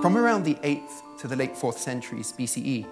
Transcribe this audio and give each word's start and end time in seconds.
From 0.00 0.16
around 0.16 0.44
the 0.44 0.54
8th 0.54 1.18
to 1.18 1.28
the 1.28 1.36
late 1.36 1.54
4th 1.54 1.76
centuries 1.76 2.32
BCE, 2.32 2.86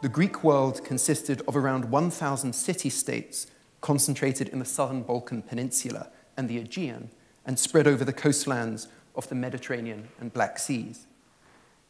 the 0.00 0.08
Greek 0.08 0.44
world 0.44 0.84
consisted 0.84 1.42
of 1.48 1.56
around 1.56 1.86
1,000 1.86 2.52
city 2.52 2.88
states 2.88 3.48
concentrated 3.80 4.48
in 4.48 4.60
the 4.60 4.64
southern 4.64 5.02
Balkan 5.02 5.42
Peninsula 5.42 6.10
and 6.36 6.48
the 6.48 6.58
Aegean 6.58 7.10
and 7.44 7.58
spread 7.58 7.88
over 7.88 8.04
the 8.04 8.12
coastlands 8.12 8.86
of 9.16 9.28
the 9.28 9.34
Mediterranean 9.34 10.06
and 10.20 10.32
Black 10.32 10.56
Seas. 10.56 11.08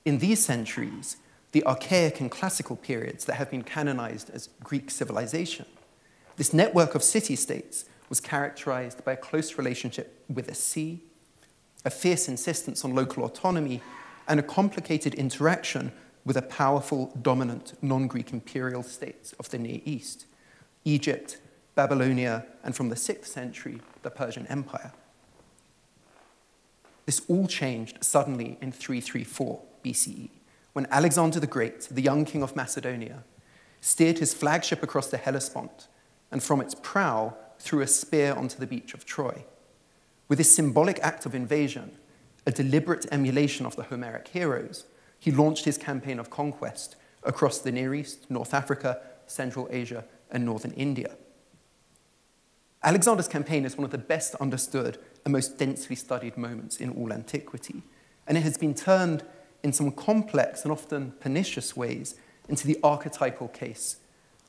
In 0.06 0.20
these 0.20 0.42
centuries, 0.42 1.18
the 1.52 1.66
archaic 1.66 2.18
and 2.22 2.30
classical 2.30 2.76
periods 2.76 3.26
that 3.26 3.34
have 3.34 3.50
been 3.50 3.64
canonized 3.64 4.30
as 4.30 4.48
Greek 4.64 4.90
civilization, 4.90 5.66
this 6.36 6.54
network 6.54 6.94
of 6.94 7.02
city 7.02 7.36
states 7.36 7.84
was 8.08 8.20
characterized 8.20 9.04
by 9.04 9.12
a 9.12 9.18
close 9.18 9.58
relationship 9.58 10.24
with 10.32 10.46
the 10.46 10.54
sea, 10.54 11.02
a 11.84 11.90
fierce 11.90 12.26
insistence 12.26 12.86
on 12.86 12.94
local 12.94 13.22
autonomy, 13.24 13.82
and 14.28 14.40
a 14.40 14.42
complicated 14.42 15.14
interaction 15.14 15.92
with 16.24 16.36
a 16.36 16.42
powerful, 16.42 17.12
dominant 17.20 17.74
non 17.82 18.06
Greek 18.06 18.32
imperial 18.32 18.82
states 18.82 19.32
of 19.34 19.48
the 19.50 19.58
Near 19.58 19.80
East 19.84 20.26
Egypt, 20.84 21.38
Babylonia, 21.74 22.44
and 22.64 22.74
from 22.74 22.88
the 22.88 22.96
6th 22.96 23.26
century, 23.26 23.80
the 24.02 24.10
Persian 24.10 24.46
Empire. 24.48 24.92
This 27.06 27.22
all 27.28 27.46
changed 27.46 28.02
suddenly 28.02 28.58
in 28.60 28.72
334 28.72 29.60
BCE, 29.84 30.28
when 30.72 30.86
Alexander 30.90 31.40
the 31.40 31.46
Great, 31.46 31.88
the 31.90 32.02
young 32.02 32.24
king 32.24 32.42
of 32.42 32.56
Macedonia, 32.56 33.24
steered 33.80 34.18
his 34.18 34.34
flagship 34.34 34.82
across 34.82 35.08
the 35.08 35.16
Hellespont 35.16 35.88
and 36.30 36.42
from 36.42 36.60
its 36.60 36.74
prow 36.74 37.36
threw 37.58 37.80
a 37.80 37.86
spear 37.86 38.34
onto 38.34 38.58
the 38.58 38.66
beach 38.66 38.94
of 38.94 39.04
Troy. 39.04 39.44
With 40.28 40.38
this 40.38 40.54
symbolic 40.54 40.98
act 41.00 41.26
of 41.26 41.34
invasion, 41.34 41.92
a 42.46 42.50
deliberate 42.50 43.06
emulation 43.12 43.66
of 43.66 43.76
the 43.76 43.84
Homeric 43.84 44.28
heroes, 44.28 44.84
he 45.18 45.30
launched 45.30 45.64
his 45.64 45.78
campaign 45.78 46.18
of 46.18 46.30
conquest 46.30 46.96
across 47.22 47.58
the 47.58 47.72
Near 47.72 47.94
East, 47.94 48.30
North 48.30 48.52
Africa, 48.52 49.00
Central 49.26 49.68
Asia, 49.70 50.04
and 50.30 50.44
Northern 50.44 50.72
India. 50.72 51.16
Alexander's 52.82 53.28
campaign 53.28 53.64
is 53.64 53.76
one 53.76 53.84
of 53.84 53.92
the 53.92 53.98
best 53.98 54.34
understood 54.36 54.98
and 55.24 55.32
most 55.32 55.56
densely 55.56 55.94
studied 55.94 56.36
moments 56.36 56.78
in 56.78 56.90
all 56.90 57.12
antiquity, 57.12 57.82
and 58.26 58.36
it 58.36 58.42
has 58.42 58.58
been 58.58 58.74
turned 58.74 59.22
in 59.62 59.72
some 59.72 59.92
complex 59.92 60.64
and 60.64 60.72
often 60.72 61.12
pernicious 61.20 61.76
ways 61.76 62.16
into 62.48 62.66
the 62.66 62.78
archetypal 62.82 63.48
case 63.48 63.98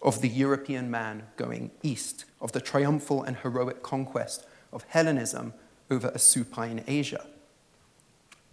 of 0.01 0.21
the 0.21 0.29
European 0.29 0.89
man 0.89 1.23
going 1.37 1.69
east, 1.83 2.25
of 2.41 2.51
the 2.51 2.59
triumphal 2.59 3.21
and 3.21 3.37
heroic 3.37 3.83
conquest 3.83 4.45
of 4.71 4.83
Hellenism 4.89 5.53
over 5.91 6.11
a 6.13 6.19
supine 6.19 6.83
Asia. 6.87 7.27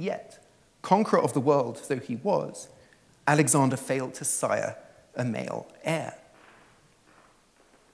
Yet, 0.01 0.39
conqueror 0.81 1.21
of 1.21 1.35
the 1.35 1.41
world 1.41 1.83
though 1.87 1.99
he 1.99 2.17
was, 2.17 2.69
Alexander 3.27 3.77
failed 3.77 4.15
to 4.15 4.25
sire 4.25 4.77
a 5.15 5.27
male 5.27 5.67
heir, 5.85 6.15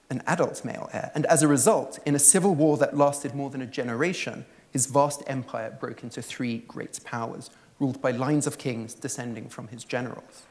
an 0.09 0.23
adult 0.25 0.65
male 0.65 0.89
heir. 0.93 1.11
And 1.17 1.27
as 1.27 1.43
a 1.43 1.49
result, 1.49 1.99
in 2.07 2.15
a 2.15 2.21
civil 2.21 2.55
war 2.55 2.77
that 2.77 2.97
lasted 2.97 3.35
more 3.35 3.51
than 3.51 3.61
a 3.61 3.67
generation, 3.67 4.47
his 4.71 4.87
vast 4.87 5.25
empire 5.27 5.77
broke 5.81 6.05
into 6.05 6.23
three 6.23 6.59
great 6.69 7.01
powers, 7.03 7.51
ruled 7.81 8.01
by 8.01 8.13
lines 8.13 8.47
of 8.47 8.57
kings 8.57 8.95
descending 8.95 9.49
from 9.49 9.67
his 9.69 9.83
generals. 9.83 10.45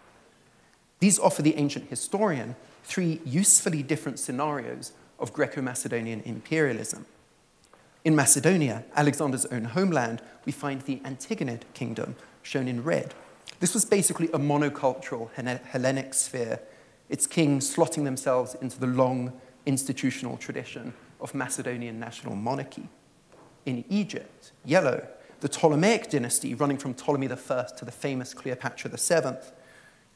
These 1.00 1.20
offer 1.20 1.42
the 1.42 1.56
ancient 1.56 1.90
historian 1.90 2.58
three 2.84 3.22
usefully 3.24 3.82
different 3.82 4.20
scenarios 4.20 4.92
of 5.20 5.32
Greco 5.32 5.62
Macedonian 5.62 6.22
imperialism. 6.26 7.06
In 8.06 8.16
Macedonia, 8.16 8.86
Alexander's 8.96 9.48
own 9.48 9.64
homeland, 9.64 10.22
we 10.46 10.52
find 10.52 10.80
the 10.82 10.98
Antigonid 10.98 11.62
kingdom, 11.74 12.16
shown 12.44 12.68
in 12.68 12.84
red. 12.84 13.16
This 13.60 13.74
was 13.74 13.84
basically 13.84 14.28
a 14.28 14.38
monocultural 14.38 15.32
Hellenic 15.34 16.14
sphere, 16.14 16.60
its 17.10 17.26
kings 17.26 17.76
slotting 17.76 18.04
themselves 18.04 18.54
into 18.62 18.80
the 18.80 18.86
long 18.86 19.34
institutional 19.66 20.38
tradition 20.38 20.94
of 21.20 21.34
Macedonian 21.34 22.00
national 22.00 22.36
monarchy. 22.36 22.88
In 23.66 23.84
Egypt, 23.90 24.52
yellow, 24.64 25.08
the 25.40 25.50
Ptolemaic 25.50 26.12
dynasty 26.12 26.54
running 26.54 26.78
from 26.78 26.94
Ptolemy 26.94 27.26
I 27.26 27.66
to 27.78 27.86
the 27.86 27.92
famous 27.92 28.36
Cleopatra 28.36 28.92
VII. 28.92 29.38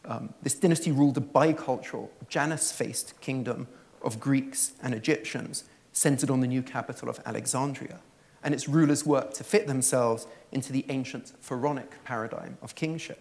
Um, 0.06 0.36
this 0.44 0.54
dynasty 0.54 0.92
ruled 0.92 1.18
a 1.18 1.22
bicultural, 1.22 2.10
Janus 2.28 2.72
faced 2.72 3.20
kingdom 3.20 3.68
of 4.04 4.20
Greeks 4.20 4.74
and 4.84 4.94
Egyptians 4.94 5.64
centered 5.94 6.30
on 6.30 6.40
the 6.40 6.48
new 6.48 6.62
capital 6.62 7.10
of 7.10 7.20
Alexandria, 7.26 8.00
and 8.44 8.54
its 8.54 8.70
rulers 8.70 9.06
worked 9.06 9.36
to 9.36 9.44
fit 9.44 9.68
themselves 9.68 10.28
into 10.52 10.72
the 10.72 10.86
ancient 10.90 11.34
pharaonic 11.40 12.04
paradigm 12.04 12.58
of 12.62 12.76
kingship. 12.76 13.20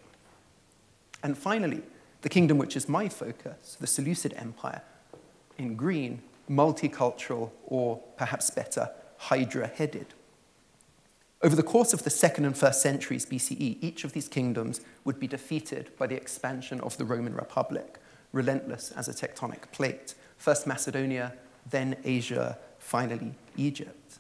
And 1.23 1.37
finally, 1.37 1.83
the 2.23 2.29
kingdom 2.29 2.59
which 2.59 2.77
is 2.77 2.89
my 2.89 3.09
focus, 3.09 3.77
the 3.81 3.87
Seleucid 3.87 4.35
Empire, 4.37 4.83
in 5.57 5.75
green, 5.75 6.23
multicultural, 6.49 7.51
or 7.67 7.99
perhaps 8.17 8.51
better, 8.51 8.91
hydra 9.17 9.67
headed. 9.67 10.15
Over 11.41 11.55
the 11.55 11.63
course 11.63 11.93
of 11.93 12.03
the 12.03 12.11
second 12.11 12.47
and 12.47 12.57
first 12.57 12.83
centuries 12.83 13.25
BCE, 13.25 13.79
each 13.81 14.03
of 14.03 14.13
these 14.13 14.29
kingdoms 14.29 14.81
would 15.05 15.21
be 15.21 15.29
defeated 15.29 15.91
by 15.97 16.07
the 16.09 16.17
expansion 16.17 16.81
of 16.81 16.97
the 16.97 17.05
Roman 17.05 17.35
Republic, 17.35 17.99
relentless 18.33 18.93
as 18.93 19.09
a 19.09 19.13
tectonic 19.13 19.71
plate. 19.71 20.15
First 20.37 20.67
Macedonia, 20.67 21.35
then 21.71 21.97
Asia, 22.05 22.59
finally 22.79 23.35
Egypt. 23.57 24.19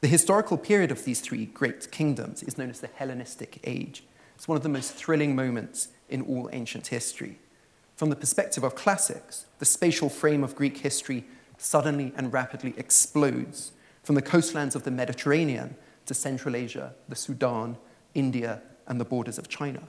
The 0.00 0.08
historical 0.08 0.58
period 0.58 0.90
of 0.90 1.04
these 1.04 1.20
three 1.20 1.46
great 1.46 1.90
kingdoms 1.90 2.42
is 2.42 2.58
known 2.58 2.70
as 2.70 2.80
the 2.80 2.90
Hellenistic 2.94 3.60
Age. 3.64 4.04
It's 4.34 4.46
one 4.46 4.56
of 4.56 4.62
the 4.62 4.68
most 4.68 4.92
thrilling 4.94 5.34
moments 5.34 5.88
in 6.08 6.22
all 6.22 6.50
ancient 6.52 6.88
history. 6.88 7.38
From 7.96 8.10
the 8.10 8.16
perspective 8.16 8.62
of 8.62 8.74
classics, 8.74 9.46
the 9.58 9.64
spatial 9.64 10.10
frame 10.10 10.44
of 10.44 10.54
Greek 10.54 10.78
history 10.78 11.24
suddenly 11.56 12.12
and 12.16 12.32
rapidly 12.32 12.74
explodes 12.76 13.72
from 14.02 14.14
the 14.14 14.22
coastlands 14.22 14.76
of 14.76 14.84
the 14.84 14.90
Mediterranean 14.90 15.76
to 16.04 16.14
Central 16.14 16.54
Asia, 16.54 16.94
the 17.08 17.16
Sudan, 17.16 17.78
India, 18.14 18.62
and 18.86 19.00
the 19.00 19.04
borders 19.04 19.38
of 19.38 19.48
China. 19.48 19.82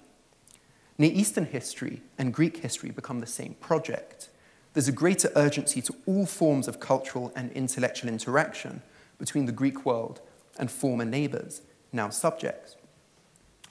Near 0.98 1.12
Eastern 1.12 1.46
history 1.46 2.02
and 2.18 2.34
Greek 2.34 2.58
history 2.58 2.90
become 2.90 3.20
the 3.20 3.28
same 3.28 3.54
project 3.56 4.30
there's 4.78 4.88
a 4.88 4.92
greater 4.92 5.32
urgency 5.36 5.82
to 5.82 5.96
all 6.06 6.28
forms 6.28 6.68
of 6.68 6.80
cultural 6.80 7.34
and 7.36 7.52
intellectual 7.54 8.12
interaction 8.12 8.84
between 9.18 9.48
the 9.48 9.52
Greek 9.52 9.88
world 9.88 10.22
and 10.60 10.70
former 10.70 11.04
neighbors, 11.04 11.64
now 11.92 12.10
subjects. 12.10 12.76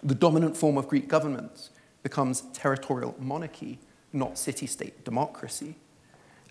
The 0.02 0.16
dominant 0.16 0.56
form 0.56 0.76
of 0.76 0.88
Greek 0.88 1.06
government 1.06 1.70
becomes 2.02 2.40
territorial 2.52 3.14
monarchy, 3.20 3.78
not 4.12 4.36
city 4.36 4.66
state 4.66 5.04
democracy. 5.04 5.76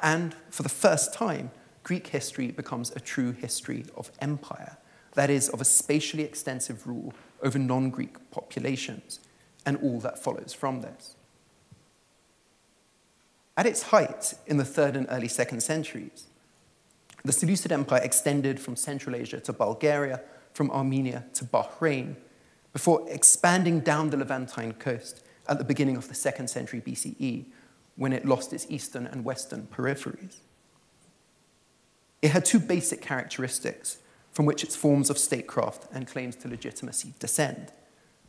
And 0.01 0.33
for 0.49 0.63
the 0.63 0.69
first 0.69 1.13
time, 1.13 1.51
Greek 1.83 2.07
history 2.07 2.49
becomes 2.51 2.91
a 2.95 3.01
true 3.01 3.33
history 3.33 3.83
of 3.97 4.09
empire, 4.19 4.77
that 5.15 5.29
is, 5.29 5.49
of 5.49 5.59
a 5.59 5.65
spatially 5.65 6.23
extensive 6.23 6.87
rule 6.87 7.13
over 7.43 7.59
non 7.59 7.89
Greek 7.89 8.31
populations, 8.31 9.19
and 9.65 9.75
all 9.83 9.99
that 9.99 10.17
follows 10.17 10.53
from 10.53 10.79
this. 10.79 11.14
At 13.57 13.65
its 13.65 13.83
height 13.83 14.33
in 14.45 14.57
the 14.57 14.65
third 14.65 14.95
and 14.95 15.07
early 15.09 15.27
second 15.29 15.61
centuries, 15.61 16.25
the 17.23 17.31
Seleucid 17.31 17.71
Empire 17.71 18.01
extended 18.03 18.59
from 18.59 18.75
Central 18.75 19.15
Asia 19.15 19.39
to 19.39 19.53
Bulgaria, 19.53 20.21
from 20.53 20.69
Armenia 20.71 21.25
to 21.33 21.45
Bahrain, 21.45 22.15
before 22.73 23.05
expanding 23.09 23.79
down 23.79 24.09
the 24.09 24.17
Levantine 24.17 24.73
coast 24.73 25.23
at 25.47 25.57
the 25.57 25.63
beginning 25.63 25.95
of 25.95 26.07
the 26.07 26.13
second 26.13 26.49
century 26.49 26.81
BCE, 26.81 27.45
when 27.95 28.11
it 28.11 28.25
lost 28.25 28.51
its 28.51 28.67
eastern 28.69 29.07
and 29.07 29.23
western 29.23 29.67
peripheries. 29.67 30.37
It 32.21 32.31
had 32.31 32.43
two 32.43 32.59
basic 32.59 33.01
characteristics 33.01 33.99
from 34.31 34.45
which 34.45 34.63
its 34.63 34.75
forms 34.75 35.09
of 35.09 35.17
statecraft 35.17 35.87
and 35.93 36.05
claims 36.05 36.35
to 36.37 36.49
legitimacy 36.49 37.13
descend. 37.19 37.71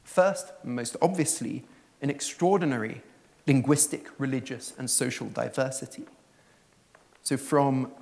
First, 0.05 0.53
most 0.63 0.97
obviously, 1.03 1.65
an 2.01 2.11
extraordinary 2.11 3.03
linguistic, 3.47 4.09
religious, 4.19 4.73
and 4.79 4.91
social 4.91 5.29
diversity. 5.29 6.05
So, 7.23 7.37
from 7.37 7.93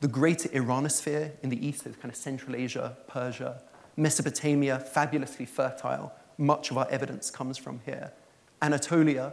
the 0.00 0.08
greater 0.08 0.48
Iranosphere 0.50 1.32
in 1.42 1.50
the 1.50 1.66
east, 1.66 1.84
kind 1.84 2.04
of 2.04 2.16
Central 2.16 2.54
Asia, 2.56 2.96
Persia, 3.06 3.62
Mesopotamia, 3.96 4.78
fabulously 4.78 5.46
fertile, 5.46 6.12
much 6.38 6.70
of 6.70 6.78
our 6.78 6.88
evidence 6.90 7.30
comes 7.30 7.56
from 7.56 7.80
here. 7.86 8.12
Anatolia, 8.60 9.32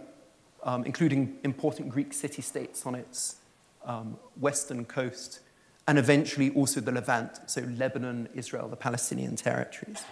um, 0.64 0.86
including 0.86 1.38
important 1.44 1.90
Greek 1.90 2.14
city 2.14 2.42
states 2.42 2.86
on 2.86 2.96
its 2.96 3.38
um, 3.86 4.18
western 4.40 4.86
coast, 4.86 5.42
and 5.88 5.98
eventually 5.98 6.50
also 6.52 6.80
the 6.80 6.92
Levant, 6.92 7.40
so 7.48 7.62
Lebanon, 7.78 8.30
Israel, 8.34 8.70
the 8.70 8.78
Palestinian 8.78 9.36
territories. 9.36 10.04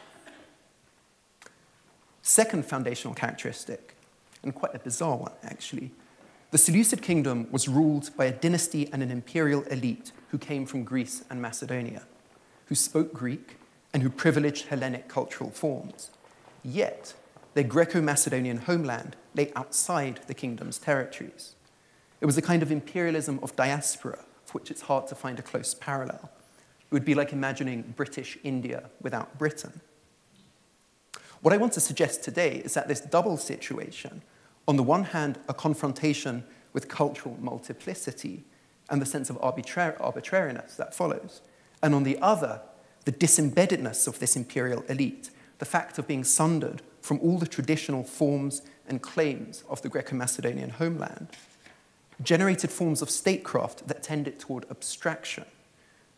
Second 2.22 2.66
foundational 2.66 3.16
characteristic 3.16 3.96
and 4.44 4.56
quite 4.56 4.76
a 4.76 4.80
bizarre 4.80 5.18
one, 5.18 5.34
actually. 5.44 5.92
The 6.52 6.58
Seleucid 6.58 7.02
kingdom 7.02 7.48
was 7.52 7.68
ruled 7.68 8.16
by 8.18 8.26
a 8.26 8.32
dynasty 8.32 8.90
and 8.92 9.02
an 9.02 9.12
imperial 9.12 9.64
elite 9.64 10.12
who 10.30 10.38
came 10.38 10.66
from 10.66 10.84
Greece 10.84 11.24
and 11.30 11.42
Macedonia, 11.42 12.04
who 12.66 12.76
spoke 12.76 13.14
Greek 13.14 13.58
and 13.94 14.04
who 14.04 14.10
privileged 14.10 14.68
Hellenic 14.68 15.08
cultural 15.08 15.50
forms. 15.50 16.12
Yet, 16.64 17.14
their 17.54 17.64
Greco 17.64 18.02
Macedonian 18.02 18.58
homeland 18.58 19.16
lay 19.36 19.52
outside 19.56 20.22
the 20.28 20.34
kingdom's 20.34 20.78
territories. 20.78 21.56
It 22.20 22.26
was 22.26 22.38
a 22.38 22.42
kind 22.42 22.62
of 22.62 22.72
imperialism 22.72 23.40
of 23.42 23.56
diaspora, 23.56 24.20
for 24.46 24.60
which 24.60 24.72
it's 24.72 24.82
hard 24.82 25.08
to 25.08 25.16
find 25.16 25.40
a 25.40 25.42
close 25.42 25.74
parallel. 25.74 26.30
It 26.80 26.94
would 26.94 27.06
be 27.06 27.16
like 27.16 27.34
imagining 27.34 27.94
British 27.96 28.38
India 28.44 28.90
without 29.02 29.38
Britain. 29.38 29.82
What 31.42 31.54
I 31.54 31.58
want 31.58 31.74
to 31.74 31.80
suggest 31.80 32.24
today 32.24 32.62
is 32.64 32.74
that 32.76 32.88
this 32.88 33.02
double 33.02 33.38
situation, 33.38 34.22
on 34.68 34.78
the 34.78 34.84
one 34.84 35.06
hand, 35.06 35.40
a 35.48 35.54
confrontation 35.54 36.44
with 36.74 36.88
cultural 36.88 37.38
multiplicity 37.40 38.44
and 38.90 39.02
the 39.02 39.06
sense 39.06 39.30
of 39.30 39.40
arbitrar- 39.42 40.00
arbitrariness 40.00 40.76
that 40.76 40.94
follows, 40.94 41.42
and 41.82 41.96
on 41.96 42.04
the 42.04 42.18
other, 42.20 42.62
the 43.06 43.12
disembeddedness 43.12 44.08
of 44.08 44.20
this 44.20 44.36
imperial 44.36 44.84
elite, 44.84 45.32
the 45.58 45.66
fact 45.66 45.98
of 45.98 46.08
being 46.08 46.24
sundered 46.24 46.82
from 47.02 47.20
all 47.20 47.38
the 47.38 47.48
traditional 47.48 48.04
forms 48.04 48.62
and 48.88 49.02
claims 49.02 49.64
of 49.70 49.82
the 49.82 49.90
Greco 49.90 50.16
Macedonian 50.16 50.70
homeland, 50.70 51.30
generated 52.22 52.70
forms 52.70 53.02
of 53.02 53.10
statecraft 53.10 53.88
that 53.88 54.04
tended 54.04 54.40
toward 54.40 54.70
abstraction 54.70 55.46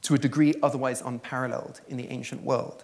to 0.02 0.14
a 0.14 0.18
degree 0.18 0.54
otherwise 0.62 1.02
unparalleled 1.02 1.80
in 1.88 1.98
the 1.98 2.10
ancient 2.10 2.44
world. 2.44 2.84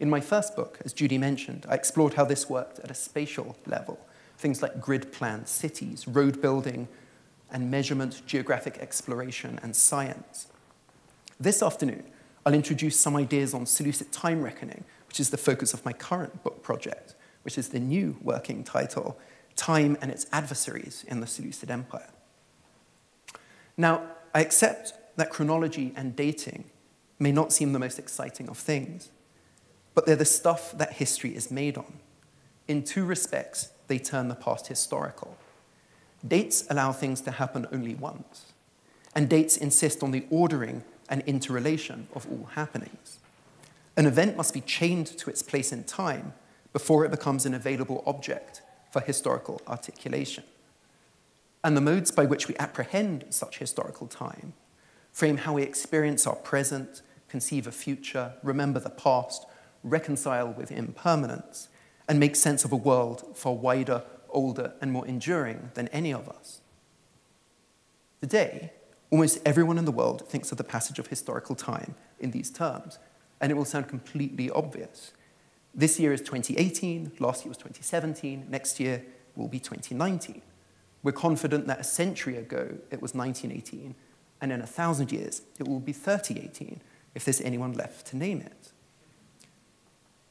In 0.00 0.10
my 0.10 0.20
first 0.20 0.56
book, 0.56 0.78
as 0.84 0.92
Judy 0.92 1.18
mentioned, 1.18 1.66
I 1.68 1.74
explored 1.74 2.14
how 2.14 2.24
this 2.24 2.50
worked 2.50 2.80
at 2.80 2.90
a 2.90 2.94
spatial 2.94 3.56
level, 3.66 3.98
things 4.40 4.62
like 4.62 4.80
grid 4.80 5.12
plans, 5.12 5.50
cities, 5.50 6.08
road 6.08 6.40
building, 6.40 6.88
and 7.50 7.70
measurement, 7.70 8.22
geographic 8.26 8.78
exploration, 8.78 9.60
and 9.62 9.76
science. 9.76 10.48
This 11.38 11.62
afternoon, 11.62 12.04
I'll 12.44 12.54
introduce 12.54 12.98
some 12.98 13.16
ideas 13.16 13.52
on 13.52 13.66
Seleucid 13.66 14.12
time 14.12 14.42
reckoning, 14.42 14.84
which 15.08 15.20
is 15.20 15.30
the 15.30 15.36
focus 15.36 15.74
of 15.74 15.84
my 15.84 15.92
current 15.92 16.42
book 16.42 16.62
project, 16.62 17.14
which 17.42 17.58
is 17.58 17.68
the 17.68 17.80
new 17.80 18.16
working 18.22 18.64
title, 18.64 19.18
Time 19.56 19.98
and 20.00 20.10
Its 20.10 20.26
Adversaries 20.32 21.04
in 21.06 21.20
the 21.20 21.26
Seleucid 21.26 21.70
Empire. 21.70 22.10
Now, 23.76 24.02
I 24.34 24.40
accept 24.40 24.94
that 25.16 25.30
chronology 25.30 25.92
and 25.96 26.16
dating 26.16 26.64
may 27.18 27.32
not 27.32 27.52
seem 27.52 27.72
the 27.72 27.78
most 27.78 27.98
exciting 27.98 28.48
of 28.48 28.56
things, 28.56 29.10
but 29.94 30.06
they're 30.06 30.16
the 30.16 30.24
stuff 30.24 30.72
that 30.78 30.94
history 30.94 31.34
is 31.34 31.50
made 31.50 31.76
on. 31.76 31.98
In 32.68 32.84
two 32.84 33.04
respects, 33.04 33.70
they 33.90 33.98
turn 33.98 34.28
the 34.28 34.34
past 34.36 34.68
historical. 34.68 35.36
Dates 36.26 36.64
allow 36.70 36.92
things 36.92 37.20
to 37.22 37.32
happen 37.32 37.66
only 37.72 37.94
once, 37.94 38.52
and 39.16 39.28
dates 39.28 39.56
insist 39.56 40.02
on 40.02 40.12
the 40.12 40.24
ordering 40.30 40.84
and 41.08 41.22
interrelation 41.26 42.06
of 42.14 42.26
all 42.30 42.48
happenings. 42.54 43.18
An 43.96 44.06
event 44.06 44.36
must 44.36 44.54
be 44.54 44.60
chained 44.60 45.08
to 45.18 45.28
its 45.28 45.42
place 45.42 45.72
in 45.72 45.82
time 45.82 46.32
before 46.72 47.04
it 47.04 47.10
becomes 47.10 47.44
an 47.44 47.52
available 47.52 48.04
object 48.06 48.62
for 48.92 49.00
historical 49.00 49.60
articulation. 49.66 50.44
And 51.64 51.76
the 51.76 51.80
modes 51.80 52.12
by 52.12 52.26
which 52.26 52.46
we 52.46 52.56
apprehend 52.56 53.24
such 53.30 53.58
historical 53.58 54.06
time 54.06 54.52
frame 55.12 55.38
how 55.38 55.54
we 55.54 55.64
experience 55.64 56.28
our 56.28 56.36
present, 56.36 57.02
conceive 57.28 57.66
a 57.66 57.72
future, 57.72 58.34
remember 58.44 58.78
the 58.78 58.88
past, 58.88 59.44
reconcile 59.82 60.52
with 60.52 60.70
impermanence, 60.70 61.69
and 62.10 62.18
make 62.18 62.34
sense 62.34 62.64
of 62.64 62.72
a 62.72 62.76
world 62.76 63.24
far 63.36 63.54
wider, 63.54 64.02
older, 64.30 64.72
and 64.80 64.90
more 64.90 65.06
enduring 65.06 65.70
than 65.74 65.86
any 65.88 66.12
of 66.12 66.28
us. 66.28 66.60
Today, 68.20 68.72
almost 69.10 69.38
everyone 69.46 69.78
in 69.78 69.84
the 69.84 69.92
world 69.92 70.28
thinks 70.28 70.50
of 70.50 70.58
the 70.58 70.64
passage 70.64 70.98
of 70.98 71.06
historical 71.06 71.54
time 71.54 71.94
in 72.18 72.32
these 72.32 72.50
terms, 72.50 72.98
and 73.40 73.52
it 73.52 73.54
will 73.54 73.64
sound 73.64 73.86
completely 73.86 74.50
obvious. 74.50 75.12
This 75.72 76.00
year 76.00 76.12
is 76.12 76.20
2018, 76.22 77.12
last 77.20 77.44
year 77.44 77.50
was 77.50 77.58
2017, 77.58 78.46
next 78.50 78.80
year 78.80 79.04
will 79.36 79.46
be 79.46 79.60
2019. 79.60 80.42
We're 81.04 81.12
confident 81.12 81.68
that 81.68 81.78
a 81.78 81.84
century 81.84 82.36
ago 82.36 82.78
it 82.90 83.00
was 83.00 83.14
1918, 83.14 83.94
and 84.40 84.50
in 84.50 84.60
a 84.60 84.66
thousand 84.66 85.12
years 85.12 85.42
it 85.60 85.68
will 85.68 85.78
be 85.78 85.92
3018, 85.92 86.80
if 87.14 87.24
there's 87.24 87.40
anyone 87.40 87.72
left 87.72 88.08
to 88.08 88.16
name 88.16 88.40
it. 88.40 88.72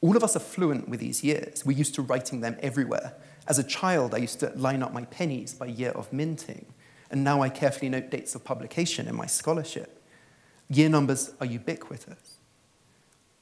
All 0.02 0.16
of 0.16 0.24
us 0.24 0.34
are 0.34 0.40
fluent 0.40 0.88
with 0.88 1.00
these 1.00 1.22
years. 1.22 1.64
We're 1.64 1.76
used 1.76 1.94
to 1.96 2.02
writing 2.02 2.40
them 2.40 2.56
everywhere. 2.60 3.14
As 3.46 3.58
a 3.58 3.64
child, 3.64 4.14
I 4.14 4.18
used 4.18 4.40
to 4.40 4.50
line 4.56 4.82
up 4.82 4.92
my 4.92 5.04
pennies 5.06 5.52
by 5.52 5.66
year 5.66 5.90
of 5.90 6.12
minting, 6.12 6.66
and 7.10 7.22
now 7.22 7.42
I 7.42 7.48
carefully 7.48 7.90
note 7.90 8.10
dates 8.10 8.34
of 8.34 8.44
publication 8.44 9.08
in 9.08 9.14
my 9.14 9.26
scholarship. 9.26 10.02
Year 10.68 10.88
numbers 10.88 11.32
are 11.40 11.46
ubiquitous. 11.46 12.38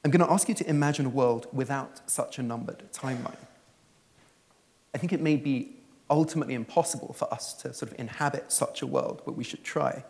I'm 0.03 0.11
going 0.11 0.25
to 0.25 0.31
ask 0.31 0.49
you 0.49 0.55
to 0.55 0.69
imagine 0.69 1.05
a 1.05 1.09
world 1.09 1.47
without 1.53 2.09
such 2.09 2.39
a 2.39 2.43
numbered 2.43 2.83
timeline. 2.91 3.45
I 4.93 4.97
think 4.97 5.13
it 5.13 5.21
may 5.21 5.35
be 5.35 5.75
ultimately 6.09 6.55
impossible 6.55 7.13
for 7.13 7.31
us 7.33 7.53
to 7.53 7.73
sort 7.73 7.91
of 7.91 7.99
inhabit 7.99 8.51
such 8.51 8.81
a 8.81 8.87
world, 8.87 9.21
but 9.25 9.35
we 9.35 9.43
should 9.43 9.63
try. 9.63 10.03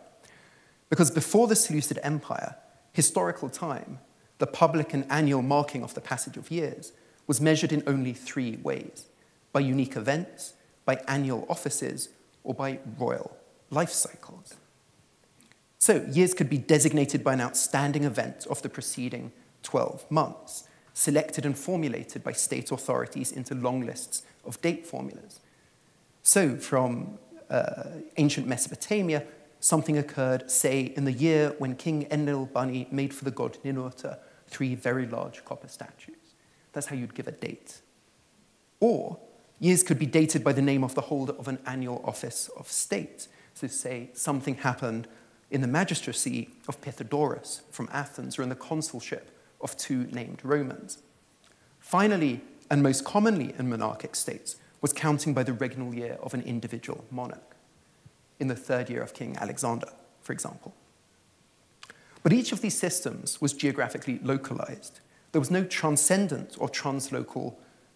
Because 0.89 1.11
before 1.11 1.47
the 1.47 1.55
Seleucid 1.55 1.99
Empire, 2.03 2.55
historical 2.93 3.49
time, 3.49 3.99
the 4.39 4.47
public 4.47 4.93
and 4.93 5.05
annual 5.09 5.41
marking 5.41 5.83
of 5.83 5.93
the 5.93 6.01
passage 6.01 6.35
of 6.35 6.49
years, 6.49 6.91
was 7.27 7.39
measured 7.39 7.71
in 7.71 7.83
only 7.85 8.13
three 8.13 8.57
ways 8.63 9.05
by 9.53 9.59
unique 9.59 9.95
events, 9.95 10.53
by 10.85 10.99
annual 11.07 11.45
offices, 11.47 12.09
or 12.43 12.53
by 12.53 12.79
royal 12.97 13.37
life 13.69 13.91
cycles. 13.91 14.55
So, 15.77 16.05
years 16.11 16.33
could 16.33 16.49
be 16.49 16.57
designated 16.57 17.23
by 17.23 17.33
an 17.33 17.41
outstanding 17.41 18.03
event 18.03 18.47
of 18.49 18.61
the 18.61 18.69
preceding 18.69 19.31
12 19.63 20.09
months, 20.09 20.67
selected 20.93 21.45
and 21.45 21.57
formulated 21.57 22.23
by 22.23 22.31
state 22.31 22.71
authorities 22.71 23.31
into 23.31 23.55
long 23.55 23.85
lists 23.85 24.23
of 24.45 24.59
date 24.61 24.85
formulas. 24.85 25.39
So, 26.23 26.57
from 26.57 27.19
uh, 27.49 27.83
ancient 28.17 28.47
Mesopotamia, 28.47 29.23
something 29.59 29.97
occurred, 29.97 30.49
say, 30.49 30.93
in 30.95 31.05
the 31.05 31.11
year 31.13 31.55
when 31.59 31.75
King 31.75 32.07
Enlil-bani 32.11 32.87
made 32.91 33.13
for 33.13 33.25
the 33.25 33.31
god 33.31 33.57
Ninurta 33.63 34.17
three 34.49 34.75
very 34.75 35.05
large 35.05 35.43
copper 35.45 35.67
statues. 35.67 36.15
That's 36.73 36.87
how 36.87 36.95
you'd 36.95 37.15
give 37.15 37.27
a 37.27 37.31
date. 37.31 37.81
Or 38.79 39.19
years 39.59 39.83
could 39.83 39.99
be 39.99 40.05
dated 40.05 40.43
by 40.43 40.53
the 40.53 40.61
name 40.61 40.83
of 40.83 40.95
the 40.95 41.01
holder 41.01 41.33
of 41.33 41.47
an 41.47 41.59
annual 41.65 42.01
office 42.05 42.49
of 42.57 42.69
state. 42.71 43.27
So, 43.53 43.67
say, 43.67 44.09
something 44.13 44.55
happened 44.55 45.07
in 45.51 45.61
the 45.61 45.67
magistracy 45.67 46.49
of 46.67 46.79
Pythodorus 46.81 47.61
from 47.71 47.89
Athens 47.91 48.37
or 48.37 48.43
in 48.43 48.49
the 48.49 48.55
consulship 48.55 49.31
of 49.61 49.75
two 49.75 50.05
named 50.11 50.39
Romans. 50.43 50.99
Finally, 51.79 52.41
and 52.69 52.83
most 52.83 53.03
commonly 53.03 53.53
in 53.57 53.69
monarchic 53.69 54.15
states, 54.15 54.57
was 54.81 54.93
counting 54.93 55.33
by 55.33 55.43
the 55.43 55.51
regnal 55.51 55.93
year 55.93 56.17
of 56.21 56.33
an 56.33 56.41
individual 56.43 57.03
monarch, 57.11 57.55
in 58.39 58.47
the 58.47 58.55
third 58.55 58.89
year 58.89 59.01
of 59.01 59.13
King 59.13 59.35
Alexander, 59.37 59.89
for 60.21 60.31
example. 60.31 60.73
But 62.23 62.33
each 62.33 62.51
of 62.51 62.61
these 62.61 62.77
systems 62.77 63.39
was 63.41 63.53
geographically 63.53 64.19
localized. 64.23 64.99
There 65.31 65.39
was 65.39 65.51
no 65.51 65.63
transcendent 65.63 66.55
or 66.57 66.67
translocal 66.67 67.55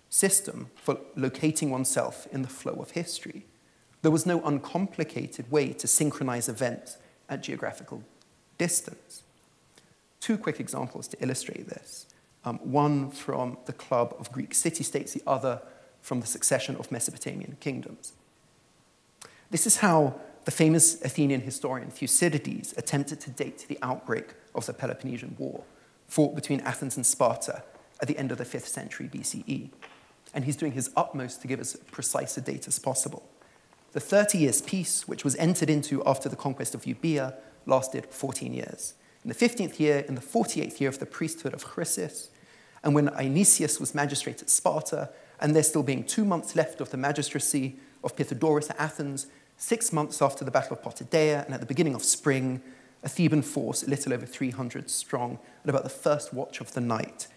system 0.09 0.69
for 0.75 0.97
locating 1.15 1.71
oneself 1.71 2.27
in 2.31 2.43
the 2.43 2.47
flow 2.47 2.73
of 2.73 2.91
history. 2.91 3.45
There 4.01 4.11
was 4.11 4.25
no 4.25 4.41
uncomplicated 4.43 5.51
way 5.51 5.73
to 5.73 5.87
synchronize 5.87 6.47
events 6.47 6.97
at 7.29 7.41
geographical 7.41 8.03
distance. 8.57 9.23
Two 10.19 10.37
quick 10.37 10.59
examples 10.59 11.07
to 11.09 11.21
illustrate 11.21 11.67
this. 11.67 12.05
Um, 12.45 12.59
one 12.59 13.11
from 13.11 13.57
the 13.65 13.73
club 13.73 14.15
of 14.19 14.31
Greek 14.31 14.53
city 14.53 14.83
states, 14.83 15.13
the 15.13 15.23
other 15.25 15.61
from 16.01 16.19
the 16.19 16.27
succession 16.27 16.75
of 16.75 16.91
Mesopotamian 16.91 17.57
kingdoms. 17.59 18.13
This 19.49 19.65
is 19.65 19.77
how 19.77 20.19
the 20.45 20.51
famous 20.51 21.01
Athenian 21.01 21.41
historian 21.41 21.89
Thucydides 21.89 22.73
attempted 22.77 23.19
to 23.21 23.29
date 23.29 23.65
the 23.67 23.79
outbreak 23.81 24.33
of 24.53 24.65
the 24.65 24.73
Peloponnesian 24.73 25.35
War, 25.37 25.63
fought 26.07 26.35
between 26.35 26.59
Athens 26.61 26.97
and 26.97 27.05
Sparta 27.05 27.63
at 28.01 28.07
the 28.07 28.17
end 28.17 28.31
of 28.31 28.37
the 28.37 28.45
5th 28.45 28.67
century 28.67 29.07
BCE. 29.07 29.69
And 30.33 30.45
he's 30.45 30.55
doing 30.55 30.73
his 30.73 30.89
utmost 30.95 31.41
to 31.41 31.47
give 31.47 31.59
as 31.59 31.75
precise 31.91 32.37
a 32.37 32.41
date 32.41 32.67
as 32.67 32.79
possible. 32.79 33.29
The 33.93 33.99
30 33.99 34.39
years 34.39 34.61
peace, 34.61 35.07
which 35.07 35.23
was 35.23 35.35
entered 35.35 35.69
into 35.69 36.03
after 36.05 36.27
the 36.27 36.35
conquest 36.35 36.73
of 36.73 36.83
Euboea, 36.83 37.35
lasted 37.65 38.07
14 38.07 38.53
years. 38.53 38.95
In 39.23 39.29
the 39.29 39.35
15th 39.35 39.79
year, 39.79 39.99
in 39.99 40.15
the 40.15 40.21
48th 40.21 40.79
year 40.79 40.89
of 40.89 40.99
the 40.99 41.05
priesthood 41.05 41.53
of 41.53 41.63
Chrysis, 41.63 42.29
and 42.83 42.93
when 42.93 43.05
Dionysius 43.05 43.79
was 43.79 43.95
magistrate 43.95 44.41
at 44.41 44.49
Sparta, 44.49 45.09
and 45.39 45.55
there 45.55 45.63
still 45.63 45.83
being 45.83 46.03
two 46.03 46.25
months 46.25 46.55
left 46.55 46.81
of 46.81 46.89
the 46.89 46.97
magistracy 46.97 47.77
of 48.03 48.15
Pythodorus 48.15 48.69
at 48.69 48.79
Athens, 48.79 49.27
six 49.57 49.93
months 49.93 50.21
after 50.21 50.43
the 50.43 50.51
Battle 50.51 50.77
of 50.77 50.83
Potidaea, 50.83 51.45
and 51.45 51.53
at 51.53 51.59
the 51.59 51.65
beginning 51.65 51.95
of 51.95 52.03
spring, 52.03 52.61
a 53.03 53.09
Theban 53.09 53.41
force, 53.41 53.83
a 53.83 53.89
little 53.89 54.13
over 54.13 54.25
300 54.25 54.89
strong, 54.89 55.39
at 55.63 55.69
about 55.69 55.83
the 55.83 55.89
first 55.89 56.33
watch 56.33 56.61
of 56.61 56.73
the 56.73 56.81
night, 56.81 57.27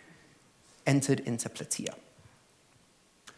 entered 0.86 1.20
into 1.20 1.48
Plataea. 1.48 1.94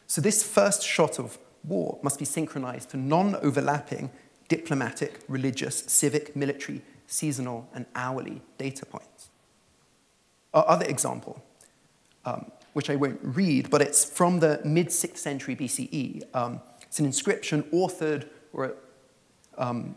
So, 0.06 0.20
this 0.20 0.42
first 0.42 0.82
shot 0.82 1.18
of 1.18 1.38
war 1.64 1.98
must 2.02 2.18
be 2.18 2.24
synchronized 2.24 2.90
to 2.90 2.96
non 2.96 3.36
overlapping 3.36 4.10
diplomatic, 4.48 5.20
religious, 5.28 5.84
civic, 5.86 6.34
military, 6.34 6.82
seasonal, 7.06 7.68
and 7.74 7.86
hourly 7.94 8.40
data 8.56 8.86
points. 8.86 9.28
Our 10.54 10.66
other 10.66 10.86
example 10.86 11.42
um, 12.28 12.50
which 12.72 12.90
I 12.90 12.96
won't 12.96 13.20
read, 13.22 13.70
but 13.70 13.80
it's 13.80 14.04
from 14.04 14.40
the 14.40 14.60
mid 14.64 14.88
6th 14.88 15.16
century 15.16 15.56
BCE. 15.56 16.22
Um, 16.34 16.60
it's 16.82 16.98
an 16.98 17.06
inscription 17.06 17.62
authored 17.72 18.28
or 18.52 18.74
um, 19.56 19.94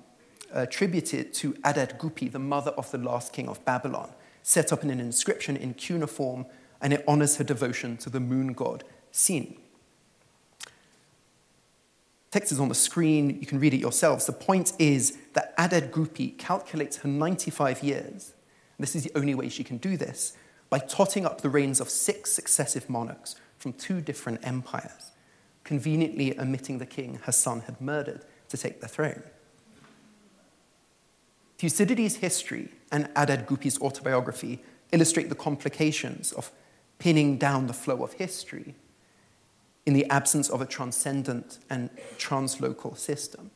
attributed 0.53 1.33
to 1.35 1.55
Adad 1.63 1.97
Gupi, 1.97 2.31
the 2.31 2.39
mother 2.39 2.71
of 2.71 2.91
the 2.91 2.97
last 2.97 3.33
king 3.33 3.47
of 3.47 3.63
Babylon, 3.65 4.09
set 4.43 4.73
up 4.73 4.83
in 4.83 4.89
an 4.89 4.99
inscription 4.99 5.55
in 5.55 5.73
cuneiform, 5.73 6.45
and 6.81 6.93
it 6.93 7.03
honors 7.07 7.37
her 7.37 7.43
devotion 7.43 7.97
to 7.97 8.09
the 8.09 8.19
moon 8.19 8.53
god 8.53 8.83
Sin. 9.11 9.57
Text 12.31 12.53
is 12.53 12.61
on 12.61 12.69
the 12.69 12.75
screen, 12.75 13.37
you 13.41 13.45
can 13.45 13.59
read 13.59 13.73
it 13.73 13.81
yourselves. 13.81 14.25
The 14.25 14.31
point 14.31 14.71
is 14.79 15.17
that 15.33 15.53
Adad 15.57 15.91
Gupi 15.91 16.37
calculates 16.37 16.97
her 16.97 17.09
95 17.09 17.83
years. 17.83 18.33
This 18.79 18.95
is 18.95 19.03
the 19.03 19.11
only 19.15 19.35
way 19.35 19.49
she 19.49 19.65
can 19.65 19.77
do 19.77 19.97
this 19.97 20.33
by 20.69 20.79
totting 20.79 21.25
up 21.25 21.41
the 21.41 21.49
reigns 21.49 21.81
of 21.81 21.89
six 21.89 22.31
successive 22.31 22.89
monarchs 22.89 23.35
from 23.59 23.73
two 23.73 23.99
different 23.99 24.39
empires, 24.43 25.11
conveniently 25.65 26.39
omitting 26.39 26.77
the 26.77 26.85
king 26.85 27.19
her 27.23 27.31
son 27.33 27.61
had 27.61 27.79
murdered 27.81 28.23
to 28.51 28.57
take 28.57 28.81
the 28.81 28.87
throne. 28.87 29.23
Thucydides' 31.57 32.17
history 32.17 32.69
and 32.91 33.09
Adad 33.15 33.47
Gupi's 33.47 33.79
autobiography 33.79 34.61
illustrate 34.91 35.29
the 35.29 35.35
complications 35.35 36.31
of 36.33 36.51
pinning 36.99 37.37
down 37.37 37.67
the 37.67 37.73
flow 37.73 38.03
of 38.03 38.13
history 38.13 38.75
in 39.85 39.93
the 39.93 40.05
absence 40.09 40.49
of 40.49 40.61
a 40.61 40.65
transcendent 40.65 41.59
and 41.69 41.89
translocal 42.17 42.97
system. 42.97 43.51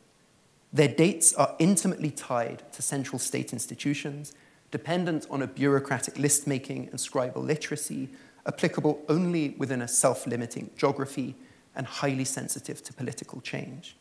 Their 0.72 0.88
dates 0.88 1.34
are 1.34 1.56
intimately 1.60 2.10
tied 2.10 2.64
to 2.74 2.82
central 2.82 3.20
state 3.20 3.54
institutions, 3.54 4.34
dependent 4.72 5.28
on 5.30 5.42
a 5.42 5.48
bureaucratic 5.48 6.18
list 6.18 6.48
making 6.48 6.88
and 6.90 7.00
scribal 7.00 7.44
literacy, 7.44 8.10
applicable 8.48 9.02
only 9.10 9.50
within 9.58 9.82
a 9.82 9.88
self 9.88 10.25
limiting 10.25 10.70
geography, 10.78 11.36
and 11.75 11.86
highly 11.86 12.25
sensitive 12.25 12.82
to 12.84 12.94
political 12.94 13.42
change. 13.42 13.98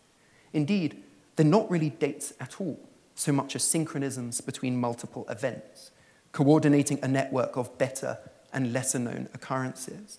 Indeed, 0.55 1.03
they're 1.37 1.45
not 1.45 1.71
really 1.71 1.91
dates 1.91 2.33
at 2.41 2.61
all, 2.61 2.79
so 3.15 3.33
much 3.33 3.55
as 3.55 3.63
synchronisms 3.63 4.41
between 4.41 4.81
multiple 4.81 5.27
events, 5.29 5.91
coordinating 6.33 6.99
a 7.03 7.09
network 7.09 7.57
of 7.57 7.77
better 7.77 8.19
and 8.53 8.73
lesser 8.73 9.01
known 9.01 9.29
occurrences. 9.35 10.19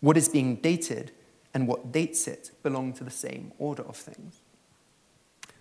What 0.00 0.16
is 0.16 0.28
being 0.28 0.56
dated 0.56 1.12
and 1.54 1.68
what 1.68 1.92
dates 1.92 2.26
it 2.26 2.50
belong 2.62 2.92
to 2.94 3.04
the 3.04 3.10
same 3.10 3.52
order 3.58 3.82
of 3.84 3.96
things. 3.96 4.40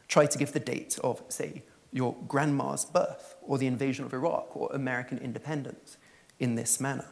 Try 0.08 0.26
to 0.26 0.38
give 0.38 0.52
the 0.52 0.60
date 0.60 0.98
of, 1.04 1.22
say, 1.30 1.64
your 1.94 2.16
grandma's 2.28 2.86
birth 2.86 3.36
or 3.42 3.58
the 3.58 3.68
invasion 3.68 4.06
of 4.06 4.14
Iraq 4.14 4.56
or 4.56 4.70
American 4.74 5.20
independence 5.20 5.98
in 6.40 6.56
this 6.56 6.80
manner, 6.80 7.08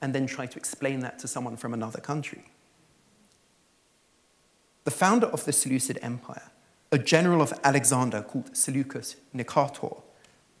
and 0.00 0.14
then 0.14 0.26
try 0.26 0.46
to 0.46 0.56
explain 0.58 1.00
that 1.00 1.18
to 1.18 1.28
someone 1.28 1.56
from 1.56 1.74
another 1.74 2.00
country. 2.00 2.51
The 4.84 4.90
founder 4.90 5.28
of 5.28 5.44
the 5.44 5.52
Seleucid 5.52 6.00
Empire, 6.02 6.50
a 6.90 6.98
general 6.98 7.40
of 7.40 7.52
Alexander 7.62 8.22
called 8.22 8.56
Seleucus 8.56 9.14
Nicator, 9.34 10.02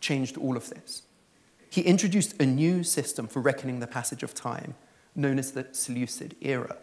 changed 0.00 0.36
all 0.36 0.56
of 0.56 0.70
this. 0.70 1.02
He 1.68 1.80
introduced 1.82 2.40
a 2.40 2.46
new 2.46 2.84
system 2.84 3.26
for 3.26 3.40
reckoning 3.40 3.80
the 3.80 3.86
passage 3.88 4.22
of 4.22 4.32
time, 4.32 4.74
known 5.16 5.40
as 5.40 5.52
the 5.52 5.66
Seleucid 5.72 6.36
era. 6.40 6.76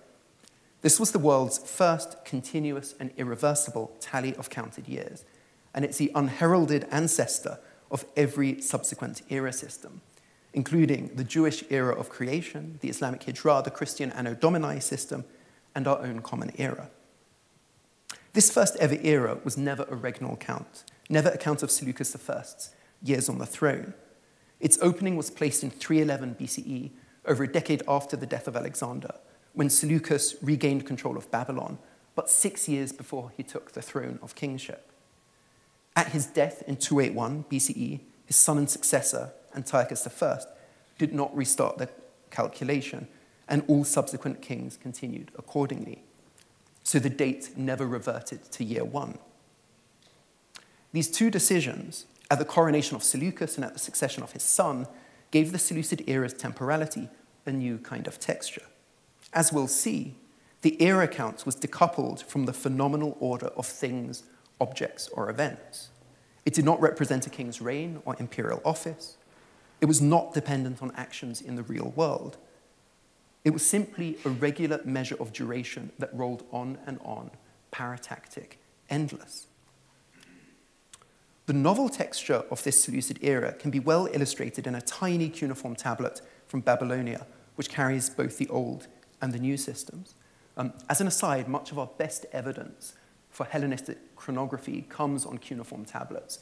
This 0.81 0.99
was 0.99 1.11
the 1.11 1.19
world's 1.19 1.59
first 1.59 2.25
continuous 2.25 2.93
and 2.99 3.11
irreversible 3.15 3.91
tally 4.01 4.35
of 4.35 4.49
counted 4.49 4.87
years, 4.87 5.23
and 5.73 5.85
it's 5.85 5.97
the 5.97 6.11
unheralded 6.15 6.87
ancestor 6.91 7.59
of 7.89 8.05
every 8.17 8.61
subsequent 8.61 9.21
era 9.29 9.53
system, 9.53 10.01
including 10.53 11.11
the 11.15 11.23
Jewish 11.23 11.63
era 11.69 11.95
of 11.97 12.09
creation, 12.09 12.79
the 12.81 12.89
Islamic 12.89 13.21
Hijra, 13.21 13.63
the 13.63 13.71
Christian 13.71 14.11
Anno 14.11 14.33
Domini 14.33 14.81
system, 14.81 15.23
and 15.73 15.87
our 15.87 15.99
own 15.99 16.21
common 16.21 16.51
era. 16.57 16.89
This 18.33 18.51
first 18.51 18.75
ever 18.77 18.97
era 19.01 19.39
was 19.43 19.57
never 19.57 19.83
a 19.83 19.95
regnal 19.95 20.39
count, 20.39 20.83
never 21.09 21.29
a 21.29 21.37
count 21.37 21.63
of 21.63 21.71
Seleucus 21.71 22.15
I's 22.15 22.69
years 23.01 23.27
on 23.27 23.39
the 23.39 23.45
throne. 23.45 23.93
Its 24.59 24.77
opening 24.81 25.15
was 25.15 25.31
placed 25.31 25.63
in 25.63 25.71
311 25.71 26.35
BCE, 26.35 26.91
over 27.25 27.43
a 27.43 27.51
decade 27.51 27.83
after 27.87 28.15
the 28.15 28.25
death 28.25 28.47
of 28.47 28.55
Alexander, 28.55 29.15
when 29.53 29.69
Seleucus 29.69 30.35
regained 30.41 30.85
control 30.85 31.17
of 31.17 31.31
Babylon, 31.31 31.79
but 32.15 32.29
six 32.29 32.67
years 32.67 32.91
before 32.91 33.31
he 33.35 33.43
took 33.43 33.71
the 33.71 33.81
throne 33.81 34.19
of 34.21 34.35
kingship. 34.35 34.91
At 35.95 36.09
his 36.09 36.25
death 36.27 36.63
in 36.67 36.77
281 36.77 37.45
BCE, 37.49 37.99
his 38.25 38.35
son 38.35 38.57
and 38.57 38.69
successor, 38.69 39.31
Antiochus 39.55 40.07
I, 40.21 40.39
did 40.97 41.13
not 41.13 41.35
restart 41.35 41.77
the 41.77 41.89
calculation, 42.29 43.07
and 43.47 43.63
all 43.67 43.83
subsequent 43.83 44.41
kings 44.41 44.77
continued 44.77 45.31
accordingly. 45.37 46.03
So 46.83 46.99
the 46.99 47.09
date 47.09 47.51
never 47.55 47.85
reverted 47.85 48.51
to 48.51 48.63
year 48.63 48.83
one. 48.83 49.19
These 50.91 51.11
two 51.11 51.29
decisions, 51.29 52.05
at 52.31 52.39
the 52.39 52.45
coronation 52.45 52.95
of 52.95 53.03
Seleucus 53.03 53.55
and 53.55 53.65
at 53.65 53.73
the 53.73 53.79
succession 53.79 54.23
of 54.23 54.31
his 54.31 54.43
son, 54.43 54.87
gave 55.31 55.51
the 55.51 55.59
Seleucid 55.59 56.03
era's 56.07 56.33
temporality 56.33 57.09
a 57.45 57.51
new 57.51 57.77
kind 57.77 58.07
of 58.07 58.19
texture. 58.19 58.63
As 59.33 59.53
we'll 59.53 59.67
see, 59.67 60.15
the 60.61 60.81
era 60.81 61.07
count 61.07 61.45
was 61.45 61.55
decoupled 61.55 62.23
from 62.23 62.45
the 62.45 62.53
phenomenal 62.53 63.15
order 63.19 63.47
of 63.47 63.65
things, 63.65 64.23
objects, 64.59 65.07
or 65.09 65.29
events. 65.29 65.89
It 66.45 66.53
did 66.53 66.65
not 66.65 66.81
represent 66.81 67.27
a 67.27 67.29
king's 67.29 67.61
reign 67.61 68.01
or 68.05 68.15
imperial 68.19 68.61
office. 68.65 69.17
It 69.79 69.85
was 69.85 70.01
not 70.01 70.33
dependent 70.33 70.81
on 70.81 70.91
actions 70.95 71.41
in 71.41 71.55
the 71.55 71.63
real 71.63 71.93
world. 71.95 72.37
It 73.43 73.51
was 73.51 73.65
simply 73.65 74.17
a 74.25 74.29
regular 74.29 74.81
measure 74.83 75.15
of 75.19 75.31
duration 75.31 75.91
that 75.97 76.13
rolled 76.13 76.43
on 76.51 76.77
and 76.85 76.99
on, 77.03 77.31
paratactic, 77.71 78.57
endless. 78.89 79.47
The 81.45 81.53
novel 81.53 81.89
texture 81.89 82.43
of 82.51 82.63
this 82.63 82.83
Seleucid 82.83 83.19
era 83.23 83.53
can 83.53 83.71
be 83.71 83.79
well 83.79 84.07
illustrated 84.11 84.67
in 84.67 84.75
a 84.75 84.81
tiny 84.81 85.29
cuneiform 85.29 85.75
tablet 85.75 86.21
from 86.47 86.61
Babylonia, 86.61 87.25
which 87.55 87.69
carries 87.69 88.09
both 88.09 88.37
the 88.37 88.47
Old 88.49 88.87
and 89.21 89.33
the 89.33 89.39
new 89.39 89.57
systems. 89.57 90.15
Um, 90.57 90.73
as 90.89 91.01
an 91.01 91.07
aside, 91.07 91.47
much 91.47 91.71
of 91.71 91.79
our 91.79 91.89
best 91.97 92.25
evidence 92.33 92.93
for 93.29 93.45
Hellenistic 93.45 94.15
chronography 94.15 94.85
comes 94.89 95.25
on 95.25 95.37
cuneiform 95.37 95.85
tablets, 95.85 96.39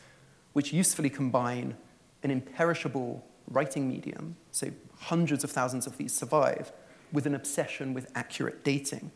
which 0.54 0.74
usefully 0.74 1.10
combine 1.10 1.77
an 2.24 2.32
imperishable 2.32 3.24
writing 3.50 3.88
medium, 3.88 4.36
so 4.51 4.72
hundreds 5.00 5.44
of 5.44 5.51
thousands 5.51 5.88
of 5.88 5.98
these 5.98 6.13
survive, 6.13 6.72
with 7.11 7.25
an 7.25 7.35
obsession 7.35 7.93
with 7.93 8.11
accurate 8.15 8.63
dating. 8.63 9.11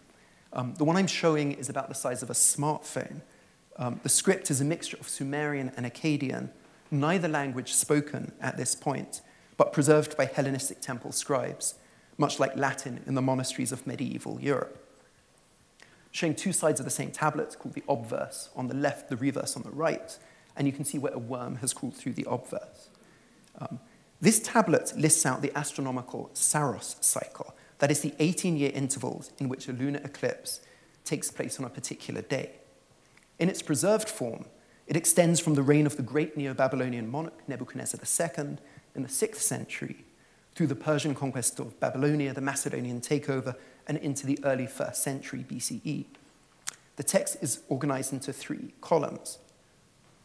Um, 0.54 0.74
the 0.76 0.84
one 0.84 0.98
I'm 0.98 1.08
showing 1.08 1.54
is 1.54 1.70
about 1.70 1.88
the 1.88 1.96
size 1.96 2.24
of 2.24 2.30
a 2.30 2.34
smartphone. 2.34 3.22
Um, 3.78 4.00
the 4.04 4.10
script 4.10 4.52
is 4.52 4.62
a 4.62 4.66
mixture 4.66 4.98
of 4.98 5.08
Sumerian 5.08 5.72
and 5.78 5.86
Akkadian, 5.86 6.50
neither 6.90 7.28
language 7.28 7.74
spoken 7.74 8.34
at 8.42 8.58
this 8.58 8.76
point, 8.76 9.22
but 9.58 9.72
preserved 9.72 10.18
by 10.18 10.26
Hellenistic 10.26 10.82
temple 10.82 11.12
scribes 11.12 11.76
much 12.18 12.40
like 12.40 12.56
Latin 12.56 13.02
in 13.08 13.16
the 13.16 13.22
monasteries 13.22 13.72
of 13.72 13.88
medieval 13.88 14.40
Europe. 14.40 14.78
Showing 16.12 16.36
two 16.36 16.54
sides 16.54 16.80
of 16.80 16.86
the 16.86 16.92
same 16.92 17.12
tablet 17.12 17.56
called 17.58 17.74
the 17.74 17.84
obverse 17.90 18.50
on 18.56 18.68
the 18.68 18.76
left, 18.76 19.10
the 19.10 19.18
reverse 19.18 19.56
on 19.56 19.64
the 19.64 19.72
right, 19.72 20.18
and 20.56 20.68
you 20.68 20.74
can 20.74 20.86
see 20.86 21.00
where 21.00 21.14
a 21.14 21.20
worm 21.20 21.56
has 21.58 21.74
crawled 21.74 21.96
through 21.96 22.14
the 22.14 22.28
obverse. 22.30 22.90
Um, 23.60 23.80
this 24.20 24.40
tablet 24.40 24.94
lists 24.96 25.26
out 25.26 25.42
the 25.42 25.58
astronomical 25.58 26.30
Saros 26.34 26.98
cycle, 27.02 27.56
that 27.82 27.90
is, 27.90 28.02
the 28.02 28.14
18 28.20 28.58
year 28.58 28.72
intervals 28.76 29.32
in 29.40 29.50
which 29.50 29.68
a 29.68 29.74
lunar 29.74 30.00
eclipse 30.04 30.62
takes 31.04 31.32
place 31.32 31.60
on 31.60 31.66
a 31.66 31.70
particular 31.70 32.22
day. 32.22 32.52
In 33.40 33.50
its 33.50 33.64
preserved 33.64 34.08
form, 34.08 34.46
it 34.86 34.96
extends 34.96 35.40
from 35.40 35.56
the 35.56 35.64
reign 35.64 35.88
of 35.88 35.98
the 35.98 36.04
great 36.04 36.38
Neo 36.38 36.54
Babylonian 36.54 37.10
monarch 37.10 37.42
Nebuchadnezzar 37.48 38.00
II 38.00 38.58
in 38.94 39.02
the 39.02 39.10
6th 39.10 39.38
century 39.38 40.06
through 40.54 40.68
the 40.68 40.76
Persian 40.76 41.16
conquest 41.16 41.60
of 41.60 41.80
Babylonia, 41.80 42.36
the 42.36 42.42
Macedonian 42.42 43.02
takeover, 43.02 43.56
and 43.88 43.98
into 43.98 44.28
the 44.28 44.38
early 44.44 44.68
first 44.68 45.02
century 45.02 45.44
BCE. 45.50 46.06
The 46.98 47.04
text 47.04 47.38
is 47.42 47.64
organized 47.68 48.14
into 48.14 48.32
three 48.32 48.76
columns. 48.82 49.40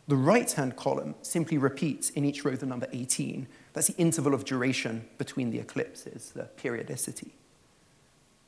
The 0.09 0.17
right 0.17 0.53
hand 0.53 0.77
column 0.77 1.15
simply 1.23 1.57
repeats 1.57 2.11
in 2.11 2.27
each 2.27 2.45
row 2.45 2.55
the 2.55 2.67
number 2.67 2.87
18. 2.93 3.49
That's 3.73 3.87
the 3.87 3.97
interval 3.97 4.35
of 4.35 4.45
duration 4.45 5.09
between 5.17 5.49
the 5.51 5.59
eclipses, 5.59 6.33
the 6.33 6.45
periodicity. 6.45 7.33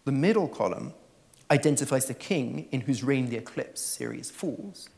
The 0.09 0.13
middle 0.13 0.49
column 0.49 0.95
identifies 1.51 2.07
the 2.07 2.15
king 2.15 2.67
in 2.73 2.81
whose 2.81 3.05
reign 3.05 3.29
the 3.29 3.37
eclipse 3.37 3.83
series 3.83 4.31
falls. 4.31 4.89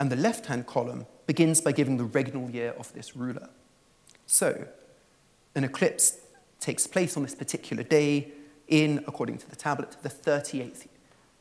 And 0.00 0.10
the 0.10 0.16
left 0.16 0.46
hand 0.46 0.66
column 0.66 1.04
begins 1.26 1.60
by 1.60 1.72
giving 1.72 1.98
the 1.98 2.06
regnal 2.06 2.50
year 2.50 2.72
of 2.78 2.90
this 2.94 3.14
ruler. 3.14 3.50
So, 4.24 4.68
an 5.54 5.64
eclipse 5.64 6.16
takes 6.60 6.86
place 6.86 7.14
on 7.14 7.24
this 7.24 7.34
particular 7.34 7.82
day 7.82 8.32
in, 8.68 9.04
according 9.06 9.36
to 9.36 9.50
the 9.50 9.56
tablet, 9.56 9.98
the 10.02 10.08
38th 10.08 10.86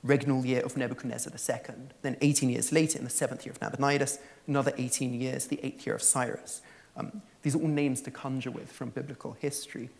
regnal 0.05 0.45
year 0.45 0.59
of 0.63 0.75
Nebuchadnezzar 0.75 1.31
II. 1.31 1.75
Then 2.01 2.17
18 2.19 2.49
years 2.49 2.73
later, 2.73 2.97
in 2.97 3.05
the 3.05 3.09
seventh 3.09 3.45
year 3.45 3.53
of 3.53 3.61
Nabonidus, 3.61 4.19
another 4.47 4.73
18 4.77 5.13
years, 5.13 5.47
the 5.47 5.61
eighth 5.63 5.85
year 5.85 5.95
of 5.95 6.03
Cyrus. 6.03 6.61
Um, 6.97 7.21
these 7.43 7.55
are 7.55 7.61
all 7.61 7.69
names 7.69 8.01
to 8.01 8.11
conjure 8.11 8.51
with 8.51 8.69
from 8.69 8.89
biblical 8.89 9.37
history. 9.39 9.91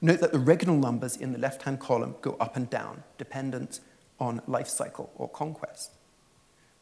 Note 0.00 0.20
that 0.20 0.32
the 0.32 0.38
regnal 0.38 0.78
numbers 0.78 1.16
in 1.16 1.32
the 1.32 1.38
left-hand 1.38 1.80
column 1.80 2.16
go 2.20 2.36
up 2.38 2.56
and 2.56 2.68
down, 2.68 3.02
dependent 3.18 3.80
on 4.20 4.42
life 4.46 4.68
cycle 4.68 5.10
or 5.16 5.28
conquest. 5.28 5.92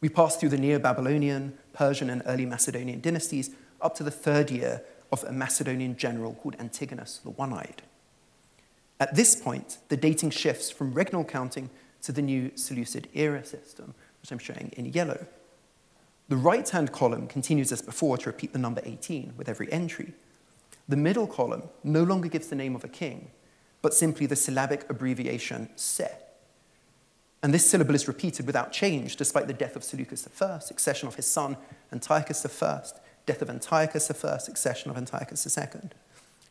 We 0.01 0.09
pass 0.09 0.35
through 0.35 0.49
the 0.49 0.57
Neo-Babylonian, 0.57 1.57
Persian, 1.73 2.09
and 2.09 2.21
early 2.25 2.45
Macedonian 2.45 3.01
dynasties 3.01 3.51
up 3.81 3.95
to 3.95 4.03
the 4.03 4.11
third 4.11 4.51
year 4.51 4.83
of 5.11 5.23
a 5.23 5.31
Macedonian 5.31 5.95
general 5.95 6.33
called 6.33 6.55
Antigonus 6.59 7.19
the 7.19 7.29
One-Eyed. 7.31 7.81
At 8.99 9.15
this 9.15 9.35
point, 9.35 9.77
the 9.89 9.97
dating 9.97 10.31
shifts 10.31 10.69
from 10.69 10.93
regnal 10.93 11.27
counting 11.27 11.69
to 12.01 12.11
the 12.11 12.21
new 12.21 12.51
Seleucid 12.55 13.09
era 13.13 13.43
system, 13.43 13.93
which 14.21 14.31
I'm 14.31 14.39
showing 14.39 14.71
in 14.77 14.85
yellow. 14.85 15.25
The 16.27 16.37
right-hand 16.37 16.91
column 16.91 17.27
continues 17.27 17.71
as 17.71 17.81
before 17.81 18.17
to 18.17 18.29
repeat 18.29 18.53
the 18.53 18.59
number 18.59 18.81
18 18.83 19.33
with 19.37 19.49
every 19.49 19.71
entry. 19.71 20.13
The 20.87 20.97
middle 20.97 21.27
column 21.27 21.63
no 21.83 22.03
longer 22.03 22.29
gives 22.29 22.47
the 22.47 22.55
name 22.55 22.75
of 22.75 22.83
a 22.83 22.89
king, 22.89 23.31
but 23.81 23.93
simply 23.93 24.25
the 24.25 24.35
syllabic 24.35 24.89
abbreviation 24.89 25.69
Se. 25.75 26.11
And 27.41 27.53
this 27.53 27.69
syllable 27.69 27.95
is 27.95 28.07
repeated 28.07 28.47
without 28.47 28.71
change, 28.71 29.15
despite 29.15 29.47
the 29.47 29.53
death 29.53 29.75
of 29.75 29.83
Seleucus 29.83 30.27
I, 30.41 30.59
succession 30.59 31.07
of 31.07 31.15
his 31.15 31.27
son 31.27 31.57
Antiochus 31.91 32.45
I, 32.61 32.81
death 33.25 33.41
of 33.41 33.49
Antiochus 33.49 34.25
I, 34.25 34.37
succession 34.37 34.89
of 34.89 34.97
Antiochus 34.97 35.57
II. 35.57 35.89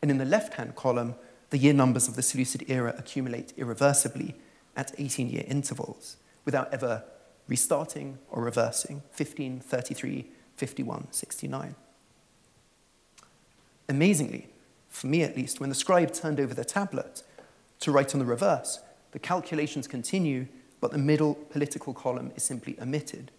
And 0.01 0.11
in 0.11 0.17
the 0.17 0.25
left-hand 0.25 0.75
column, 0.75 1.15
the 1.49 1.57
year 1.57 1.73
numbers 1.73 2.07
of 2.07 2.15
the 2.15 2.21
Seleucid 2.21 2.69
era 2.69 2.95
accumulate 2.97 3.53
irreversibly 3.57 4.35
at 4.75 4.93
18 4.97 5.29
year 5.29 5.43
intervals 5.47 6.17
without 6.43 6.73
ever 6.73 7.03
restarting 7.47 8.19
or 8.29 8.43
reversing 8.43 9.01
15, 9.11 9.59
33, 9.59 10.31
51, 10.55 11.07
69. 11.11 11.75
Amazingly, 13.87 14.47
for 14.89 15.07
me 15.07 15.23
at 15.23 15.35
least, 15.35 15.59
when 15.59 15.69
the 15.69 15.75
scribe 15.75 16.13
turned 16.13 16.39
over 16.39 16.53
the 16.53 16.65
tablet 16.65 17.23
to 17.79 17.91
write 17.91 18.13
on 18.13 18.19
the 18.19 18.25
reverse, 18.25 18.79
the 19.11 19.19
calculations 19.19 19.87
continue, 19.87 20.47
but 20.81 20.91
the 20.91 20.97
middle 20.97 21.35
political 21.35 21.93
column 21.93 22.31
is 22.35 22.43
simply 22.43 22.77
omitted. 22.81 23.31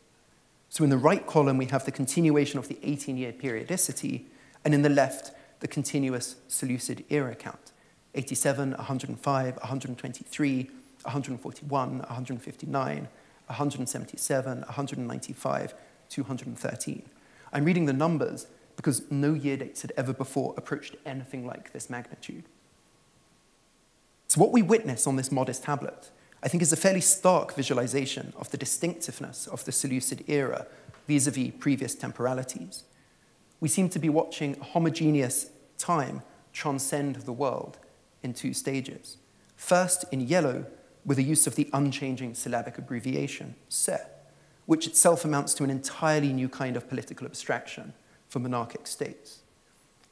So 0.68 0.84
in 0.84 0.90
the 0.90 0.98
right 0.98 1.26
column, 1.26 1.58
we 1.58 1.66
have 1.66 1.84
the 1.84 1.92
continuation 1.92 2.58
of 2.58 2.68
the 2.68 2.78
18 2.82 3.16
year 3.16 3.32
periodicity, 3.32 4.26
and 4.64 4.74
in 4.74 4.82
the 4.82 4.88
left, 4.88 5.32
the 5.60 5.68
continuous 5.68 6.36
Seleucid 6.48 7.04
era 7.08 7.34
count 7.34 7.72
87, 8.14 8.72
105, 8.72 9.56
123, 9.56 10.70
141, 11.02 11.98
159, 11.98 13.08
177, 13.46 14.58
195, 14.60 15.74
213. 16.08 17.02
I'm 17.52 17.64
reading 17.64 17.86
the 17.86 17.92
numbers 17.92 18.46
because 18.76 19.10
no 19.10 19.32
year 19.32 19.56
dates 19.56 19.82
had 19.82 19.92
ever 19.96 20.12
before 20.12 20.54
approached 20.56 20.96
anything 21.04 21.46
like 21.46 21.72
this 21.72 21.90
magnitude. 21.90 22.44
So, 24.28 24.40
what 24.40 24.52
we 24.52 24.62
witness 24.62 25.06
on 25.06 25.16
this 25.16 25.32
modest 25.32 25.64
tablet, 25.64 26.10
I 26.42 26.48
think, 26.48 26.62
is 26.62 26.72
a 26.72 26.76
fairly 26.76 27.00
stark 27.00 27.54
visualization 27.54 28.32
of 28.36 28.50
the 28.50 28.58
distinctiveness 28.58 29.46
of 29.46 29.64
the 29.64 29.72
Seleucid 29.72 30.24
era 30.28 30.66
vis 31.08 31.26
a 31.26 31.30
vis 31.30 31.52
previous 31.58 31.94
temporalities. 31.94 32.84
We 33.60 33.68
seem 33.68 33.88
to 33.90 33.98
be 33.98 34.08
watching 34.08 34.56
a 34.60 34.64
homogeneous 34.64 35.50
time 35.78 36.22
transcend 36.52 37.16
the 37.16 37.32
world 37.32 37.78
in 38.22 38.34
two 38.34 38.52
stages. 38.52 39.16
First, 39.56 40.04
in 40.12 40.20
yellow, 40.20 40.66
with 41.04 41.16
the 41.16 41.24
use 41.24 41.46
of 41.46 41.54
the 41.54 41.70
unchanging 41.72 42.34
syllabic 42.34 42.76
abbreviation, 42.76 43.54
se, 43.68 43.98
which 44.66 44.86
itself 44.86 45.24
amounts 45.24 45.54
to 45.54 45.64
an 45.64 45.70
entirely 45.70 46.32
new 46.32 46.48
kind 46.48 46.76
of 46.76 46.88
political 46.88 47.26
abstraction 47.26 47.94
for 48.28 48.38
monarchic 48.38 48.86
states. 48.86 49.40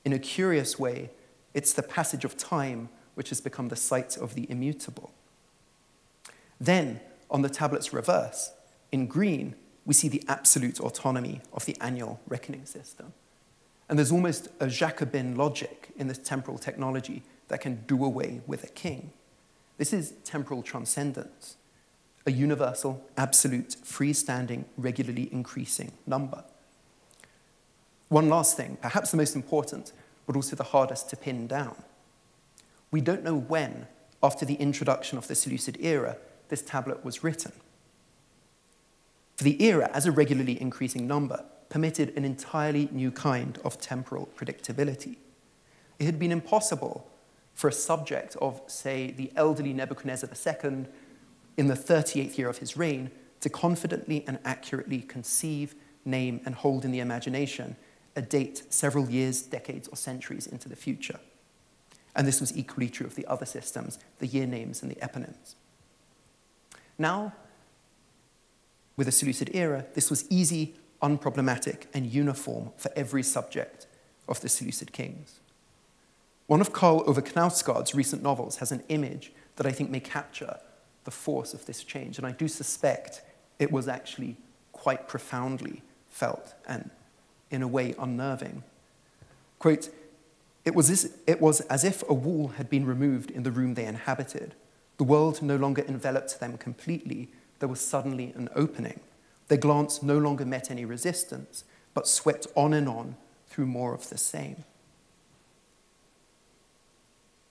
In 0.05 0.13
a 0.13 0.19
curious 0.19 0.79
way, 0.79 1.11
it's 1.55 1.73
the 1.73 1.83
passage 1.83 2.25
of 2.25 2.37
time 2.37 2.89
which 3.15 3.29
has 3.29 3.41
become 3.41 3.69
the 3.69 3.77
site 3.77 4.17
of 4.17 4.35
the 4.35 4.51
immutable. 4.51 5.13
Then, 6.61 7.01
on 7.31 7.43
the 7.43 7.49
tablet's 7.49 7.93
reverse, 7.93 8.53
in 8.93 9.07
green, 9.07 9.55
we 9.85 9.95
see 9.95 10.09
the 10.09 10.23
absolute 10.29 10.81
autonomy 10.81 11.41
of 11.53 11.67
the 11.67 11.77
annual 11.81 12.21
reckoning 12.29 12.65
system. 12.65 13.13
And 13.89 13.99
there's 13.99 14.13
almost 14.13 14.49
a 14.61 14.69
Jacobin 14.69 15.37
logic 15.37 15.91
in 15.97 16.09
this 16.09 16.19
temporal 16.19 16.59
technology 16.59 17.23
that 17.49 17.61
can 17.61 17.85
do 17.87 18.05
away 18.05 18.41
with 18.47 18.65
a 18.65 18.69
king. 18.69 19.13
This 19.77 19.93
is 19.93 20.15
temporal 20.25 20.63
transcendence, 20.63 21.57
a 22.27 22.33
universal, 22.33 23.05
absolute, 23.17 23.77
freestanding, 23.85 24.65
regularly 24.77 25.29
increasing 25.33 25.93
number. 26.07 26.45
One 28.09 28.29
last 28.29 28.57
thing, 28.57 28.79
perhaps 28.81 29.11
the 29.11 29.17
most 29.17 29.35
important, 29.35 29.93
but 30.27 30.37
also 30.37 30.57
the 30.57 30.65
hardest 30.65 31.11
to 31.11 31.17
pin 31.17 31.47
down. 31.47 31.83
We 32.91 33.01
don't 33.01 33.25
know 33.25 33.37
when, 33.37 33.87
after 34.23 34.45
the 34.45 34.55
introduction 34.55 35.19
of 35.19 35.27
the 35.27 35.35
Seleucid 35.35 35.79
era, 35.81 36.17
this 36.49 36.63
tablet 36.63 37.05
was 37.05 37.25
written. 37.25 37.53
For 39.37 39.45
the 39.45 39.63
era, 39.63 39.91
as 39.93 40.07
a 40.07 40.13
regularly 40.13 40.61
increasing 40.61 41.07
number, 41.07 41.45
permitted 41.69 42.17
an 42.17 42.25
entirely 42.25 42.89
new 42.93 43.11
kind 43.11 43.59
of 43.65 43.81
temporal 43.81 44.29
predictability. 44.37 45.17
It 45.99 46.05
had 46.05 46.19
been 46.19 46.31
impossible 46.31 47.11
for 47.55 47.69
a 47.69 47.73
subject 47.73 48.37
of, 48.37 48.61
say, 48.67 49.11
the 49.11 49.33
elderly 49.35 49.73
Nebuchadnezzar 49.73 50.31
II 50.31 50.87
in 51.57 51.67
the 51.67 51.75
38th 51.75 52.39
year 52.39 52.49
of 52.49 52.59
his 52.59 52.77
reign 52.77 53.11
to 53.41 53.49
confidently 53.49 54.25
and 54.27 54.39
accurately 54.45 55.01
conceive, 55.01 55.75
name, 56.05 56.41
and 56.45 56.55
hold 56.55 56.85
in 56.85 56.93
the 56.93 57.01
imagination 57.01 57.77
a 58.17 58.23
date 58.23 58.63
several 58.69 59.11
years, 59.11 59.43
decades, 59.43 59.89
or 59.89 59.97
centuries 59.97 60.47
into 60.47 60.69
the 60.69 60.77
future. 60.77 61.19
And 62.15 62.27
this 62.27 62.41
was 62.41 62.57
equally 62.57 62.89
true 62.89 63.07
of 63.07 63.17
the 63.17 63.27
other 63.27 63.47
systems, 63.47 63.99
the 64.19 64.27
year 64.27 64.47
names 64.47 64.83
and 64.83 64.91
the 64.91 64.97
eponyms. 64.97 65.55
Now, 66.97 67.33
with 68.97 69.07
the 69.07 69.13
Seleucid 69.13 69.51
era, 69.53 69.87
this 69.95 70.11
was 70.11 70.31
easy, 70.31 70.77
unproblematic, 71.03 71.87
and 71.93 72.07
uniform 72.07 72.71
for 72.77 72.93
every 72.95 73.25
subject 73.25 73.87
of 74.29 74.41
the 74.41 74.49
Seleucid 74.49 74.93
kings. 74.93 75.41
One 76.47 76.61
of 76.61 76.73
Karl 76.73 77.03
Ove 77.07 77.25
Knausgaard's 77.25 77.95
recent 77.95 78.23
novels 78.23 78.57
has 78.57 78.71
an 78.71 78.85
image 78.89 79.33
that 79.57 79.67
I 79.67 79.73
think 79.73 79.91
may 79.91 80.01
capture 80.01 80.59
the 81.05 81.11
force 81.11 81.53
of 81.53 81.67
this 81.67 81.83
change, 81.83 82.19
and 82.19 82.27
I 82.27 82.33
do 82.33 82.49
suspect 82.49 83.23
it 83.59 83.73
was 83.73 83.89
actually 83.89 84.37
quite 84.73 85.09
profoundly 85.09 85.83
felt 86.09 86.55
and, 86.69 86.91
in 87.55 87.63
a 87.63 87.69
way, 87.69 87.95
unnerving. 87.99 88.63
Quote, 89.59 89.89
it 90.65 90.75
was, 90.75 90.89
this, 90.89 91.17
it 91.27 91.41
was 91.41 91.61
as 91.63 91.85
if 91.85 92.03
a 92.09 92.15
wall 92.15 92.49
had 92.49 92.69
been 92.69 92.87
removed 92.87 93.31
in 93.31 93.43
the 93.43 93.53
room 93.53 93.75
they 93.75 93.85
inhabited. 93.85 94.55
The 94.97 95.05
world 95.05 95.43
no 95.43 95.57
longer 95.57 95.85
enveloped 95.87 96.41
them 96.41 96.57
completely. 96.59 97.29
There 97.59 97.69
was 97.69 97.81
suddenly 97.81 98.33
an 98.37 98.49
opening. 98.55 99.01
Their 99.49 99.59
glance 99.59 100.03
no 100.03 100.19
longer 100.19 100.45
met 100.45 100.71
any 100.71 100.85
resistance, 100.85 101.65
but 101.93 102.09
swept 102.09 102.47
on 102.55 102.73
and 102.73 102.89
on 102.89 103.17
through 103.49 103.67
more 103.67 103.95
of 103.95 104.09
the 104.09 104.19
same. 104.19 104.65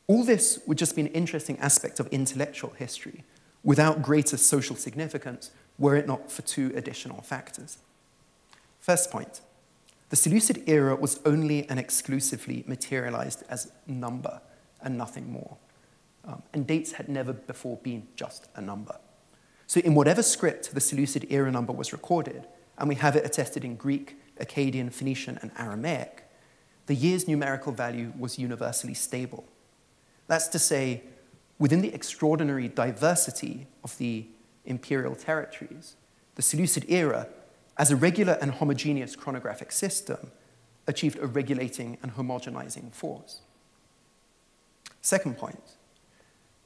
All 0.07 0.23
this 0.23 0.59
would 0.67 0.77
just 0.77 0.95
be 0.95 1.01
an 1.01 1.07
interesting 1.07 1.57
aspect 1.59 1.99
of 1.99 2.07
intellectual 2.07 2.71
history 2.71 3.23
without 3.63 4.01
greater 4.01 4.37
social 4.37 4.75
significance 4.75 5.51
were 5.77 5.95
it 5.95 6.07
not 6.07 6.31
for 6.31 6.41
two 6.41 6.71
additional 6.75 7.21
factors. 7.21 7.77
First 8.79 9.11
point 9.11 9.41
the 10.13 10.17
Seleucid 10.17 10.61
era 10.67 10.95
was 10.95 11.19
only 11.25 11.67
and 11.69 11.79
exclusively 11.79 12.63
materialized 12.67 13.41
as 13.49 13.71
number 13.87 14.39
and 14.83 14.95
nothing 14.95 15.31
more. 15.31 15.57
Um, 16.23 16.43
and 16.53 16.67
dates 16.67 16.91
had 16.91 17.09
never 17.09 17.33
before 17.33 17.77
been 17.77 18.05
just 18.15 18.47
a 18.53 18.61
number. 18.61 18.95
So, 19.65 19.79
in 19.79 19.95
whatever 19.95 20.21
script 20.21 20.75
the 20.75 20.81
Seleucid 20.81 21.25
era 21.31 21.49
number 21.49 21.73
was 21.73 21.91
recorded, 21.91 22.45
and 22.77 22.87
we 22.87 22.93
have 22.93 23.15
it 23.15 23.25
attested 23.25 23.65
in 23.65 23.75
Greek, 23.75 24.15
Akkadian, 24.39 24.93
Phoenician, 24.93 25.39
and 25.41 25.49
Aramaic, 25.57 26.25
the 26.85 26.93
year's 26.93 27.27
numerical 27.27 27.71
value 27.73 28.13
was 28.15 28.37
universally 28.37 28.93
stable. 28.93 29.45
That's 30.27 30.47
to 30.49 30.59
say, 30.59 31.01
within 31.57 31.81
the 31.81 31.91
extraordinary 31.91 32.67
diversity 32.67 33.65
of 33.83 33.97
the 33.97 34.27
imperial 34.63 35.15
territories, 35.15 35.95
the 36.35 36.43
Seleucid 36.43 36.85
era, 36.87 37.29
as 37.77 37.91
a 37.91 37.95
regular 37.95 38.37
and 38.41 38.51
homogeneous 38.51 39.15
chronographic 39.15 39.71
system, 39.71 40.31
achieved 40.87 41.17
a 41.19 41.27
regulating 41.27 41.97
and 42.01 42.15
homogenizing 42.15 42.91
force. 42.91 43.41
Second 45.01 45.37
point, 45.37 45.61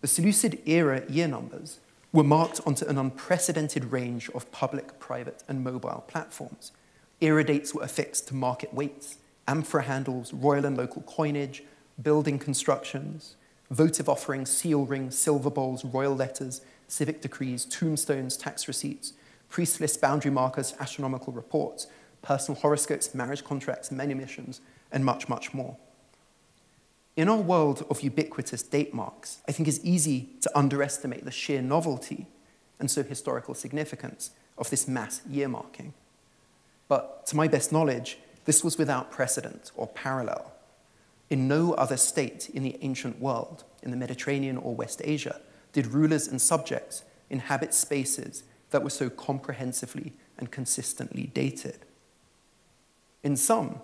the 0.02 0.08
Seleucid 0.08 0.62
era 0.66 1.04
year 1.10 1.28
numbers 1.28 1.80
were 2.12 2.24
marked 2.24 2.62
onto 2.66 2.86
an 2.86 2.98
unprecedented 2.98 3.92
range 3.92 4.30
of 4.32 4.52
public, 4.52 5.00
private, 5.00 5.44
and 5.48 5.64
mobile 5.64 6.04
platforms. 6.08 6.72
Era 7.20 7.44
dates 7.44 7.74
were 7.74 7.84
affixed 7.84 8.28
to 8.28 8.36
market 8.36 8.74
weights, 8.74 9.18
amphora 9.48 9.84
handles, 9.84 10.34
royal 10.34 10.66
and 10.66 10.78
local 10.78 11.02
coinage, 11.04 11.64
building 12.02 12.38
constructions, 12.38 13.36
votive 13.72 14.08
offerings, 14.08 14.50
seal 14.50 14.86
rings, 14.86 15.18
silver 15.18 15.50
bowls, 15.50 15.84
royal 15.84 16.16
letters, 16.16 16.62
civic 16.88 17.22
decrees, 17.22 17.66
tombstones, 17.66 18.38
tax 18.38 18.68
receipts, 18.68 19.14
priest 19.50 19.80
lists, 19.80 19.98
boundary 19.98 20.32
markers, 20.32 20.74
astronomical 20.80 21.34
reports, 21.34 21.88
personal 22.22 22.60
horoscopes, 22.60 23.14
marriage 23.16 23.44
contracts, 23.44 23.90
manumissions, 23.90 24.60
and 24.92 25.06
much, 25.06 25.30
much 25.30 25.54
more. 25.54 25.78
In 27.16 27.30
our 27.30 27.38
world 27.38 27.86
of 27.90 28.02
ubiquitous 28.02 28.62
date 28.62 28.94
marks, 28.94 29.40
I 29.48 29.52
think 29.52 29.68
it's 29.68 29.80
easy 29.84 30.30
to 30.42 30.52
underestimate 30.56 31.26
the 31.26 31.32
sheer 31.32 31.62
novelty 31.62 32.28
and 32.80 32.92
so 32.92 33.02
historical 33.02 33.56
significance 33.56 34.32
of 34.58 34.70
this 34.70 34.88
mass 34.88 35.22
year 35.28 35.48
marking. 35.48 35.94
But 36.88 37.26
to 37.28 37.36
my 37.36 37.48
best 37.48 37.72
knowledge, 37.72 38.20
this 38.46 38.64
was 38.64 38.78
without 38.78 39.12
precedent 39.12 39.72
or 39.76 39.88
parallel. 39.88 40.54
In 41.30 41.48
no 41.48 41.74
other 41.74 41.98
state 41.98 42.50
in 42.50 42.64
the 42.64 42.78
ancient 42.82 43.20
world, 43.20 43.64
in 43.84 43.92
the 43.92 43.98
Mediterranean 43.98 44.58
or 44.58 44.76
West 44.76 45.02
Asia, 45.04 45.42
did 45.74 45.88
rulers 45.88 46.28
and 46.28 46.42
subjects 46.42 47.04
inhabit 47.30 47.74
spaces 47.74 48.44
that 48.72 48.84
were 48.84 48.90
so 48.90 49.10
comprehensively 49.10 50.14
and 50.38 50.52
consistently 50.52 51.32
dated. 51.34 51.80
In 53.24 53.36
sum, 53.36 53.82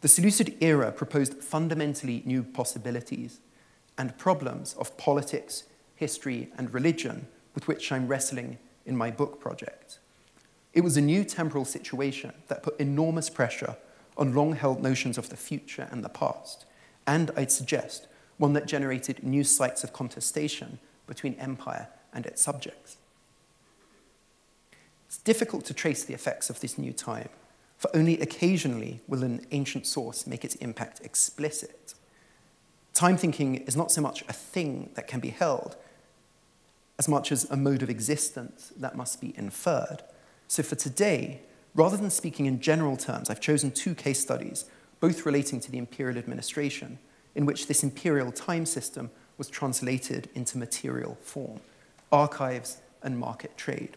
the 0.00 0.08
Seleucid 0.08 0.56
era 0.60 0.92
proposed 0.92 1.42
fundamentally 1.42 2.22
new 2.24 2.42
possibilities 2.42 3.40
and 3.96 4.16
problems 4.16 4.74
of 4.74 4.96
politics, 4.96 5.64
history, 5.96 6.50
and 6.56 6.72
religion 6.72 7.26
with 7.54 7.66
which 7.66 7.90
I'm 7.90 8.06
wrestling 8.06 8.58
in 8.86 8.96
my 8.96 9.10
book 9.10 9.40
project. 9.40 9.98
It 10.72 10.82
was 10.82 10.96
a 10.96 11.00
new 11.00 11.24
temporal 11.24 11.64
situation 11.64 12.32
that 12.46 12.62
put 12.62 12.78
enormous 12.78 13.28
pressure 13.28 13.76
on 14.16 14.34
long 14.34 14.54
held 14.54 14.82
notions 14.82 15.18
of 15.18 15.28
the 15.28 15.36
future 15.36 15.88
and 15.90 16.04
the 16.04 16.08
past, 16.08 16.64
and 17.06 17.30
I'd 17.36 17.50
suggest 17.50 18.06
one 18.36 18.52
that 18.52 18.66
generated 18.66 19.24
new 19.24 19.42
sites 19.42 19.82
of 19.82 19.92
contestation 19.92 20.78
between 21.06 21.34
empire 21.34 21.88
and 22.12 22.26
its 22.26 22.40
subjects. 22.40 22.96
It's 25.08 25.18
difficult 25.18 25.64
to 25.64 25.74
trace 25.74 26.04
the 26.04 26.14
effects 26.14 26.50
of 26.50 26.60
this 26.60 26.78
new 26.78 26.92
time 26.92 27.30
for 27.78 27.90
only 27.96 28.20
occasionally 28.20 29.00
will 29.08 29.22
an 29.22 29.46
ancient 29.52 29.86
source 29.86 30.26
make 30.26 30.44
its 30.44 30.56
impact 30.56 31.00
explicit. 31.02 31.94
Time 32.92 33.16
thinking 33.16 33.54
is 33.54 33.76
not 33.76 33.90
so 33.90 34.02
much 34.02 34.22
a 34.28 34.32
thing 34.32 34.90
that 34.94 35.06
can 35.06 35.20
be 35.20 35.30
held, 35.30 35.76
as 36.98 37.08
much 37.08 37.30
as 37.30 37.48
a 37.50 37.56
mode 37.56 37.82
of 37.82 37.88
existence 37.88 38.72
that 38.76 38.96
must 38.96 39.20
be 39.20 39.32
inferred. 39.38 40.02
So 40.48 40.64
for 40.64 40.74
today, 40.74 41.42
rather 41.74 41.96
than 41.96 42.10
speaking 42.10 42.46
in 42.46 42.60
general 42.60 42.96
terms, 42.96 43.30
I've 43.30 43.40
chosen 43.40 43.70
two 43.70 43.94
case 43.94 44.20
studies, 44.20 44.64
both 44.98 45.24
relating 45.24 45.60
to 45.60 45.70
the 45.70 45.78
imperial 45.78 46.18
administration, 46.18 46.98
in 47.36 47.46
which 47.46 47.68
this 47.68 47.84
imperial 47.84 48.32
time 48.32 48.66
system 48.66 49.10
was 49.38 49.48
translated 49.48 50.28
into 50.34 50.58
material 50.58 51.16
form 51.22 51.60
archives 52.10 52.78
and 53.02 53.18
market 53.18 53.56
trade. 53.56 53.96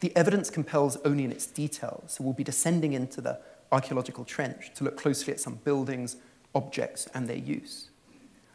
The 0.00 0.16
evidence 0.16 0.50
compels 0.50 0.96
only 1.04 1.24
in 1.24 1.32
its 1.32 1.46
details, 1.46 2.12
so 2.12 2.24
we'll 2.24 2.32
be 2.32 2.44
descending 2.44 2.92
into 2.92 3.20
the 3.20 3.40
archaeological 3.72 4.24
trench 4.24 4.72
to 4.74 4.84
look 4.84 4.96
closely 4.96 5.32
at 5.32 5.40
some 5.40 5.56
buildings, 5.56 6.16
objects, 6.54 7.08
and 7.14 7.28
their 7.28 7.36
use. 7.36 7.90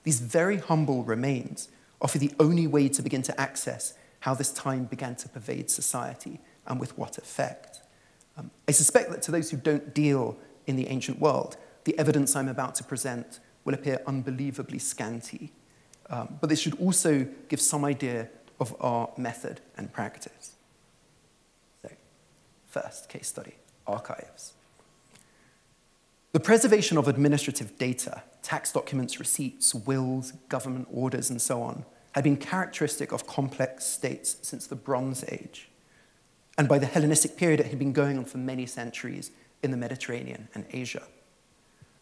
These 0.04 0.20
very 0.20 0.58
humble 0.58 1.04
remains 1.04 1.70
offer 2.02 2.18
the 2.18 2.32
only 2.40 2.68
way 2.68 2.90
to 2.90 3.02
begin 3.02 3.22
to 3.24 3.40
access 3.40 3.94
how 4.22 4.34
this 4.34 4.52
time 4.52 4.86
began 4.86 5.16
to 5.16 5.30
pervade 5.30 5.70
society 5.70 6.40
and 6.68 6.80
with 6.80 6.98
what 6.98 7.18
effect. 7.18 7.82
Um, 8.38 8.52
I 8.68 8.72
suspect 8.72 9.12
that 9.12 9.22
to 9.24 9.32
those 9.32 9.52
who 9.52 9.58
don't 9.58 9.94
deal 9.94 10.38
in 10.66 10.76
the 10.76 10.88
ancient 10.88 11.20
world, 11.20 11.58
the 11.84 11.98
evidence 12.00 12.36
I'm 12.36 12.48
about 12.48 12.76
to 12.76 12.84
present 12.84 13.40
will 13.66 13.74
appear 13.74 14.02
unbelievably 14.08 14.80
scanty. 14.80 15.52
Um, 16.10 16.38
but 16.40 16.50
this 16.50 16.60
should 16.60 16.80
also 16.80 17.28
give 17.48 17.62
some 17.62 17.86
idea 17.86 18.30
of 18.60 18.76
our 18.80 19.10
method 19.18 19.62
and 19.78 19.92
practice. 19.92 20.53
First 22.74 23.08
case 23.08 23.28
study 23.28 23.54
archives. 23.86 24.54
The 26.32 26.40
preservation 26.40 26.98
of 26.98 27.08
administrative 27.08 27.78
data, 27.78 28.24
tax 28.42 28.72
documents, 28.72 29.20
receipts, 29.20 29.76
wills, 29.76 30.32
government 30.50 30.88
orders, 30.92 31.30
and 31.30 31.40
so 31.40 31.62
on, 31.62 31.86
had 32.14 32.24
been 32.24 32.36
characteristic 32.36 33.12
of 33.12 33.28
complex 33.28 33.86
states 33.86 34.38
since 34.42 34.66
the 34.66 34.76
Bronze 34.76 35.24
Age. 35.32 35.70
And 36.58 36.68
by 36.68 36.80
the 36.80 36.88
Hellenistic 36.88 37.38
period, 37.38 37.60
it 37.60 37.68
had 37.68 37.78
been 37.78 37.94
going 37.94 38.18
on 38.18 38.26
for 38.26 38.40
many 38.40 38.66
centuries 38.66 39.30
in 39.62 39.70
the 39.70 39.78
Mediterranean 39.78 40.48
and 40.56 40.66
Asia. 40.72 41.04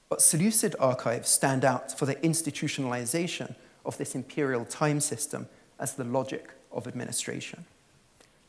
But 0.07 0.21
Seleucid 0.21 0.77
archives 0.79 1.27
stand 1.27 1.65
out 1.65 1.99
for 1.99 2.05
their 2.05 2.15
institutionalization 2.15 3.55
of 3.85 3.97
this 3.97 4.15
imperial 4.15 4.63
time 4.63 5.01
system 5.01 5.49
as 5.77 5.95
the 5.95 6.05
logic 6.05 6.51
of 6.71 6.87
administration 6.87 7.65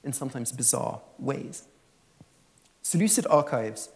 in 0.05 0.13
sometimes 0.13 0.53
bizarre 0.53 1.01
ways. 1.19 1.65
Seleucid 2.83 3.27
archives 3.31 3.91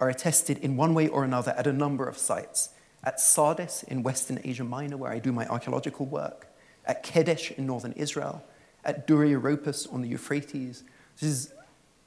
are 0.00 0.08
attested 0.08 0.58
in 0.58 0.76
one 0.76 0.94
way 0.94 1.08
or 1.08 1.24
another 1.24 1.52
at 1.58 1.66
a 1.66 1.72
number 1.72 2.06
of 2.06 2.16
sites. 2.16 2.70
At 3.02 3.20
Sardis 3.20 3.82
in 3.82 4.02
Western 4.02 4.40
Asia 4.44 4.64
Minor, 4.64 4.96
where 4.96 5.10
I 5.10 5.18
do 5.18 5.32
my 5.32 5.46
archaeological 5.46 6.06
work, 6.06 6.46
at 6.86 7.04
Kedesh 7.04 7.52
in 7.52 7.66
northern 7.66 7.92
Israel, 7.92 8.42
at 8.84 9.06
Dura 9.06 9.28
Europos 9.28 9.92
on 9.92 10.02
the 10.02 10.08
Euphrates. 10.08 10.84
This 11.18 11.28
is 11.30 11.52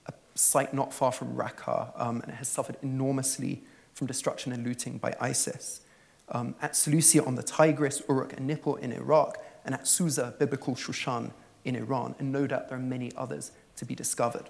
a 0.08 0.14
site 0.36 0.74
not 0.74 0.94
far 0.94 1.12
from 1.12 1.36
Raqqa, 1.36 1.92
um, 2.00 2.22
and 2.22 2.32
it 2.32 2.36
has 2.36 2.48
suffered 2.48 2.78
enormously 2.82 3.64
from 3.94 4.08
destruction 4.08 4.52
and 4.52 4.66
looting 4.66 4.98
by 4.98 5.16
ISIS. 5.20 5.82
Um, 6.30 6.56
at 6.62 6.76
Seleucia 6.76 7.24
on 7.26 7.36
the 7.36 7.44
Tigris, 7.44 8.02
Uruk 8.08 8.34
and 8.34 8.48
Nippur 8.48 8.80
in 8.80 8.92
Iraq, 8.92 9.38
and 9.66 9.76
at 9.76 9.88
Susa, 9.88 10.34
biblical 10.40 10.76
Shushan 10.76 11.32
in 11.64 11.76
Iran, 11.76 12.16
and 12.18 12.32
no 12.32 12.48
doubt 12.48 12.70
there 12.70 12.78
are 12.78 12.82
many 12.82 13.12
others 13.16 13.52
to 13.76 13.86
be 13.86 13.94
discovered. 13.94 14.50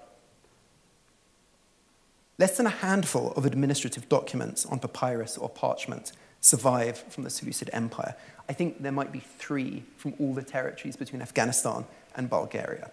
Less 2.36 2.56
than 2.56 2.66
a 2.66 2.70
handful 2.70 3.32
of 3.32 3.46
administrative 3.46 4.08
documents 4.08 4.66
on 4.66 4.80
papyrus 4.80 5.38
or 5.38 5.48
parchment 5.48 6.12
survive 6.40 6.98
from 6.98 7.24
the 7.24 7.30
Seleucid 7.30 7.70
Empire. 7.72 8.16
I 8.48 8.52
think 8.52 8.82
there 8.82 8.92
might 8.92 9.12
be 9.12 9.20
three 9.20 9.84
from 9.96 10.14
all 10.18 10.34
the 10.34 10.42
territories 10.42 10.96
between 10.96 11.22
Afghanistan 11.22 11.86
and 12.16 12.28
Bulgaria. 12.28 12.90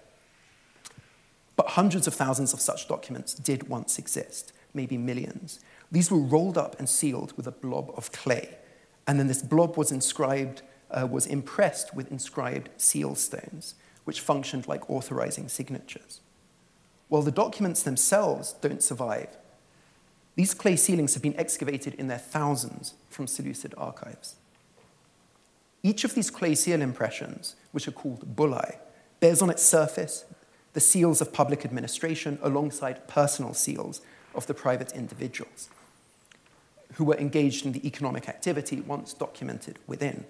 But 1.55 1.69
hundreds 1.69 2.07
of 2.07 2.13
thousands 2.13 2.53
of 2.53 2.61
such 2.61 2.87
documents 2.87 3.33
did 3.33 3.67
once 3.67 3.97
exist, 3.99 4.53
maybe 4.73 4.97
millions. 4.97 5.59
These 5.91 6.11
were 6.11 6.19
rolled 6.19 6.57
up 6.57 6.77
and 6.79 6.87
sealed 6.87 7.35
with 7.35 7.47
a 7.47 7.51
blob 7.51 7.91
of 7.97 8.11
clay, 8.11 8.57
and 9.05 9.19
then 9.19 9.27
this 9.27 9.41
blob 9.41 9.75
was 9.75 9.91
inscribed, 9.91 10.61
uh, 10.91 11.07
was 11.09 11.25
impressed 11.25 11.93
with 11.93 12.11
inscribed 12.11 12.69
seal 12.77 13.15
stones, 13.15 13.75
which 14.05 14.21
functioned 14.21 14.67
like 14.67 14.89
authorizing 14.89 15.49
signatures. 15.49 16.21
While 17.11 17.23
the 17.23 17.29
documents 17.31 17.83
themselves 17.83 18.53
don't 18.61 18.81
survive, 18.81 19.35
these 20.35 20.53
clay 20.53 20.77
sealings 20.77 21.13
have 21.13 21.21
been 21.21 21.37
excavated 21.37 21.93
in 21.95 22.07
their 22.07 22.17
thousands 22.17 22.93
from 23.09 23.27
Seleucid 23.27 23.73
archives. 23.77 24.37
Each 25.83 26.05
of 26.05 26.15
these 26.15 26.31
clay 26.31 26.55
seal 26.55 26.81
impressions, 26.81 27.57
which 27.73 27.85
are 27.85 27.91
called 27.91 28.37
bullae, 28.37 28.77
bears 29.19 29.41
on 29.41 29.49
its 29.49 29.61
surface 29.61 30.23
the 30.71 30.79
seals 30.79 31.19
of 31.19 31.33
public 31.33 31.65
administration 31.65 32.39
alongside 32.41 33.09
personal 33.09 33.53
seals 33.53 33.99
of 34.33 34.47
the 34.47 34.53
private 34.53 34.93
individuals 34.93 35.67
who 36.93 37.03
were 37.03 37.17
engaged 37.17 37.65
in 37.65 37.73
the 37.73 37.85
economic 37.85 38.29
activity 38.29 38.79
once 38.79 39.11
documented 39.11 39.79
within. 39.85 40.23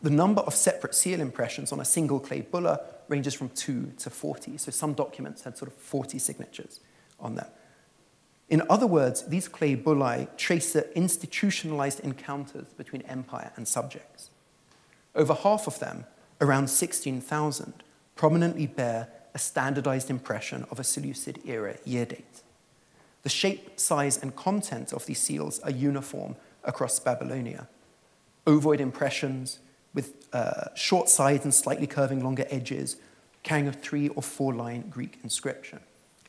The 0.00 0.08
number 0.08 0.40
of 0.40 0.54
separate 0.54 0.94
seal 0.94 1.20
impressions 1.20 1.72
on 1.72 1.80
a 1.80 1.84
single 1.84 2.20
clay 2.20 2.40
bulla 2.40 2.80
ranges 3.12 3.34
from 3.34 3.50
2 3.50 3.92
to 3.98 4.10
40. 4.10 4.56
So 4.56 4.72
some 4.72 4.94
documents 4.94 5.44
had 5.44 5.56
sort 5.56 5.70
of 5.70 5.76
40 5.76 6.18
signatures 6.18 6.80
on 7.20 7.36
them. 7.36 7.46
In 8.48 8.62
other 8.68 8.86
words, 8.86 9.26
these 9.28 9.48
clay 9.48 9.76
bullae 9.76 10.28
trace 10.36 10.72
the 10.72 10.94
institutionalized 10.96 12.00
encounters 12.00 12.66
between 12.76 13.02
empire 13.02 13.52
and 13.56 13.68
subjects. 13.68 14.30
Over 15.14 15.34
half 15.34 15.66
of 15.66 15.78
them, 15.78 16.06
around 16.40 16.68
16,000, 16.68 17.74
prominently 18.16 18.66
bear 18.66 19.08
a 19.34 19.38
standardized 19.38 20.10
impression 20.10 20.66
of 20.70 20.80
a 20.80 20.84
Seleucid 20.84 21.38
era 21.46 21.76
year 21.84 22.04
date. 22.06 22.42
The 23.22 23.28
shape, 23.28 23.78
size, 23.78 24.20
and 24.20 24.34
content 24.34 24.92
of 24.92 25.06
these 25.06 25.20
seals 25.20 25.60
are 25.60 25.70
uniform 25.70 26.36
across 26.64 26.98
Babylonia. 26.98 27.68
Ovoid 28.46 28.80
impressions, 28.80 29.60
with 29.94 30.26
uh, 30.32 30.74
short 30.74 31.08
sides 31.08 31.44
and 31.44 31.52
slightly 31.52 31.86
curving 31.86 32.22
longer 32.22 32.46
edges, 32.48 32.96
carrying 33.42 33.68
a 33.68 33.72
three 33.72 34.08
or 34.08 34.22
four 34.22 34.54
line 34.54 34.88
Greek 34.88 35.18
inscription. 35.22 35.80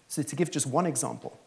So, 0.07 0.21
to 0.21 0.35
give 0.35 0.51
just 0.51 0.67
one 0.67 0.85
example, 0.85 1.39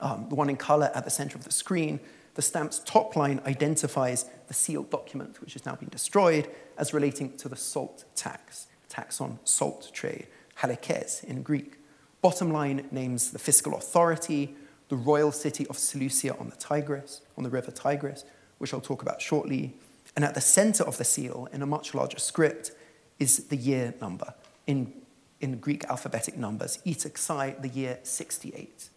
um, 0.00 0.26
the 0.28 0.34
one 0.34 0.48
in 0.48 0.56
color 0.56 0.90
at 0.94 1.04
the 1.04 1.10
center 1.10 1.36
of 1.36 1.44
the 1.44 1.52
screen, 1.52 2.00
the 2.34 2.42
stamp's 2.42 2.78
top 2.78 3.16
line 3.16 3.40
identifies 3.46 4.24
the 4.48 4.54
sealed 4.54 4.90
document, 4.90 5.40
which 5.40 5.52
has 5.52 5.66
now 5.66 5.74
been 5.74 5.90
destroyed, 5.90 6.48
as 6.78 6.94
relating 6.94 7.36
to 7.36 7.48
the 7.48 7.56
salt 7.56 8.04
tax, 8.14 8.66
tax 8.88 9.20
on 9.20 9.38
salt 9.44 9.90
trade, 9.92 10.26
halakes 10.60 11.22
in 11.24 11.42
Greek. 11.42 11.78
Bottom 12.22 12.52
line 12.52 12.86
names 12.90 13.32
the 13.32 13.38
fiscal 13.38 13.74
authority, 13.74 14.54
the 14.88 14.96
royal 14.96 15.32
city 15.32 15.66
of 15.68 15.76
Seleucia 15.76 16.36
on 16.38 16.48
the 16.48 16.56
Tigris, 16.56 17.20
on 17.36 17.44
the 17.44 17.50
river 17.50 17.70
Tigris, 17.70 18.24
which 18.58 18.72
I'll 18.72 18.80
talk 18.80 19.02
about 19.02 19.20
shortly, 19.20 19.74
and 20.14 20.24
at 20.24 20.34
the 20.34 20.40
center 20.40 20.84
of 20.84 20.98
the 20.98 21.04
seal, 21.04 21.48
in 21.52 21.62
a 21.62 21.66
much 21.66 21.94
larger 21.94 22.18
script, 22.18 22.72
is 23.18 23.46
the 23.46 23.56
year 23.56 23.94
number 24.00 24.34
in, 24.66 24.92
in 25.40 25.58
Greek 25.58 25.84
alphabetic 25.88 26.36
numbers, 26.36 26.78
eta 26.84 27.10
xi, 27.16 27.54
the 27.60 27.70
year 27.72 27.98
68. 28.02 28.90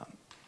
Um, 0.00 0.06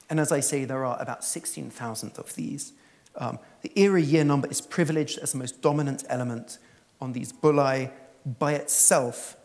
and 0.08 0.20
as 0.20 0.32
I 0.32 0.40
say, 0.40 0.64
there 0.64 0.84
are 0.84 1.00
about 1.00 1.24
16,000 1.24 2.18
of 2.18 2.34
these. 2.34 2.72
Um, 3.16 3.38
the 3.62 3.72
era 3.76 4.00
year 4.00 4.24
number 4.24 4.48
is 4.48 4.60
privileged 4.60 5.18
as 5.18 5.32
the 5.32 5.38
most 5.38 5.60
dominant 5.62 6.04
element 6.08 6.58
on 7.00 7.12
these 7.12 7.32
bullae. 7.32 7.90
By 8.38 8.54
itself, 8.54 9.36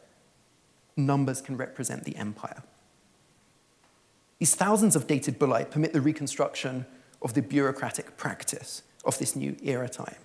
numbers 0.95 1.41
can 1.41 1.57
represent 1.57 2.03
the 2.03 2.15
empire. 2.15 2.63
These 4.39 4.55
thousands 4.55 4.95
of 4.95 5.07
dated 5.07 5.39
bullae 5.39 5.69
permit 5.69 5.93
the 5.93 6.01
reconstruction 6.01 6.85
of 7.21 7.33
the 7.33 7.41
bureaucratic 7.41 8.17
practice 8.17 8.81
of 9.03 9.17
this 9.17 9.35
new 9.35 9.55
era 9.63 9.89
time. 9.89 10.15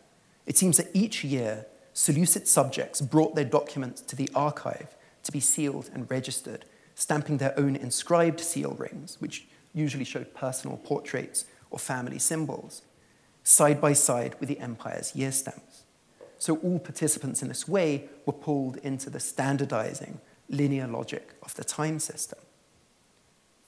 It 0.46 0.56
seems 0.56 0.76
that 0.76 0.90
each 0.94 1.24
year, 1.24 1.66
Seleucid 1.92 2.46
subjects 2.46 3.00
brought 3.00 3.34
their 3.34 3.44
documents 3.44 4.00
to 4.02 4.16
the 4.16 4.28
archive 4.34 4.94
to 5.22 5.32
be 5.32 5.40
sealed 5.40 5.90
and 5.94 6.10
registered, 6.10 6.64
stamping 6.94 7.38
their 7.38 7.58
own 7.58 7.74
inscribed 7.74 8.40
seal 8.40 8.72
rings, 8.78 9.16
which 9.18 9.46
usually 9.72 10.04
showed 10.04 10.34
personal 10.34 10.76
portraits 10.78 11.46
or 11.70 11.78
family 11.78 12.18
symbols, 12.18 12.82
side 13.42 13.80
by 13.80 13.92
side 13.92 14.36
with 14.40 14.48
the 14.48 14.58
empire's 14.60 15.16
year 15.16 15.32
stamps. 15.32 15.82
So 16.38 16.56
all 16.56 16.78
participants 16.78 17.42
in 17.42 17.48
this 17.48 17.66
way 17.66 18.08
were 18.24 18.32
pulled 18.32 18.76
into 18.78 19.10
the 19.10 19.20
standardizing 19.20 20.20
linear 20.48 20.86
logic 20.86 21.34
of 21.42 21.54
the 21.54 21.64
time 21.64 21.98
system. 21.98 22.38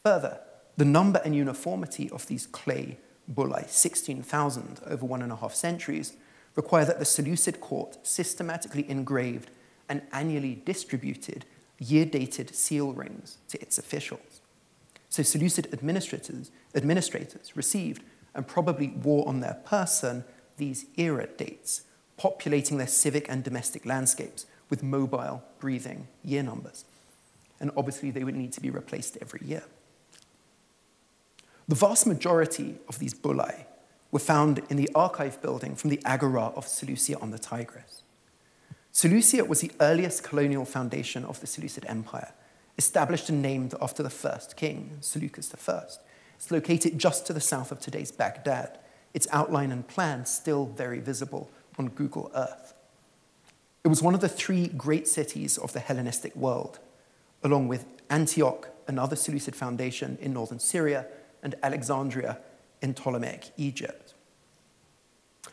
Further, 0.05 0.41
the 0.77 0.85
number 0.85 1.21
and 1.25 1.35
uniformity 1.35 2.09
of 2.11 2.27
these 2.27 2.47
clay 2.47 2.99
bullae, 3.33 3.69
16,000 3.69 4.81
over 4.87 5.05
one 5.07 5.23
and 5.23 5.33
a 5.33 5.37
half 5.37 5.55
centuries, 5.55 6.15
require 6.55 6.85
that 6.85 6.99
the 6.99 7.05
Seleucid 7.05 7.61
court 7.61 7.99
systematically 8.03 8.89
engraved 8.89 9.51
and 9.89 10.03
annually 10.13 10.61
distributed 10.65 11.45
year 11.79 12.05
dated 12.05 12.55
seal 12.55 12.93
rings 12.93 13.39
to 13.49 13.61
its 13.61 13.79
officials. 13.79 14.41
So 15.09 15.23
Seleucid 15.23 15.73
administrators, 15.73 16.51
administrators 16.75 17.57
received 17.57 18.03
and 18.35 18.47
probably 18.47 18.89
wore 18.89 19.27
on 19.29 19.41
their 19.41 19.55
person 19.65 20.25
these 20.57 20.87
era 20.97 21.27
dates, 21.27 21.83
populating 22.17 22.79
their 22.79 22.87
civic 22.87 23.29
and 23.29 23.43
domestic 23.43 23.87
landscapes 23.87 24.47
with 24.69 24.83
mobile, 24.83 25.43
breathing 25.61 26.09
year 26.25 26.43
numbers. 26.43 26.85
And 27.61 27.71
obviously, 27.77 28.11
they 28.11 28.25
would 28.25 28.37
need 28.37 28.53
to 28.53 28.61
be 28.61 28.71
replaced 28.71 29.17
every 29.21 29.41
year. 29.45 29.65
The 31.69 31.75
vast 31.75 32.07
majority 32.07 32.77
of 32.89 32.99
these 32.99 33.13
bullae 33.13 33.67
were 34.11 34.19
found 34.19 34.63
in 34.71 34.79
the 34.79 34.89
archive 34.95 35.43
building 35.43 35.77
from 35.77 35.91
the 35.91 36.01
Agora 36.03 36.47
of 36.57 36.67
Seleucia 36.67 37.19
on 37.21 37.31
the 37.31 37.39
Tigris. 37.39 38.03
Seleucia 38.91 39.45
was 39.45 39.61
the 39.61 39.71
earliest 39.79 40.23
colonial 40.25 40.65
foundation 40.65 41.27
of 41.27 41.41
the 41.41 41.47
Seleucid 41.47 41.85
Empire, 41.87 42.33
established 42.79 43.29
and 43.29 43.43
named 43.43 43.75
after 43.83 44.03
the 44.03 44.09
first 44.09 44.57
king, 44.57 44.97
Seleucus 45.01 45.55
I. 45.69 45.83
It's 46.37 46.51
located 46.51 46.99
just 46.99 47.27
to 47.27 47.35
the 47.35 47.41
south 47.41 47.71
of 47.71 47.81
today's 47.81 48.13
Baghdad, 48.13 48.79
its 49.13 49.29
outline 49.31 49.71
and 49.71 49.87
plan 49.87 50.25
still 50.25 50.67
very 50.67 51.01
visible 51.01 51.51
on 51.79 51.91
Google 51.91 52.31
Earth. 52.35 52.73
It 53.85 53.89
was 53.89 54.03
one 54.03 54.15
of 54.15 54.21
the 54.21 54.29
three 54.29 54.69
great 54.69 55.07
cities 55.07 55.59
of 55.59 55.75
the 55.75 55.81
Hellenistic 55.81 56.35
world, 56.35 56.79
along 57.43 57.69
with 57.69 57.85
Antioch, 58.09 58.71
another 58.87 59.17
Seleucid 59.17 59.55
foundation 59.55 60.17
in 60.21 60.33
northern 60.33 60.61
Syria, 60.61 61.07
and 61.43 61.55
Alexandria 61.63 62.39
in 62.83 62.95
Ptolemaic 62.95 63.51
Egypt. 63.57 64.15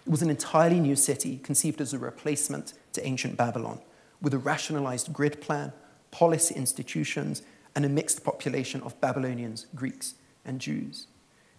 It 0.06 0.12
was 0.12 0.22
an 0.22 0.30
entirely 0.30 0.80
new 0.80 0.96
city 0.96 1.38
conceived 1.38 1.82
as 1.82 1.94
a 1.94 2.00
replacement 2.00 2.74
to 2.94 3.06
ancient 3.06 3.38
Babylon, 3.38 3.80
with 4.22 4.34
a 4.34 4.38
rationalized 4.38 5.12
grid 5.12 5.42
plan, 5.42 5.74
polis 6.12 6.52
institutions, 6.52 7.42
and 7.76 7.86
a 7.86 7.90
mixed 7.90 8.24
population 8.24 8.82
of 8.82 9.00
Babylonians, 9.02 9.68
Greeks, 9.76 10.16
and 10.46 10.62
Jews. 10.62 11.08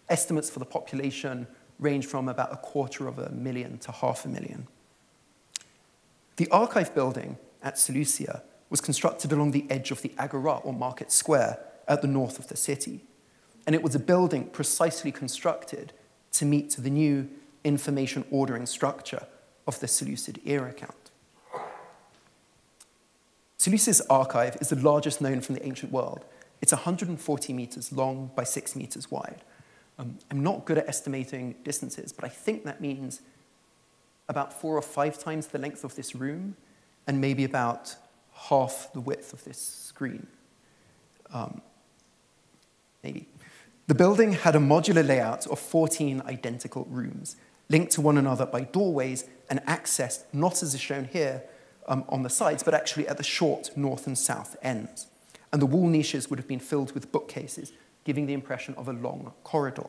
Estimates 0.08 0.48
for 0.48 0.60
the 0.60 0.64
population 0.64 1.46
range 1.78 2.06
from 2.06 2.28
about 2.28 2.52
a 2.52 2.56
quarter 2.56 3.08
of 3.08 3.18
a 3.18 3.30
million 3.30 3.78
to 3.78 3.92
half 3.92 4.24
a 4.24 4.28
million. 4.28 4.66
The 6.36 6.48
archive 6.50 6.94
building 6.94 7.38
at 7.62 7.78
Seleucia 7.78 8.42
was 8.70 8.80
constructed 8.80 9.32
along 9.32 9.50
the 9.50 9.66
edge 9.70 9.90
of 9.90 10.02
the 10.02 10.12
Agora, 10.18 10.58
or 10.58 10.72
market 10.72 11.10
square, 11.10 11.58
at 11.88 12.02
the 12.02 12.08
north 12.08 12.38
of 12.38 12.48
the 12.48 12.56
city 12.56 13.05
and 13.66 13.74
it 13.74 13.82
was 13.82 13.94
a 13.94 13.98
building 13.98 14.44
precisely 14.46 15.10
constructed 15.10 15.92
to 16.32 16.44
meet 16.44 16.70
the 16.78 16.90
new 16.90 17.28
information 17.64 18.24
ordering 18.30 18.66
structure 18.66 19.26
of 19.66 19.80
the 19.80 19.88
Seleucid 19.88 20.40
era 20.44 20.72
count. 20.72 21.10
Seleucus' 23.58 24.00
archive 24.08 24.56
is 24.60 24.68
the 24.68 24.76
largest 24.76 25.20
known 25.20 25.40
from 25.40 25.56
the 25.56 25.66
ancient 25.66 25.90
world. 25.90 26.24
It's 26.62 26.72
140 26.72 27.52
meters 27.52 27.92
long 27.92 28.30
by 28.36 28.44
6 28.44 28.76
meters 28.76 29.10
wide. 29.10 29.42
Um, 29.98 30.18
I'm 30.30 30.42
not 30.42 30.64
good 30.64 30.78
at 30.78 30.88
estimating 30.88 31.56
distances, 31.64 32.12
but 32.12 32.24
I 32.24 32.28
think 32.28 32.64
that 32.64 32.80
means 32.80 33.22
about 34.28 34.52
four 34.52 34.76
or 34.76 34.82
five 34.82 35.18
times 35.18 35.48
the 35.48 35.58
length 35.58 35.84
of 35.84 35.96
this 35.96 36.14
room 36.14 36.56
and 37.06 37.20
maybe 37.20 37.44
about 37.44 37.96
half 38.32 38.90
the 38.92 39.00
width 39.00 39.32
of 39.32 39.44
this 39.44 39.58
screen. 39.58 40.26
Um, 41.32 41.60
maybe. 43.02 43.26
The 43.88 43.94
building 43.94 44.32
had 44.32 44.56
a 44.56 44.58
modular 44.58 45.06
layout 45.06 45.46
of 45.46 45.60
14 45.60 46.20
identical 46.26 46.86
rooms, 46.90 47.36
linked 47.68 47.92
to 47.92 48.00
one 48.00 48.18
another 48.18 48.44
by 48.44 48.62
doorways 48.62 49.28
and 49.48 49.60
accessed 49.60 50.24
not 50.32 50.60
as 50.60 50.74
is 50.74 50.80
shown 50.80 51.04
here 51.04 51.44
um, 51.86 52.04
on 52.08 52.24
the 52.24 52.30
sides, 52.30 52.64
but 52.64 52.74
actually 52.74 53.06
at 53.06 53.16
the 53.16 53.22
short 53.22 53.70
north 53.76 54.08
and 54.08 54.18
south 54.18 54.56
ends. 54.60 55.06
And 55.52 55.62
the 55.62 55.66
wall 55.66 55.86
niches 55.86 56.28
would 56.28 56.40
have 56.40 56.48
been 56.48 56.58
filled 56.58 56.92
with 56.94 57.12
bookcases, 57.12 57.72
giving 58.02 58.26
the 58.26 58.32
impression 58.32 58.74
of 58.74 58.88
a 58.88 58.92
long 58.92 59.32
corridor. 59.44 59.88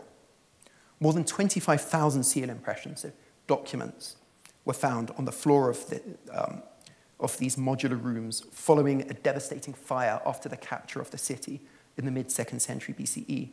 More 1.00 1.14
than 1.14 1.24
25,000 1.24 2.24
seal 2.24 2.52
impressions, 2.52 3.02
so 3.02 3.12
documents, 3.48 4.18
were 4.64 4.74
found 4.74 5.10
on 5.18 5.26
the 5.26 5.32
floor 5.32 5.72
of, 5.72 5.90
the, 5.90 6.02
um, 6.32 6.62
of 7.20 7.36
these 7.40 7.56
modular 7.56 8.00
rooms 8.00 8.44
following 8.52 9.10
a 9.10 9.14
devastating 9.16 9.74
fire 9.74 10.22
after 10.24 10.48
the 10.48 10.58
capture 10.58 11.02
of 11.02 11.10
the 11.10 11.18
city 11.18 11.62
in 11.98 12.06
the 12.06 12.12
mid 12.12 12.30
second 12.30 12.60
century 12.60 12.94
BCE. 12.94 13.50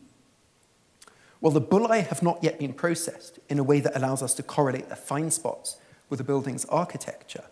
Well, 1.40 1.53
the 1.53 1.61
bullae 1.61 2.07
have 2.07 2.23
not 2.23 2.42
yet 2.42 2.59
been 2.59 2.73
processed 2.73 3.38
in 3.49 3.59
a 3.59 3.64
way 3.64 3.81
that 3.81 3.97
allows 3.97 4.23
us 4.23 4.35
to 4.35 4.42
correlate 4.42 4.88
the 4.88 4.97
find 4.97 5.33
spots 5.33 5.79
with 6.09 6.18
the 6.18 6.25
building's 6.25 6.64
architecture. 6.66 7.44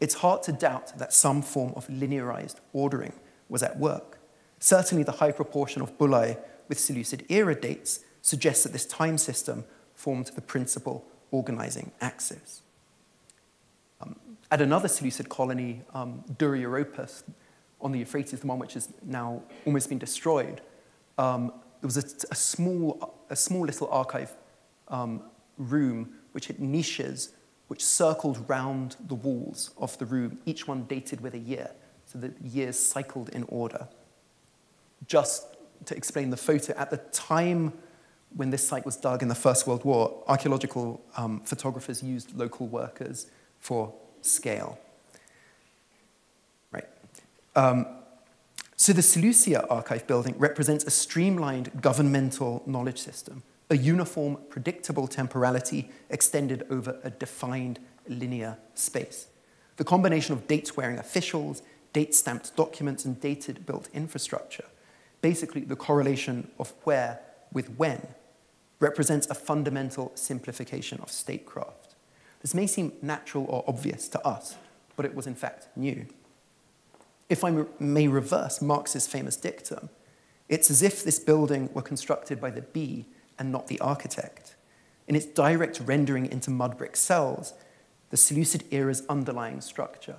It's 0.00 0.14
hard 0.14 0.42
to 0.44 0.52
doubt 0.52 0.98
that 0.98 1.12
some 1.12 1.42
form 1.42 1.72
of 1.76 1.86
linearized 1.86 2.56
ordering 2.72 3.12
was 3.48 3.62
at 3.62 3.78
work. 3.78 4.18
Certainly, 4.58 5.04
the 5.04 5.12
high 5.12 5.32
proportion 5.32 5.82
of 5.82 5.96
bullae 5.98 6.38
with 6.68 6.78
Seleucid 6.80 7.24
era 7.28 7.54
dates 7.54 8.00
suggests 8.20 8.64
that 8.64 8.72
this 8.72 8.86
time 8.86 9.18
system 9.18 9.64
formed 9.94 10.26
the 10.34 10.40
principal 10.40 11.04
organizing 11.30 11.92
axis. 12.00 12.62
Um, 14.00 14.16
at 14.50 14.60
another 14.60 14.88
Seleucid 14.88 15.28
colony, 15.28 15.82
um, 15.94 16.24
Dura 16.38 16.58
Europos, 16.58 17.22
on 17.80 17.92
the 17.92 17.98
Euphrates, 17.98 18.40
the 18.40 18.46
one 18.46 18.58
which 18.58 18.74
has 18.74 18.88
now 19.04 19.42
almost 19.66 19.88
been 19.88 19.98
destroyed, 19.98 20.60
um, 21.18 21.52
there 21.82 21.88
was 21.88 21.96
a, 21.96 22.04
a, 22.30 22.36
small, 22.36 23.18
a 23.28 23.34
small 23.34 23.66
little 23.66 23.88
archive 23.88 24.32
um, 24.86 25.20
room 25.58 26.14
which 26.30 26.46
had 26.46 26.60
niches 26.60 27.30
which 27.66 27.84
circled 27.84 28.48
round 28.48 28.96
the 29.08 29.14
walls 29.14 29.70
of 29.78 29.96
the 29.98 30.04
room, 30.04 30.38
each 30.46 30.68
one 30.68 30.84
dated 30.84 31.20
with 31.20 31.34
a 31.34 31.38
year, 31.38 31.70
so 32.04 32.18
the 32.18 32.32
years 32.42 32.78
cycled 32.78 33.30
in 33.30 33.44
order. 33.44 33.88
Just 35.06 35.56
to 35.86 35.96
explain 35.96 36.30
the 36.30 36.36
photo, 36.36 36.72
at 36.76 36.90
the 36.90 36.98
time 36.98 37.72
when 38.36 38.50
this 38.50 38.66
site 38.66 38.84
was 38.84 38.96
dug 38.96 39.22
in 39.22 39.28
the 39.28 39.34
First 39.34 39.66
World 39.66 39.84
War, 39.84 40.22
archaeological 40.28 41.02
um, 41.16 41.40
photographers 41.40 42.02
used 42.02 42.36
local 42.36 42.68
workers 42.68 43.26
for 43.58 43.92
scale. 44.20 44.78
Right. 46.70 46.88
Um, 47.56 47.86
so 48.82 48.92
the 48.92 49.00
Seleucia 49.00 49.64
archive 49.68 50.08
building 50.08 50.34
represents 50.38 50.82
a 50.82 50.90
streamlined 50.90 51.70
governmental 51.80 52.64
knowledge 52.66 52.98
system, 52.98 53.44
a 53.70 53.76
uniform, 53.76 54.36
predictable 54.48 55.06
temporality 55.06 55.88
extended 56.10 56.66
over 56.68 56.98
a 57.04 57.10
defined 57.10 57.78
linear 58.08 58.58
space. 58.74 59.28
The 59.76 59.84
combination 59.84 60.32
of 60.32 60.48
date-wearing 60.48 60.98
officials, 60.98 61.62
date-stamped 61.92 62.56
documents, 62.56 63.04
and 63.04 63.20
dated-built 63.20 63.88
infrastructure, 63.94 64.64
basically 65.20 65.60
the 65.60 65.76
correlation 65.76 66.50
of 66.58 66.74
where 66.82 67.20
with 67.52 67.68
when, 67.76 68.04
represents 68.80 69.28
a 69.28 69.34
fundamental 69.36 70.10
simplification 70.16 70.98
of 71.02 71.08
statecraft. 71.08 71.94
This 72.40 72.52
may 72.52 72.66
seem 72.66 72.94
natural 73.00 73.44
or 73.48 73.62
obvious 73.68 74.08
to 74.08 74.26
us, 74.26 74.56
but 74.96 75.06
it 75.06 75.14
was 75.14 75.28
in 75.28 75.36
fact 75.36 75.68
new. 75.76 76.04
If 77.28 77.44
I 77.44 77.64
may 77.78 78.08
reverse 78.08 78.60
Marx's 78.60 79.06
famous 79.06 79.36
dictum, 79.36 79.88
it's 80.48 80.70
as 80.70 80.82
if 80.82 81.02
this 81.02 81.18
building 81.18 81.70
were 81.72 81.82
constructed 81.82 82.40
by 82.40 82.50
the 82.50 82.62
bee 82.62 83.06
and 83.38 83.50
not 83.50 83.68
the 83.68 83.80
architect. 83.80 84.54
In 85.08 85.16
its 85.16 85.26
direct 85.26 85.80
rendering 85.80 86.26
into 86.26 86.50
mud 86.50 86.76
brick 86.76 86.96
cells, 86.96 87.54
the 88.10 88.16
Seleucid 88.16 88.64
era's 88.70 89.02
underlying 89.08 89.60
structure, 89.60 90.16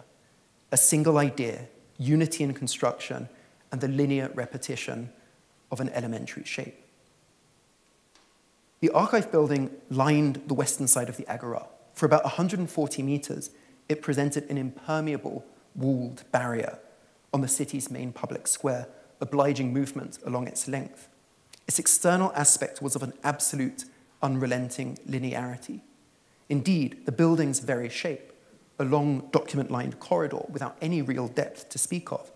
a 0.72 0.78
single 0.78 1.20
idea, 1.20 1.68
unity 2.00 2.44
in 2.44 2.54
construction, 2.54 3.30
and 3.72 3.80
the 3.80 3.88
linear 3.88 4.32
repetition 4.34 5.12
of 5.72 5.80
an 5.80 5.90
elementary 5.90 6.44
shape. 6.44 6.84
The 8.80 8.90
archive 8.90 9.32
building 9.32 9.72
lined 9.90 10.42
the 10.48 10.54
western 10.54 10.88
side 10.88 11.10
of 11.10 11.18
the 11.18 11.28
Agora. 11.28 11.68
For 11.94 12.06
about 12.06 12.24
140 12.24 13.04
meters, 13.04 13.52
it 13.88 14.02
presented 14.02 14.50
an 14.50 14.58
impermeable 14.58 15.46
walled 15.76 16.24
barrier 16.32 16.80
on 17.34 17.42
the 17.42 17.48
city's 17.48 17.90
main 17.90 18.14
public 18.14 18.48
square, 18.48 18.88
obliging 19.20 19.74
movement 19.74 20.20
along 20.26 20.48
its 20.48 20.68
length. 20.68 21.10
Its 21.68 21.80
external 21.80 22.32
aspect 22.36 22.82
was 22.82 22.96
of 22.96 23.04
an 23.04 23.14
absolute, 23.24 23.86
unrelenting 24.22 24.98
linearity. 25.10 25.82
Indeed, 26.50 27.06
the 27.06 27.12
building's 27.12 27.60
very 27.60 27.90
shape, 27.90 28.32
a 28.78 28.84
long 28.84 29.30
document 29.32 29.72
lined 29.72 30.00
corridor 30.00 30.46
without 30.50 30.78
any 30.82 31.02
real 31.02 31.28
depth 31.28 31.70
to 31.70 31.78
speak 31.78 32.12
of, 32.12 32.32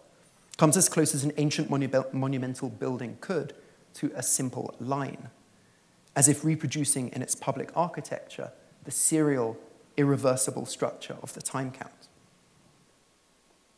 comes 0.57 0.75
as 0.75 0.89
close 0.89 1.13
as 1.13 1.23
an 1.23 1.33
ancient 1.37 1.69
monu- 1.69 2.13
monumental 2.13 2.69
building 2.69 3.17
could 3.21 3.53
to 3.93 4.11
a 4.15 4.23
simple 4.23 4.73
line, 4.79 5.29
as 6.15 6.27
if 6.27 6.43
reproducing 6.43 7.09
in 7.09 7.21
its 7.21 7.35
public 7.35 7.69
architecture 7.75 8.51
the 8.85 8.91
serial, 8.91 9.57
irreversible 9.97 10.65
structure 10.65 11.17
of 11.21 11.33
the 11.33 11.41
time 11.41 11.71
count. 11.71 12.06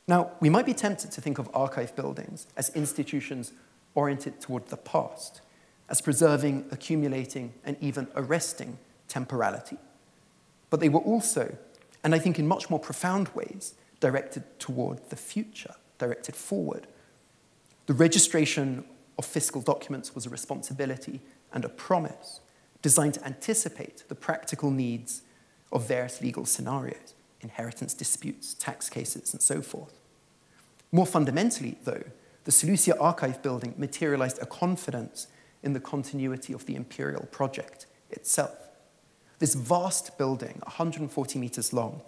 Now, 0.10 0.32
we 0.39 0.50
might 0.50 0.65
be 0.65 0.74
tempted 0.74 1.12
to 1.12 1.22
think 1.22 1.38
of 1.38 1.52
archive 1.54 1.95
buildings 1.95 2.48
as 2.58 2.69
institutions 2.69 3.54
oriented 3.93 4.41
toward 4.41 4.65
the 4.69 4.76
past, 4.76 5.41
as 5.88 6.02
preserving, 6.02 6.65
accumulating, 6.72 7.54
and 7.63 7.78
even 7.80 8.08
arresting 8.15 8.80
temporality. 9.08 9.78
But 10.72 10.80
they 10.80 10.89
were 10.89 11.02
also, 11.02 11.56
and 12.04 12.15
I 12.15 12.17
think 12.17 12.39
in 12.39 12.48
much 12.48 12.72
more 12.72 12.80
profound 12.80 13.28
ways, 13.36 13.76
directed 14.00 14.45
toward 14.58 15.12
the 15.12 15.15
future, 15.15 15.76
directed 16.00 16.36
forward. 16.36 16.88
The 17.86 17.93
registration 17.93 18.86
of 19.19 19.28
fiscal 19.28 19.62
documents 19.62 20.15
was 20.15 20.26
a 20.26 20.32
responsibility 20.32 21.22
and 21.54 21.63
a 21.63 21.69
promise 21.69 22.39
designed 22.82 23.13
to 23.13 23.26
anticipate 23.28 24.06
the 24.08 24.15
practical 24.15 24.72
needs 24.72 25.22
of 25.72 25.88
various 25.88 26.19
legal 26.19 26.45
scenarios, 26.45 27.13
inheritance 27.41 27.93
disputes, 27.93 28.56
tax 28.56 28.89
cases, 28.89 29.34
and 29.34 29.41
so 29.43 29.62
forth. 29.62 29.99
More 30.91 31.06
fundamentally, 31.06 31.78
though, 31.84 32.04
the 32.45 32.52
Seleucia 32.52 32.97
Archive 32.99 33.41
building 33.41 33.75
materialized 33.78 34.41
a 34.41 34.45
confidence 34.45 35.28
in 35.62 35.73
the 35.73 35.80
continuity 35.80 36.54
of 36.54 36.65
the 36.65 36.75
imperial 36.75 37.28
project 37.32 37.86
itself. 38.10 38.56
This 39.39 39.56
vast 39.56 40.17
building, 40.17 40.60
140 40.63 41.39
meters 41.39 41.73
long, 41.73 42.02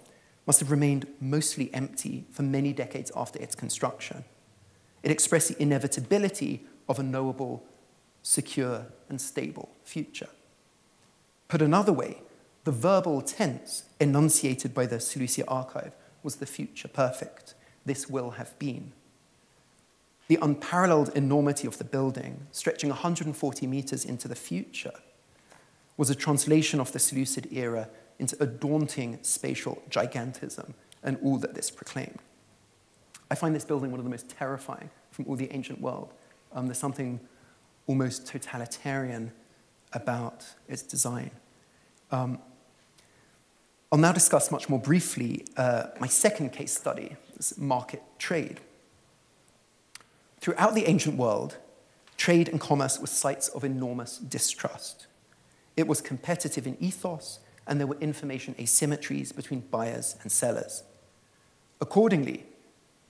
must 0.48 0.60
have 0.60 0.72
remained 0.72 1.08
mostly 1.20 1.74
empty 1.74 2.26
for 2.32 2.42
many 2.44 2.74
decades 2.74 3.12
after 3.16 3.40
its 3.40 3.56
construction. 3.56 4.24
It 5.04 5.12
expressed 5.12 5.50
the 5.50 5.62
inevitability 5.62 6.66
of 6.90 7.00
a 7.00 7.04
knowable, 7.04 7.64
secure, 8.22 8.88
and 9.10 9.22
stable 9.22 9.70
future. 9.84 10.30
Put 11.48 11.62
another 11.62 11.94
way, 11.94 12.22
the 12.64 12.72
verbal 12.72 13.22
tense 13.22 13.84
enunciated 14.00 14.74
by 14.74 14.86
the 14.86 15.00
Seleucia 15.00 15.48
archive 15.48 15.94
was 16.24 16.38
the 16.38 16.46
future 16.46 16.88
perfect. 16.88 17.56
This 17.86 18.10
will 18.10 18.32
have 18.32 18.58
been. 18.60 18.94
The 20.28 20.38
unparalleled 20.42 21.10
enormity 21.16 21.68
of 21.68 21.78
the 21.78 21.84
building, 21.84 22.48
stretching 22.52 22.90
140 22.90 23.68
meters 23.68 24.06
into 24.06 24.28
the 24.28 24.36
future, 24.36 24.94
was 25.98 26.10
a 26.10 26.16
translation 26.16 26.80
of 26.80 26.92
the 26.94 27.00
Seleucid 27.00 27.48
era 27.52 27.90
into 28.18 28.38
a 28.42 28.46
daunting 28.46 29.20
spatial 29.24 29.82
gigantism 29.90 30.74
and 31.04 31.18
all 31.22 31.38
that 31.38 31.54
this 31.54 31.70
proclaimed. 31.70 32.20
I 33.30 33.36
find 33.36 33.56
this 33.56 33.66
building 33.66 33.92
one 33.92 34.00
of 34.00 34.04
the 34.04 34.10
most 34.10 34.30
terrifying 34.30 34.90
from 35.10 35.26
all 35.26 35.36
the 35.36 35.52
ancient 35.52 35.82
world. 35.82 36.14
Um, 36.54 36.68
there's 36.68 36.78
something 36.78 37.20
almost 37.88 38.28
totalitarian 38.28 39.32
about 39.94 40.46
its 40.68 40.82
design. 40.82 41.32
Um, 42.12 42.40
I'll 43.92 44.00
now 44.00 44.12
discuss 44.12 44.52
much 44.52 44.70
more 44.70 44.80
briefly 44.80 45.46
uh, 45.58 45.88
my 46.00 46.08
second 46.08 46.52
case 46.52 46.78
study, 46.78 47.18
market 47.58 48.04
trade. 48.20 48.60
Throughout 50.40 50.74
the 50.74 50.88
ancient 50.88 51.18
world, 51.18 51.58
trade 52.18 52.50
and 52.50 52.60
commerce 52.60 53.00
were 53.00 53.08
sites 53.08 53.48
of 53.50 53.64
enormous 53.64 54.18
distrust. 54.18 55.08
It 55.78 55.88
was 55.88 56.02
competitive 56.02 56.68
in 56.68 56.78
ethos, 56.80 57.40
and 57.68 57.80
there 57.80 57.88
were 57.88 57.98
information 58.00 58.56
asymmetries 58.56 59.36
between 59.36 59.62
buyers 59.72 60.16
and 60.22 60.32
sellers. 60.32 60.84
Accordingly, 61.80 62.46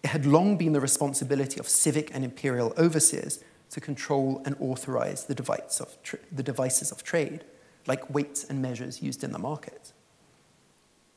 it 0.03 0.09
had 0.09 0.25
long 0.25 0.57
been 0.57 0.73
the 0.73 0.81
responsibility 0.81 1.59
of 1.59 1.67
civic 1.67 2.13
and 2.13 2.23
imperial 2.23 2.73
overseers 2.77 3.43
to 3.71 3.79
control 3.79 4.41
and 4.45 4.55
authorize 4.59 5.25
the, 5.25 5.35
device 5.35 5.79
of 5.79 5.95
the 6.31 6.43
devices 6.43 6.91
of 6.91 7.03
trade, 7.03 7.43
like 7.87 8.13
weights 8.13 8.43
and 8.43 8.61
measures 8.61 9.01
used 9.01 9.23
in 9.23 9.31
the 9.31 9.39
market. 9.39 9.93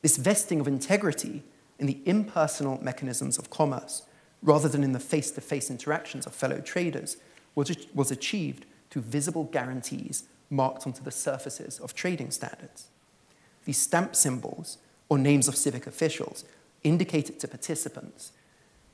This 0.01 0.17
vesting 0.17 0.59
of 0.59 0.67
integrity 0.67 1.43
in 1.79 1.87
the 1.87 1.99
impersonal 2.05 2.81
mechanisms 2.83 3.37
of 3.37 3.49
commerce, 3.49 4.03
rather 4.41 4.69
than 4.69 4.83
in 4.83 4.93
the 4.93 4.99
face 4.99 5.31
to 5.31 5.41
face 5.41 5.69
interactions 5.69 6.25
of 6.25 6.33
fellow 6.33 6.59
traders, 6.59 7.17
was, 7.55 8.11
achieved 8.11 8.65
through 8.89 9.01
visible 9.01 9.45
guarantees 9.45 10.23
marked 10.49 10.85
onto 10.85 11.03
the 11.03 11.11
surfaces 11.11 11.79
of 11.79 11.95
trading 11.95 12.31
standards. 12.31 12.87
These 13.65 13.77
stamp 13.77 14.15
symbols, 14.15 14.77
or 15.09 15.17
names 15.17 15.47
of 15.47 15.55
civic 15.55 15.87
officials, 15.87 16.45
indicated 16.83 17.39
to 17.39 17.47
participants 17.47 18.31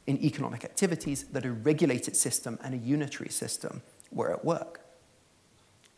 in 0.08 0.24
economic 0.24 0.63
activities 0.63 1.26
that 1.26 1.46
a 1.46 1.52
regulated 1.52 2.15
system 2.15 2.58
and 2.63 2.74
a 2.74 2.78
unitary 2.78 3.30
system 3.30 3.82
were 4.12 4.32
at 4.32 4.46
work. 4.46 4.82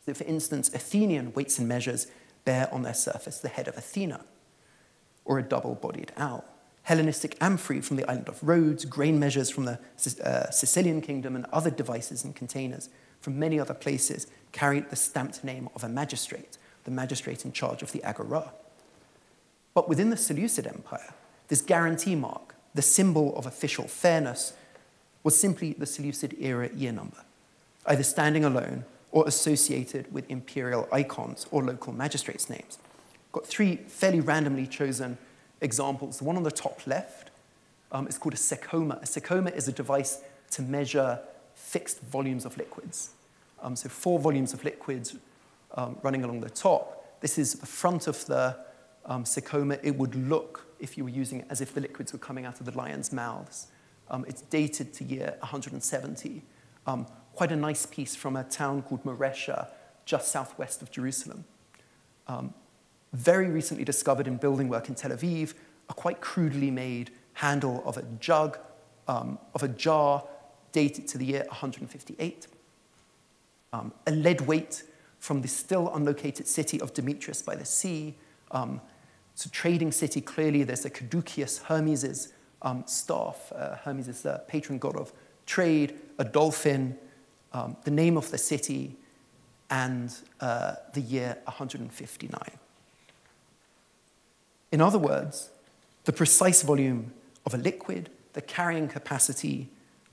So, 0.06 0.14
for 0.14 0.24
instance, 0.26 0.74
Athenian 0.74 1.34
weights 1.34 1.60
and 1.60 1.68
measures 1.68 2.08
bear 2.46 2.68
on 2.74 2.82
their 2.82 2.94
surface 2.94 3.40
the 3.40 3.48
head 3.48 3.68
of 3.68 3.78
Athena, 3.78 4.26
or 5.24 5.40
a 5.40 5.44
double 5.44 5.76
bodied 5.76 6.12
owl. 6.18 6.44
Hellenistic 6.84 7.38
amphorae 7.40 7.82
from 7.82 7.98
the 7.98 8.10
island 8.10 8.28
of 8.28 8.44
Rhodes, 8.44 8.86
grain 8.86 9.18
measures 9.20 9.50
from 9.50 9.66
the 9.66 9.80
uh, 10.24 10.52
Sicilian 10.52 11.02
kingdom, 11.02 11.36
and 11.36 11.46
other 11.54 11.72
devices 11.72 12.24
and 12.26 12.36
containers 12.36 12.90
from 13.22 13.40
many 13.40 13.58
other 13.58 13.74
places 13.74 14.28
carried 14.52 14.90
the 14.90 14.98
stamped 14.98 15.44
name 15.44 15.70
of 15.76 15.84
a 15.84 15.90
magistrate, 15.90 16.58
the 16.84 16.92
magistrate 16.92 17.46
in 17.46 17.54
charge 17.54 17.82
of 17.82 17.94
the 17.94 18.04
agora. 18.04 18.52
But 19.74 19.88
within 19.88 20.10
the 20.10 20.18
Seleucid 20.18 20.68
Empire, 20.68 21.14
this 21.48 21.62
guarantee 21.62 22.16
mark, 22.16 22.54
the 22.74 22.82
symbol 22.82 23.36
of 23.38 23.46
official 23.46 23.88
fairness, 23.88 24.54
was 25.24 25.40
simply 25.40 25.74
the 25.74 25.86
Seleucid 25.86 26.36
era 26.40 26.70
year 26.76 26.92
number, 26.92 27.24
either 27.86 28.04
standing 28.04 28.44
alone 28.44 28.84
or 29.12 29.26
associated 29.26 30.12
with 30.12 30.30
imperial 30.30 30.90
icons 30.92 31.48
or 31.50 31.64
local 31.64 31.94
magistrates' 31.94 32.50
names. 32.50 32.78
Got 33.32 33.48
three 33.48 33.78
fairly 33.88 34.20
randomly 34.20 34.68
chosen 34.68 35.18
examples. 35.64 36.20
The 36.20 36.26
one 36.26 36.38
on 36.38 36.44
the 36.44 36.52
top 36.52 36.86
left 36.86 37.32
um, 37.92 38.08
is 38.08 38.18
called 38.18 38.34
a 38.34 38.38
secoma. 38.38 39.02
A 39.02 39.06
secoma 39.06 39.56
is 39.56 39.68
a 39.68 39.72
device 39.72 40.22
to 40.52 40.62
measure 40.62 41.20
fixed 41.56 42.02
volumes 42.02 42.46
of 42.46 42.58
liquids. 42.58 43.12
Um, 43.62 43.76
so 43.76 43.90
four 43.90 44.20
volumes 44.20 44.54
of 44.54 44.64
liquids 44.64 45.16
um, 45.76 45.98
running 46.04 46.24
along 46.24 46.42
the 46.42 46.50
top. 46.50 47.20
This 47.22 47.38
is 47.38 47.54
the 47.54 47.66
front 47.66 48.08
of 48.08 48.26
the 48.26 48.58
um. 49.06 49.24
It 49.84 49.96
would 49.98 50.16
look, 50.16 50.66
if 50.80 50.98
you 50.98 51.04
were 51.04 51.10
using 51.10 51.40
it, 51.40 51.48
as 51.50 51.62
if 51.62 51.74
the 51.74 51.82
liquids 51.82 52.14
were 52.14 52.20
coming 52.20 52.46
out 52.46 52.60
of 52.60 52.66
the 52.66 52.78
lion's 52.78 53.12
mouths. 53.12 53.68
Um, 54.10 54.26
it's 54.28 54.42
dated 54.42 54.94
to 54.96 55.04
year 55.04 55.36
170. 55.40 56.44
Um, 56.86 57.08
quite 57.34 57.52
a 57.52 57.56
nice 57.56 57.86
piece 57.86 58.16
from 58.16 58.36
a 58.36 58.44
town 58.44 58.82
called 58.84 59.04
Mareshah, 59.04 59.68
just 60.06 60.32
southwest 60.32 60.82
of 60.82 60.92
Jerusalem. 60.92 61.46
Um, 62.28 62.54
very 63.14 63.48
recently 63.48 63.86
discovered 63.86 64.28
in 64.28 64.38
building 64.38 64.68
work 64.68 64.90
in 64.90 64.96
Tel 64.96 65.12
Aviv, 65.12 65.54
a 65.90 65.94
quite 65.94 66.20
crudely 66.20 66.72
made 66.72 67.12
handle 67.34 67.84
of 67.86 67.98
a 67.98 68.04
jug, 68.20 68.58
um, 69.08 69.38
of 69.54 69.64
a 69.64 69.68
jar 69.68 70.24
dated 70.72 71.08
to 71.08 71.18
the 71.18 71.26
year 71.26 71.46
158. 71.50 72.48
Um, 73.72 73.94
a 74.06 74.12
lead 74.12 74.42
weight 74.42 74.84
from 75.20 75.42
the 75.42 75.48
still 75.48 75.94
unlocated 75.96 76.48
city 76.48 76.82
of 76.82 76.94
Demetrias 76.94 77.44
by 77.46 77.56
the 77.56 77.66
sea. 77.66 78.16
Um, 78.52 78.82
it's 79.34 79.46
a 79.46 79.50
trading 79.50 79.92
city, 79.92 80.22
clearly 80.22 80.64
there's 80.64 80.86
a 80.86 80.90
caduceus 80.90 81.60
Hermes' 81.60 82.34
um, 82.62 82.84
staff. 82.86 83.52
Uh, 83.56 83.76
Hermes 83.78 84.08
is 84.08 84.22
the 84.22 84.44
patron 84.48 84.80
god 84.80 84.96
of 84.96 85.12
trade, 85.46 86.00
a 86.20 86.24
dolphin, 86.24 86.98
um, 87.52 87.78
the 87.84 87.92
name 87.92 88.18
of 88.18 88.30
the 88.32 88.38
city, 88.38 88.96
and 89.70 90.16
uh, 90.40 90.76
the 90.94 91.02
year 91.02 91.38
159. 91.46 92.42
In 94.74 94.82
other 94.82 94.98
words, 94.98 95.52
the 96.06 96.12
precise 96.12 96.64
volume 96.64 97.14
of 97.46 97.54
a 97.54 97.58
liquid, 97.58 98.10
the 98.34 98.42
carrying 98.42 98.88
capacity 98.88 99.70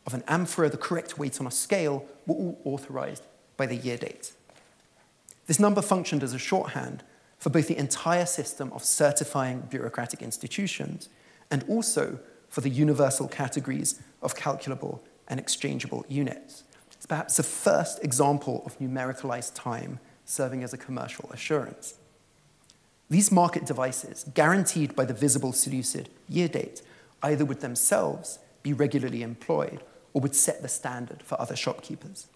of 0.06 0.12
an 0.12 0.22
amphora, 0.28 0.68
the 0.68 0.76
correct 0.76 1.18
weight 1.18 1.40
on 1.40 1.46
a 1.46 1.50
scale, 1.50 2.04
were 2.26 2.34
all 2.34 2.60
authorized 2.64 3.22
by 3.56 3.64
the 3.64 3.74
year 3.74 3.96
date. 3.96 4.32
This 5.46 5.58
number 5.58 5.80
functioned 5.80 6.22
as 6.22 6.34
a 6.34 6.38
shorthand 6.38 7.02
for 7.38 7.48
both 7.48 7.68
the 7.68 7.78
entire 7.78 8.26
system 8.26 8.70
of 8.74 8.84
certifying 8.84 9.62
bureaucratic 9.62 10.20
institutions 10.20 11.08
and 11.50 11.64
also 11.66 12.20
for 12.50 12.60
the 12.60 12.68
universal 12.68 13.28
categories 13.28 13.98
of 14.20 14.36
calculable 14.36 15.02
and 15.26 15.40
exchangeable 15.40 16.04
units. 16.06 16.64
It's 16.92 17.06
perhaps 17.06 17.38
the 17.38 17.42
first 17.42 18.04
example 18.04 18.62
of 18.66 18.78
numericalized 18.78 19.54
time 19.54 20.00
serving 20.26 20.62
as 20.62 20.74
a 20.74 20.76
commercial 20.76 21.30
assurance. 21.32 21.94
These 23.10 23.32
market 23.32 23.66
devices, 23.66 24.24
guaranteed 24.34 24.94
by 24.94 25.04
the 25.04 25.12
visible 25.12 25.52
Seleucid 25.52 26.08
year 26.28 26.46
date, 26.46 26.80
either 27.24 27.44
would 27.44 27.60
themselves 27.60 28.38
be 28.62 28.72
regularly 28.72 29.22
employed 29.22 29.82
or 30.12 30.22
would 30.22 30.36
set 30.36 30.62
the 30.62 30.68
standard 30.68 31.22
for 31.22 31.40
other 31.40 31.56
shopkeepers. 31.56 32.28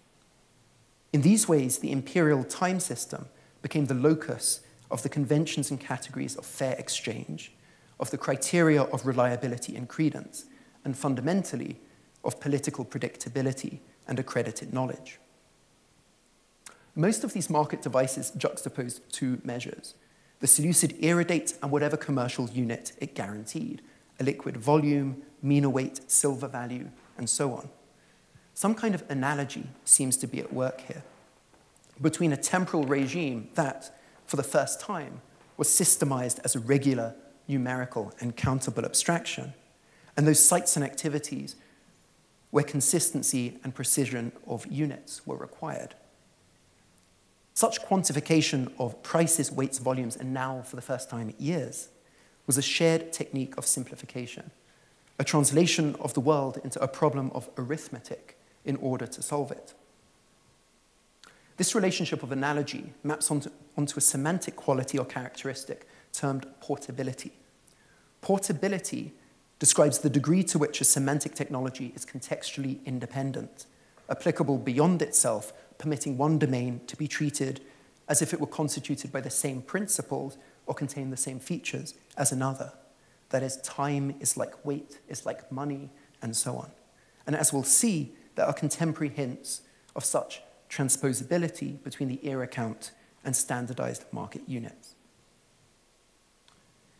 In 1.13 1.21
these 1.21 1.47
ways, 1.47 1.77
the 1.77 1.93
imperial 1.93 2.43
time 2.43 2.81
system 2.81 3.27
became 3.61 3.85
the 3.85 3.93
locus 3.93 4.59
of 4.91 5.01
the 5.01 5.09
conventions 5.09 5.71
and 5.71 5.79
categories 5.79 6.35
of 6.35 6.45
fair 6.45 6.75
exchange, 6.77 7.53
of 7.97 8.11
the 8.11 8.17
criteria 8.17 8.83
of 8.83 9.05
reliability 9.05 9.77
and 9.77 9.87
credence, 9.87 10.45
and 10.83 10.97
fundamentally, 10.97 11.79
of 12.23 12.41
political 12.41 12.83
predictability 12.83 13.79
and 14.07 14.19
accredited 14.19 14.73
knowledge. 14.73 15.19
Most 16.95 17.23
of 17.23 17.33
these 17.33 17.49
market 17.49 17.81
devices 17.81 18.31
juxtaposed 18.31 19.01
two 19.11 19.39
measures 19.43 19.95
the 20.45 20.51
Seleucid 20.51 20.95
era 20.99 21.25
date 21.25 21.55
and 21.63 21.71
whatever 21.71 21.97
commercial 21.97 22.47
unit 22.51 22.91
it 22.99 23.15
guaranteed 23.15 23.81
a 24.19 24.23
liquid 24.23 24.55
volume, 24.55 25.23
mina 25.41 25.67
weight, 25.67 25.99
silver 26.05 26.47
value, 26.47 26.87
and 27.17 27.27
so 27.27 27.53
on. 27.53 27.67
Some 28.53 28.75
kind 28.75 28.93
of 28.93 29.03
analogy 29.09 29.65
seems 29.85 30.15
to 30.17 30.27
be 30.27 30.39
at 30.39 30.53
work 30.53 30.81
here 30.81 31.01
between 31.99 32.31
a 32.31 32.37
temporal 32.37 32.83
regime 32.83 33.49
that, 33.55 33.97
for 34.27 34.35
the 34.35 34.43
first 34.43 34.79
time, 34.79 35.19
was 35.57 35.67
systemized 35.67 36.37
as 36.43 36.55
a 36.55 36.59
regular, 36.59 37.15
numerical, 37.47 38.13
and 38.19 38.35
countable 38.35 38.85
abstraction, 38.85 39.55
and 40.15 40.27
those 40.27 40.39
sites 40.39 40.75
and 40.75 40.85
activities 40.85 41.55
where 42.51 42.63
consistency 42.63 43.57
and 43.63 43.73
precision 43.73 44.31
of 44.45 44.67
units 44.67 45.25
were 45.25 45.37
required. 45.37 45.95
Such 47.55 47.81
quantification 47.81 48.73
of 48.77 49.01
prices, 49.01 49.49
weights, 49.49 49.79
volumes, 49.79 50.17
and 50.17 50.33
now, 50.33 50.61
for 50.61 50.75
the 50.75 50.81
first 50.81 51.09
time, 51.09 51.33
years, 51.39 51.87
was 52.47 52.57
a 52.57 52.61
shared 52.61 53.13
technique 53.13 53.57
of 53.57 53.65
simplification, 53.65 54.51
a 55.17 55.23
translation 55.23 55.95
of 56.01 56.13
the 56.13 56.19
world 56.19 56.59
into 56.65 56.81
a 56.83 56.87
problem 56.89 57.31
of 57.33 57.49
arithmetic 57.57 58.37
in 58.65 58.75
order 58.75 59.07
to 59.07 59.21
solve 59.21 59.51
it. 59.51 59.73
This 61.55 61.73
relationship 61.73 62.23
of 62.23 62.33
analogy 62.33 62.91
maps 63.03 63.31
onto, 63.31 63.49
onto 63.77 63.97
a 63.97 64.01
semantic 64.01 64.57
quality 64.57 64.97
or 64.97 65.05
characteristic 65.05 65.87
termed 66.11 66.45
portability. 66.59 67.31
Portability 68.19 69.13
describes 69.59 69.99
the 69.99 70.09
degree 70.09 70.43
to 70.43 70.59
which 70.59 70.81
a 70.81 70.83
semantic 70.83 71.33
technology 71.33 71.93
is 71.95 72.05
contextually 72.05 72.83
independent, 72.85 73.65
applicable 74.09 74.57
beyond 74.57 75.01
itself, 75.01 75.53
permitting 75.77 76.17
one 76.17 76.39
domain 76.39 76.81
to 76.87 76.95
be 76.95 77.07
treated 77.07 77.61
as 78.07 78.21
if 78.21 78.33
it 78.33 78.39
were 78.39 78.47
constituted 78.47 79.11
by 79.11 79.21
the 79.21 79.29
same 79.29 79.61
principles 79.61 80.37
or 80.65 80.75
contain 80.75 81.09
the 81.09 81.17
same 81.17 81.39
features 81.39 81.95
as 82.17 82.31
another. 82.31 82.73
That 83.29 83.43
is, 83.43 83.57
time 83.57 84.15
is 84.19 84.37
like 84.37 84.65
weight, 84.65 84.99
is 85.07 85.25
like 85.25 85.51
money, 85.51 85.89
and 86.21 86.35
so 86.35 86.57
on. 86.57 86.71
And 87.25 87.35
as 87.35 87.51
we'll 87.51 87.63
see, 87.63 88.13
there 88.35 88.45
are 88.45 88.53
contemporary 88.53 89.13
hints 89.13 89.61
of 89.95 90.05
such 90.05 90.41
transposability 90.69 91.81
between 91.83 92.09
the 92.09 92.19
era 92.27 92.47
count 92.47 92.91
and 93.23 93.35
standardized 93.35 94.05
market 94.11 94.41
units. 94.47 94.95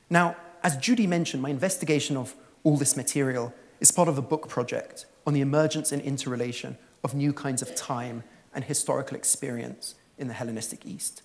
Now, 0.10 0.36
as 0.64 0.78
Judy 0.78 1.08
mentioned, 1.08 1.44
my 1.44 1.50
investigation 1.50 2.18
of 2.18 2.36
all 2.64 2.78
this 2.78 2.98
material 2.98 3.54
is 3.80 3.92
part 3.92 4.08
of 4.08 4.18
a 4.18 4.22
book 4.22 4.48
project 4.48 5.06
on 5.28 5.34
the 5.34 5.42
emergence 5.42 5.92
and 5.92 6.02
interrelation 6.02 6.78
of 7.04 7.14
new 7.14 7.34
kinds 7.34 7.62
of 7.62 7.76
time 7.76 8.24
and 8.56 8.64
historical 8.64 9.16
experience 9.16 9.94
in 10.18 10.28
the 10.28 10.34
Hellenistic 10.34 10.86
East. 10.86 11.22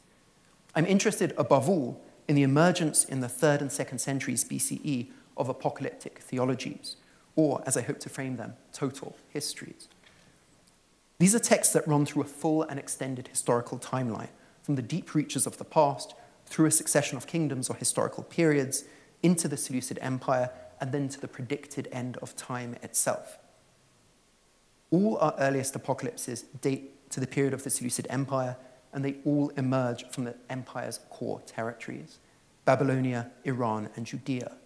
I'm 0.74 0.84
interested, 0.84 1.32
above 1.38 1.68
all, 1.68 2.02
in 2.28 2.36
the 2.36 2.42
emergence 2.42 3.04
in 3.04 3.20
the 3.20 3.28
third 3.28 3.60
and 3.62 3.72
second 3.72 4.00
centuries 4.00 4.44
BCE 4.44 5.08
of 5.36 5.48
apocalyptic 5.48 6.18
theologies, 6.18 6.96
or, 7.36 7.62
as 7.66 7.76
I 7.76 7.82
hope 7.82 8.00
to 8.00 8.08
frame 8.08 8.36
them, 8.36 8.54
total 8.72 9.16
histories. 9.30 9.88
These 11.18 11.34
are 11.34 11.40
texts 11.40 11.72
that 11.74 11.88
run 11.88 12.04
through 12.06 12.22
a 12.22 12.26
full 12.26 12.62
and 12.62 12.78
extended 12.78 13.28
historical 13.28 13.78
timeline, 13.78 14.30
from 14.62 14.76
the 14.76 14.82
deep 14.82 15.14
reaches 15.14 15.46
of 15.46 15.58
the 15.58 15.64
past 15.64 16.14
through 16.46 16.66
a 16.66 16.70
succession 16.70 17.16
of 17.16 17.26
kingdoms 17.26 17.70
or 17.70 17.76
historical 17.76 18.24
periods 18.24 18.84
into 19.22 19.48
the 19.48 19.56
Seleucid 19.56 19.98
Empire 20.02 20.50
and 20.80 20.92
then 20.92 21.08
to 21.08 21.20
the 21.20 21.28
predicted 21.28 21.88
end 21.92 22.16
of 22.18 22.36
time 22.36 22.76
itself. 22.82 23.38
All 24.90 25.18
our 25.18 25.34
earliest 25.38 25.76
apocalypses 25.76 26.42
date 26.60 26.94
to 27.10 27.20
the 27.20 27.26
period 27.26 27.52
of 27.52 27.64
the 27.64 27.70
Seleucid 27.70 28.06
Empire, 28.10 28.56
and 28.92 29.04
they 29.04 29.16
all 29.24 29.50
emerge 29.50 30.08
from 30.10 30.24
the 30.24 30.34
empire's 30.48 31.00
core 31.10 31.40
territories 31.46 32.18
Babylonia, 32.64 33.30
Iran, 33.44 33.88
and 33.96 34.06
Judea. 34.06 34.56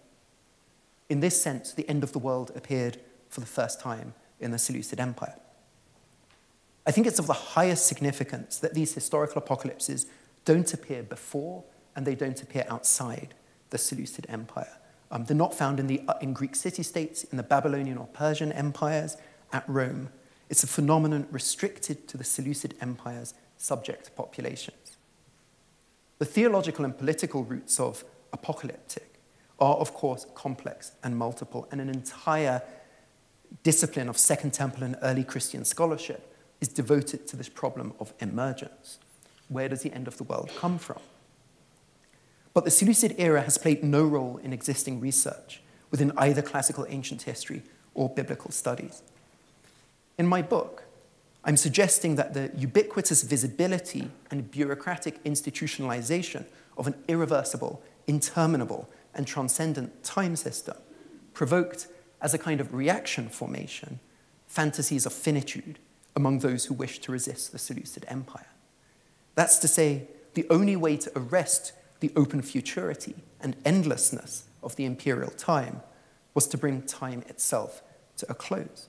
In 1.09 1.21
this 1.21 1.41
sense, 1.41 1.73
the 1.73 1.87
end 1.89 2.03
of 2.03 2.11
the 2.11 2.19
world 2.19 2.51
appeared 2.55 2.99
for 3.29 3.39
the 3.39 3.45
first 3.45 3.79
time 3.79 4.13
in 4.39 4.51
the 4.51 4.57
Seleucid 4.57 4.99
Empire. 4.99 5.35
I 6.85 6.91
think 6.91 7.07
it's 7.07 7.19
of 7.19 7.27
the 7.27 7.33
highest 7.33 7.87
significance 7.87 8.59
that 8.59 8.73
these 8.73 8.93
historical 8.93 9.39
apocalypses 9.39 10.05
don't 10.43 10.71
appear 10.73 11.01
before 11.03 11.63
and 11.95 12.05
they 12.05 12.15
don't 12.15 12.41
appear 12.41 12.65
outside 12.69 13.33
the 13.71 13.77
Seleucid 13.77 14.25
Empire. 14.29 14.77
Um, 15.11 15.25
they're 15.25 15.35
not 15.35 15.53
found 15.53 15.79
in, 15.79 15.87
the, 15.87 16.01
uh, 16.07 16.15
in 16.21 16.33
Greek 16.33 16.55
city 16.55 16.83
states, 16.83 17.23
in 17.23 17.37
the 17.37 17.43
Babylonian 17.43 17.97
or 17.97 18.07
Persian 18.07 18.51
empires, 18.51 19.17
at 19.51 19.67
Rome. 19.67 20.09
It's 20.49 20.63
a 20.63 20.67
phenomenon 20.67 21.27
restricted 21.31 22.07
to 22.07 22.17
the 22.17 22.23
Seleucid 22.23 22.75
Empire's 22.79 23.33
subject 23.57 24.15
populations. 24.15 24.97
The 26.19 26.25
theological 26.25 26.85
and 26.85 26.97
political 26.97 27.43
roots 27.43 27.79
of 27.79 28.05
apocalyptic 28.31 29.19
are, 29.59 29.75
of 29.75 29.93
course, 29.93 30.25
complex 30.35 30.91
and 31.03 31.17
multiple, 31.17 31.67
and 31.71 31.81
an 31.81 31.89
entire 31.89 32.61
discipline 33.63 34.09
of 34.09 34.17
Second 34.17 34.53
Temple 34.53 34.83
and 34.83 34.97
early 35.01 35.23
Christian 35.23 35.65
scholarship 35.65 36.35
is 36.61 36.67
devoted 36.67 37.27
to 37.27 37.35
this 37.35 37.49
problem 37.49 37.93
of 37.99 38.13
emergence. 38.19 38.99
Where 39.49 39.69
does 39.69 39.81
the 39.81 39.93
end 39.93 40.07
of 40.07 40.17
the 40.17 40.23
world 40.23 40.51
come 40.57 40.77
from? 40.77 40.99
But 42.53 42.65
the 42.65 42.71
Seleucid 42.71 43.15
era 43.17 43.41
has 43.41 43.57
played 43.57 43.83
no 43.83 44.03
role 44.03 44.37
in 44.37 44.53
existing 44.53 44.99
research 44.99 45.61
within 45.91 46.11
either 46.17 46.41
classical 46.41 46.85
ancient 46.89 47.23
history 47.23 47.63
or 47.93 48.09
biblical 48.09 48.51
studies. 48.51 49.01
In 50.17 50.27
my 50.27 50.41
book, 50.41 50.83
I'm 51.43 51.57
suggesting 51.57 52.15
that 52.15 52.33
the 52.33 52.51
ubiquitous 52.55 53.21
visibility 53.21 54.09
and 54.31 54.49
bureaucratic 54.49 55.23
institutionalization 55.23 56.45
of 56.77 56.87
an 56.87 56.95
irreversible, 57.07 57.81
interminable, 58.07 58.89
and 59.13 59.27
transcendent 59.27 60.03
time 60.03 60.35
system 60.35 60.77
provoked, 61.33 61.87
as 62.21 62.33
a 62.33 62.37
kind 62.37 62.59
of 62.59 62.73
reaction 62.73 63.29
formation, 63.29 63.99
fantasies 64.47 65.05
of 65.05 65.13
finitude 65.13 65.77
among 66.15 66.39
those 66.39 66.65
who 66.65 66.73
wished 66.73 67.03
to 67.03 67.11
resist 67.11 67.51
the 67.51 67.59
Seleucid 67.59 68.05
Empire. 68.07 68.47
That's 69.35 69.57
to 69.59 69.67
say, 69.67 70.07
the 70.33 70.47
only 70.49 70.75
way 70.75 70.97
to 70.97 71.11
arrest 71.15 71.73
the 71.99 72.11
open 72.15 72.41
futurity 72.41 73.15
and 73.41 73.55
endlessness 73.65 74.45
of 74.63 74.75
the 74.75 74.85
imperial 74.85 75.29
time 75.31 75.81
was 76.33 76.47
to 76.47 76.57
bring 76.57 76.81
time 76.81 77.23
itself 77.27 77.83
to 78.17 78.25
a 78.29 78.33
close. 78.33 78.87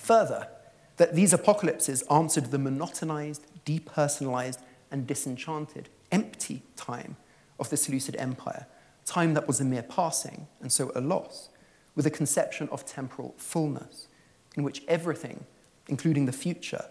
Further, 0.00 0.48
that 0.96 1.14
these 1.14 1.32
apocalypses 1.32 2.02
answered 2.10 2.46
the 2.50 2.58
monotonized, 2.58 3.46
depersonalized, 3.64 4.58
and 4.90 5.06
disenchanted, 5.06 5.88
empty 6.10 6.62
time 6.74 7.16
of 7.58 7.70
the 7.70 7.76
Seleucid 7.76 8.16
Empire, 8.16 8.66
time 9.04 9.34
that 9.34 9.46
was 9.46 9.60
a 9.60 9.64
mere 9.64 9.82
passing 9.82 10.46
and 10.60 10.72
so 10.72 10.90
a 10.94 11.00
loss, 11.00 11.50
with 11.94 12.06
a 12.06 12.10
conception 12.10 12.68
of 12.72 12.86
temporal 12.86 13.34
fullness, 13.36 14.08
in 14.56 14.62
which 14.62 14.82
everything 14.88 15.44
including 15.86 16.26
the 16.26 16.32
future, 16.32 16.86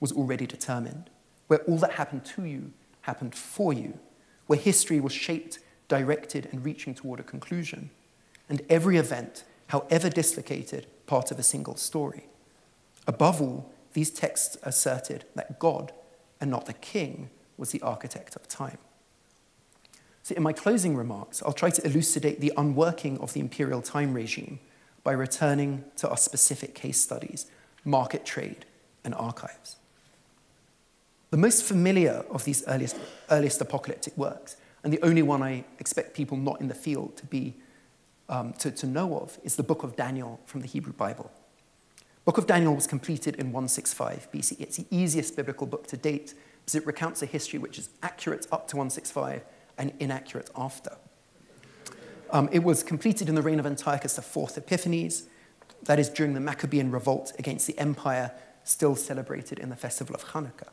was 0.00 0.12
already 0.12 0.46
determined, 0.46 1.10
where 1.48 1.60
all 1.60 1.78
that 1.78 1.92
happened 1.92 2.24
to 2.24 2.44
you 2.44 2.72
happened 3.02 3.34
for 3.34 3.72
you, 3.72 3.98
where 4.46 4.58
history 4.58 5.00
was 5.00 5.12
shaped, 5.12 5.58
directed, 5.88 6.48
and 6.52 6.64
reaching 6.64 6.94
toward 6.94 7.18
a 7.18 7.24
conclusion, 7.24 7.90
and 8.48 8.62
every 8.68 8.96
event, 8.96 9.44
however 9.68 10.10
dislocated, 10.10 10.86
part 11.06 11.30
of 11.30 11.38
a 11.38 11.42
single 11.42 11.76
story. 11.76 12.26
Above 13.06 13.40
all, 13.40 13.72
these 13.94 14.10
texts 14.10 14.56
asserted 14.62 15.24
that 15.34 15.58
God, 15.58 15.92
and 16.40 16.50
not 16.50 16.66
the 16.66 16.74
king, 16.74 17.30
was 17.56 17.70
the 17.70 17.80
architect 17.82 18.36
of 18.36 18.46
time. 18.46 18.78
So, 20.22 20.34
in 20.34 20.42
my 20.42 20.52
closing 20.52 20.94
remarks, 20.94 21.42
I'll 21.42 21.52
try 21.52 21.70
to 21.70 21.86
elucidate 21.86 22.40
the 22.40 22.52
unworking 22.56 23.18
of 23.18 23.32
the 23.32 23.40
imperial 23.40 23.80
time 23.80 24.12
regime 24.12 24.60
by 25.02 25.12
returning 25.12 25.84
to 25.96 26.08
our 26.08 26.18
specific 26.18 26.74
case 26.74 27.00
studies 27.00 27.46
market 27.84 28.24
trade, 28.24 28.66
and 29.04 29.14
archives. 29.14 29.76
The 31.30 31.36
most 31.36 31.64
familiar 31.64 32.24
of 32.30 32.44
these 32.44 32.62
earliest, 32.66 32.96
earliest 33.30 33.60
apocalyptic 33.60 34.16
works, 34.16 34.56
and 34.82 34.92
the 34.92 35.02
only 35.02 35.22
one 35.22 35.42
I 35.42 35.64
expect 35.78 36.14
people 36.14 36.36
not 36.36 36.60
in 36.60 36.68
the 36.68 36.74
field 36.74 37.16
to, 37.16 37.26
be, 37.26 37.54
um, 38.28 38.52
to, 38.54 38.70
to 38.70 38.86
know 38.86 39.18
of, 39.18 39.38
is 39.42 39.56
the 39.56 39.62
Book 39.62 39.82
of 39.82 39.96
Daniel 39.96 40.40
from 40.46 40.60
the 40.60 40.66
Hebrew 40.66 40.92
Bible. 40.92 41.30
Book 42.24 42.36
of 42.36 42.46
Daniel 42.46 42.74
was 42.74 42.86
completed 42.86 43.36
in 43.36 43.52
165 43.52 44.28
BC. 44.30 44.60
It's 44.60 44.76
the 44.76 44.86
easiest 44.90 45.34
biblical 45.34 45.66
book 45.66 45.86
to 45.86 45.96
date 45.96 46.34
because 46.60 46.74
it 46.74 46.84
recounts 46.86 47.22
a 47.22 47.26
history 47.26 47.58
which 47.58 47.78
is 47.78 47.88
accurate 48.02 48.46
up 48.52 48.68
to 48.68 48.76
165 48.76 49.42
and 49.78 49.94
inaccurate 49.98 50.50
after. 50.54 50.96
Um, 52.30 52.50
it 52.52 52.62
was 52.62 52.82
completed 52.82 53.30
in 53.30 53.34
the 53.34 53.40
reign 53.40 53.58
of 53.58 53.64
Antiochus 53.64 54.18
IV 54.18 54.58
Epiphanes, 54.58 55.24
that 55.84 55.98
is, 55.98 56.10
during 56.10 56.34
the 56.34 56.40
Maccabean 56.40 56.90
revolt 56.90 57.32
against 57.38 57.66
the 57.66 57.78
empire, 57.78 58.32
still 58.62 58.94
celebrated 58.94 59.58
in 59.58 59.70
the 59.70 59.76
festival 59.76 60.14
of 60.14 60.26
Hanukkah. 60.26 60.68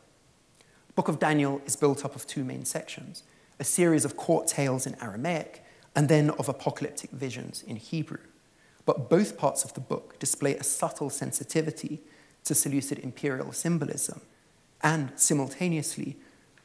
The 0.88 0.94
Book 0.96 1.08
of 1.08 1.20
Daniel 1.20 1.62
is 1.66 1.78
built 1.78 2.04
up 2.04 2.18
of 2.18 2.28
two 2.28 2.44
main 2.44 2.66
sections 2.66 3.24
a 3.58 3.64
series 3.64 4.04
of 4.04 4.18
court 4.18 4.48
tales 4.48 4.86
in 4.86 5.02
Aramaic 5.02 5.64
and 5.96 6.10
then 6.10 6.30
of 6.32 6.50
apocalyptic 6.50 7.12
visions 7.12 7.64
in 7.66 7.78
Hebrew. 7.78 8.20
But 8.86 9.10
both 9.10 9.38
parts 9.38 9.64
of 9.64 9.74
the 9.74 9.80
book 9.80 10.20
display 10.20 10.56
a 10.56 10.64
subtle 10.64 11.10
sensitivity 11.10 12.02
to 12.44 12.54
Seleucid 12.54 13.00
imperial 13.00 13.52
symbolism 13.52 14.22
and 14.82 15.12
simultaneously 15.16 16.18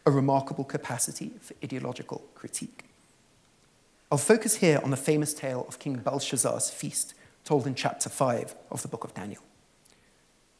a 0.05 0.11
remarkable 0.11 0.65
capacity 0.65 1.33
for 1.41 1.55
ideological 1.63 2.23
critique. 2.35 2.85
I'll 4.11 4.19
focus 4.19 4.57
here 4.57 4.81
on 4.83 4.91
the 4.91 4.97
famous 4.97 5.33
tale 5.33 5.65
of 5.69 5.79
King 5.79 5.97
Belshazzar's 5.97 6.69
feast, 6.69 7.15
told 7.45 7.67
in 7.67 7.75
chapter 7.75 8.09
5 8.09 8.55
of 8.71 8.83
the 8.83 8.89
book 8.89 9.05
of 9.05 9.15
Daniel. 9.15 9.43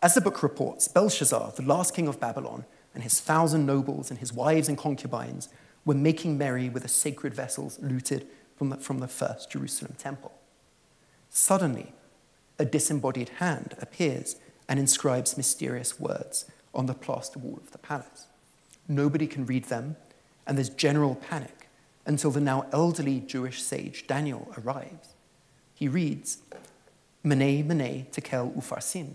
As 0.03 0.15
the 0.15 0.21
book 0.21 0.43
reports, 0.43 0.89
Belshazzar, 0.89 1.53
the 1.57 1.63
last 1.63 1.95
king 1.95 2.09
of 2.09 2.21
Babylon, 2.21 2.65
and 2.95 3.03
his 3.03 3.21
thousand 3.21 3.67
nobles 3.67 4.11
and 4.11 4.19
his 4.19 4.33
wives 4.33 4.69
and 4.69 4.79
concubines 4.79 5.49
were 5.85 5.95
making 5.95 6.39
merry 6.39 6.69
with 6.69 6.83
the 6.83 6.89
sacred 6.89 7.35
vessels 7.35 7.79
looted 7.81 8.27
from 8.61 8.69
the, 8.69 8.77
from 8.77 8.99
the 8.99 9.09
first 9.09 9.51
Jerusalem 9.51 9.95
temple. 9.97 10.33
Suddenly, 11.31 11.95
a 12.59 12.67
disembodied 12.67 13.31
hand 13.39 13.75
appears 13.81 14.37
and 14.69 14.79
inscribes 14.79 15.39
mysterious 15.39 15.99
words 15.99 16.45
on 16.75 16.85
the 16.85 16.93
plaster 16.93 17.39
wall 17.39 17.57
of 17.57 17.73
the 17.73 17.79
palace. 17.79 18.27
Nobody 18.87 19.27
can 19.27 19.47
read 19.47 19.65
them, 19.65 19.97
and 20.47 20.59
there's 20.59 20.69
general 20.69 21.15
panic 21.15 21.71
until 22.05 22.31
the 22.31 22.39
now 22.39 22.67
elderly 22.71 23.21
Jewish 23.21 23.63
sage 23.63 24.07
Daniel 24.07 24.53
arrives. 24.59 25.15
He 25.73 25.89
reads, 25.89 26.43
Mene, 27.25 27.67
Mene, 27.67 28.09
Tekel 28.13 28.53
Upharsin, 28.55 29.13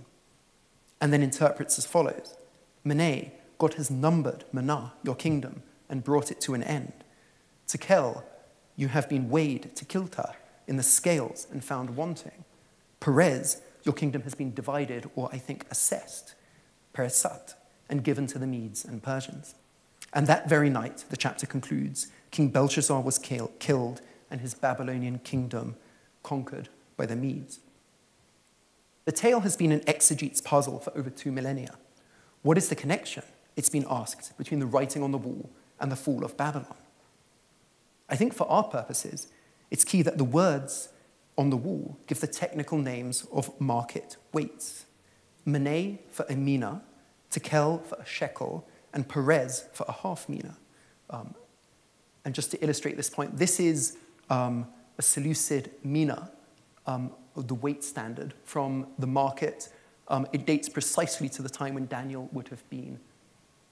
and 1.00 1.14
then 1.14 1.22
interprets 1.22 1.78
as 1.78 1.86
follows 1.86 2.36
Mene, 2.84 3.32
God 3.60 3.76
has 3.76 3.92
numbered 3.92 4.44
Mana, 4.52 4.94
your 5.04 5.14
kingdom, 5.14 5.62
and 5.88 6.04
brought 6.04 6.32
it 6.32 6.42
to 6.42 6.56
an 6.56 6.64
end. 6.64 6.94
Tekel, 7.68 8.24
you 8.76 8.90
have 8.90 9.10
been 9.10 9.30
weighed 9.30 9.72
tekilta 9.76 10.36
in 10.68 10.78
the 10.78 10.84
scales 10.84 11.48
and 11.52 11.64
found 11.64 11.96
wanting. 11.96 12.44
Peres, 13.00 13.62
your 13.84 13.94
kingdom 13.94 14.24
has 14.24 14.36
been 14.36 14.54
divided, 14.54 15.10
or 15.16 15.30
I 15.32 15.38
think 15.38 15.66
assessed, 15.70 16.36
Peresat, 16.94 17.54
and 17.90 18.04
given 18.04 18.26
to 18.28 18.40
the 18.40 18.48
Medes 18.48 18.84
and 18.84 19.02
Persians. 19.04 19.56
And 20.14 20.28
that 20.28 20.50
very 20.50 20.70
night, 20.70 21.06
the 21.10 21.18
chapter 21.18 21.46
concludes, 21.46 22.08
King 22.32 22.50
Belshazzar 22.50 23.02
was 23.02 23.20
kill- 23.20 23.52
killed 23.60 24.02
and 24.32 24.42
his 24.42 24.54
Babylonian 24.54 25.20
kingdom 25.20 25.76
conquered 26.24 26.70
by 26.98 27.06
the 27.06 27.16
Medes. 27.16 27.60
The 29.06 29.12
tale 29.12 29.42
has 29.42 29.56
been 29.56 29.72
an 29.72 29.82
exegete's 29.82 30.42
puzzle 30.42 30.80
for 30.80 30.98
over 30.98 31.12
two 31.12 31.32
millennia. 31.32 31.76
What 32.42 32.58
is 32.58 32.70
the 32.70 32.76
connection, 32.76 33.24
it's 33.56 33.70
been 33.70 33.86
asked, 33.90 34.36
between 34.38 34.60
the 34.60 34.66
writing 34.66 35.04
on 35.04 35.12
the 35.12 35.18
wall 35.18 35.50
and 35.80 35.92
the 35.92 35.96
fall 35.96 36.26
of 36.26 36.36
Babylon? 36.36 36.76
I 38.10 38.16
think 38.16 38.34
for 38.34 38.48
our 38.50 38.64
purposes, 38.64 39.28
it's 39.72 39.84
key 39.84 40.02
that 40.04 40.18
the 40.18 40.24
words 40.24 40.90
on 41.38 41.50
the 41.50 41.58
wall 41.58 41.98
give 42.08 42.22
the 42.22 42.28
technical 42.28 42.78
names 42.78 43.26
of 43.32 43.60
market 43.60 44.18
weights. 44.32 44.86
Mene 45.46 46.00
for 46.10 46.26
a 46.30 46.36
mina, 46.36 46.82
tekel 47.30 47.80
for 47.80 47.96
a 47.96 48.06
shekel, 48.06 48.68
and 48.94 49.08
Peres 49.08 49.66
for 49.74 49.86
a 49.88 49.92
half 49.92 50.30
mina. 50.30 50.58
Um, 51.10 51.36
and 52.24 52.34
just 52.34 52.52
to 52.52 52.64
illustrate 52.64 52.98
this 52.98 53.10
point, 53.10 53.38
this 53.38 53.60
is 53.60 53.98
um, 54.30 54.68
a 54.98 55.02
Seleucid 55.02 55.72
mina, 55.84 56.32
um, 56.88 57.12
the 57.36 57.54
weight 57.54 57.84
standard 57.84 58.34
from 58.44 58.88
the 58.98 59.08
market. 59.08 59.70
Um, 60.08 60.28
it 60.32 60.46
dates 60.46 60.70
precisely 60.70 61.30
to 61.30 61.42
the 61.42 61.50
time 61.50 61.74
when 61.74 61.88
Daniel 61.88 62.30
would 62.32 62.48
have 62.48 62.68
been 62.70 63.00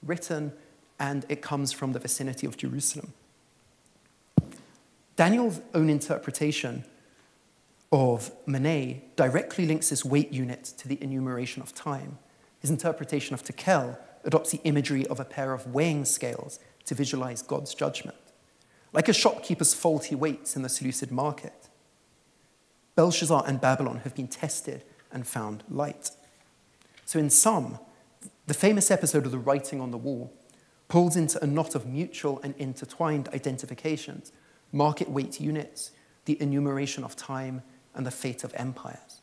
written, 0.02 0.52
and 0.98 1.24
it 1.28 1.42
comes 1.42 1.72
from 1.72 1.92
the 1.92 1.98
vicinity 1.98 2.46
of 2.46 2.56
Jerusalem. 2.56 3.14
Daniel's 5.16 5.60
own 5.74 5.88
interpretation 5.88 6.84
of 7.92 8.32
Mene 8.46 9.02
directly 9.14 9.66
links 9.66 9.90
this 9.90 10.04
weight 10.04 10.32
unit 10.32 10.64
to 10.78 10.88
the 10.88 11.00
enumeration 11.00 11.62
of 11.62 11.74
time. 11.74 12.18
His 12.58 12.70
interpretation 12.70 13.34
of 13.34 13.44
Tekel 13.44 13.96
adopts 14.24 14.50
the 14.50 14.60
imagery 14.64 15.06
of 15.06 15.20
a 15.20 15.24
pair 15.24 15.52
of 15.52 15.68
weighing 15.68 16.04
scales 16.04 16.58
to 16.86 16.94
visualize 16.94 17.42
God's 17.42 17.74
judgment, 17.74 18.16
like 18.92 19.08
a 19.08 19.12
shopkeeper's 19.12 19.74
faulty 19.74 20.14
weights 20.14 20.56
in 20.56 20.62
the 20.62 20.68
Seleucid 20.68 21.12
market. 21.12 21.68
Belshazzar 22.96 23.44
and 23.46 23.60
Babylon 23.60 23.98
have 23.98 24.14
been 24.14 24.28
tested 24.28 24.82
and 25.12 25.26
found 25.26 25.62
light. 25.68 26.10
So, 27.04 27.18
in 27.18 27.30
sum, 27.30 27.78
the 28.46 28.54
famous 28.54 28.90
episode 28.90 29.26
of 29.26 29.32
the 29.32 29.38
writing 29.38 29.80
on 29.80 29.90
the 29.90 29.98
wall 29.98 30.32
pulls 30.88 31.16
into 31.16 31.42
a 31.42 31.46
knot 31.46 31.74
of 31.74 31.86
mutual 31.86 32.40
and 32.42 32.54
intertwined 32.56 33.28
identifications 33.28 34.32
market 34.74 35.08
weight 35.08 35.40
units, 35.40 35.92
the 36.24 36.40
enumeration 36.42 37.04
of 37.04 37.16
time, 37.16 37.62
and 37.94 38.04
the 38.04 38.10
fate 38.10 38.44
of 38.44 38.52
empires. 38.56 39.20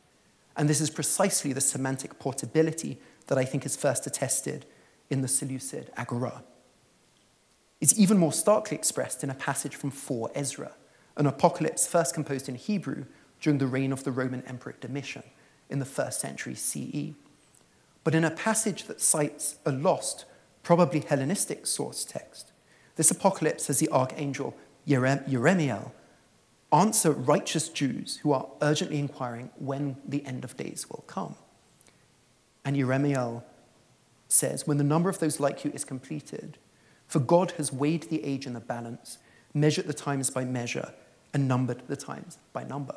And 0.56 0.70
this 0.70 0.82
is 0.82 0.89
precisely 0.89 1.54
the 1.54 1.62
semantic 1.62 2.20
portability 2.20 2.99
that 3.28 3.38
I 3.38 3.45
think 3.45 3.66
is 3.66 3.76
first 3.76 4.08
attested 4.08 4.66
in 5.10 5.22
the 5.22 5.28
Seleucid 5.28 5.91
Agora. 5.97 6.43
It's 7.82 7.97
even 7.99 8.18
more 8.18 8.34
starkly 8.34 8.78
expressed 8.78 9.24
in 9.24 9.30
a 9.30 9.36
passage 9.36 9.76
from 9.76 9.91
4 9.91 10.32
Ezra, 10.36 10.74
an 11.18 11.26
apocalypse 11.26 11.88
first 11.88 12.14
composed 12.14 12.47
in 12.47 12.56
Hebrew 12.56 13.06
during 13.41 13.58
the 13.58 13.68
reign 13.68 13.91
of 13.91 14.04
the 14.04 14.12
Roman 14.12 14.43
Emperor 14.43 14.76
Domitian 14.80 15.24
in 15.70 15.80
the 15.80 15.86
first 15.86 16.20
century 16.20 16.56
CE. 16.56 17.14
But 18.04 18.16
in 18.16 18.24
a 18.24 18.32
passage 18.32 18.86
that 18.86 19.02
cites 19.02 19.56
a 19.66 19.72
lost, 19.72 20.26
probably 20.64 20.99
Hellenistic 20.99 21.66
source 21.68 22.06
text, 22.06 22.52
this 22.95 23.12
apocalypse 23.12 23.68
has 23.68 23.80
the 23.80 23.89
archangel 23.89 24.56
Jeremiel 24.88 25.92
answer 26.72 27.12
righteous 27.12 27.70
Jews 27.70 28.18
who 28.18 28.32
are 28.32 28.48
urgently 28.62 29.00
inquiring 29.00 29.50
when 29.58 29.98
the 30.08 30.26
end 30.26 30.44
of 30.44 30.56
days 30.58 30.90
will 30.90 31.04
come. 31.08 31.36
And 32.64 32.76
Jeremiel 32.76 33.44
says, 34.28 34.66
When 34.66 34.78
the 34.78 34.84
number 34.84 35.10
of 35.10 35.20
those 35.20 35.40
like 35.40 35.66
you 35.66 35.72
is 35.72 35.84
completed, 35.84 36.58
for 37.08 37.20
God 37.20 37.52
has 37.52 37.74
weighed 37.74 38.04
the 38.04 38.24
age 38.24 38.46
in 38.46 38.54
the 38.54 38.60
balance, 38.60 39.18
measured 39.54 39.88
the 39.88 39.94
times 39.94 40.30
by 40.30 40.46
measure, 40.46 40.94
and 41.34 41.48
numbered 41.48 41.84
the 41.88 41.96
times 41.96 42.38
by 42.54 42.64
number. 42.64 42.96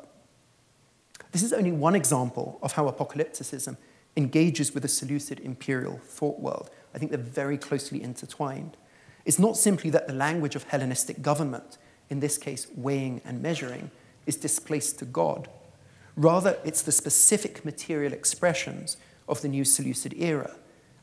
This 1.31 1.43
is 1.43 1.53
only 1.53 1.71
one 1.71 1.95
example 1.95 2.59
of 2.61 2.73
how 2.73 2.89
apocalypticism 2.89 3.77
engages 4.15 4.73
with 4.73 4.83
the 4.83 4.89
Seleucid 4.89 5.39
imperial 5.41 5.97
thought 5.97 6.39
world. 6.39 6.69
I 6.93 6.97
think 6.97 7.11
they're 7.11 7.19
very 7.19 7.57
closely 7.57 8.01
intertwined. 8.01 8.77
It's 9.25 9.39
not 9.39 9.57
simply 9.57 9.89
that 9.89 10.07
the 10.07 10.13
language 10.13 10.55
of 10.55 10.63
Hellenistic 10.63 11.21
government, 11.21 11.77
in 12.09 12.19
this 12.19 12.37
case 12.37 12.67
weighing 12.75 13.21
and 13.25 13.41
measuring, 13.41 13.89
is 14.25 14.35
displaced 14.35 14.99
to 14.99 15.05
God. 15.05 15.49
Rather, 16.15 16.57
it's 16.63 16.83
the 16.83 16.91
specific 16.91 17.65
material 17.65 18.13
expressions 18.13 18.97
of 19.27 19.41
the 19.41 19.47
new 19.47 19.65
Seleucid 19.65 20.13
era 20.17 20.55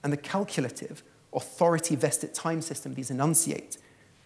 and 0.03 0.13
the 0.13 0.17
calculative, 0.17 1.03
authority 1.33 1.97
vested 1.97 2.33
time 2.33 2.63
system 2.63 2.95
these 2.95 3.11
enunciate 3.11 3.79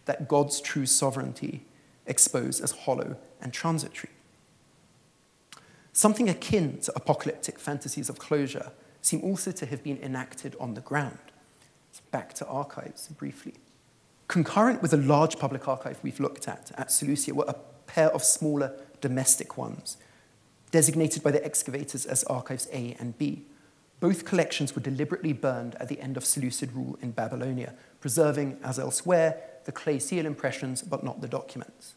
that 0.05 0.29
God's 0.29 0.61
true 0.61 0.87
sovereignty 0.87 1.65
expose 2.07 2.61
as 2.61 2.71
hollow 2.71 3.17
and 3.41 3.53
transitory. 3.53 4.13
Something 5.93 6.29
akin 6.29 6.79
to 6.81 6.93
apocalyptic 6.95 7.59
fantasies 7.59 8.09
of 8.09 8.19
closure 8.19 8.73
seem 9.01 9.23
also 9.23 9.51
to 9.53 9.67
have 9.67 9.83
been 9.83 9.99
enacted 9.99 10.55
on 10.61 10.75
the 10.75 10.81
ground. 10.81 11.19
Back 12.11 12.35
to 12.35 12.47
archives 12.47 13.09
briefly. 13.09 13.55
Concurrent 14.29 14.83
with 14.83 14.91
the 14.91 14.97
large 14.97 15.39
public 15.39 15.69
archive 15.69 16.01
we've 16.03 16.21
looked 16.21 16.49
at 16.49 16.73
at 16.77 16.91
Seleucia 16.91 17.35
were 17.35 17.45
a 17.47 17.55
pair 17.87 18.09
of 18.09 18.25
smaller 18.25 18.73
domestic 19.01 19.57
ones, 19.57 19.97
designated 20.73 21.23
by 21.23 21.31
the 21.31 21.45
excavators 21.45 22.05
as 22.05 22.25
Archives 22.25 22.69
A 22.73 22.97
and 22.99 23.17
B. 23.19 23.47
Both 24.01 24.25
collections 24.25 24.75
were 24.75 24.83
deliberately 24.83 25.33
burned 25.33 25.77
at 25.77 25.89
the 25.89 26.01
end 26.01 26.17
of 26.17 26.25
Seleucid 26.25 26.73
rule 26.73 26.99
in 27.01 27.13
Babylonia, 27.13 27.75
preserving, 28.01 28.59
as 28.63 28.79
elsewhere, 28.79 29.41
the 29.65 29.73
clay 29.73 29.99
seal 29.99 30.27
impressions 30.27 30.83
but 30.83 31.05
not 31.05 31.21
the 31.21 31.29
documents. 31.29 31.95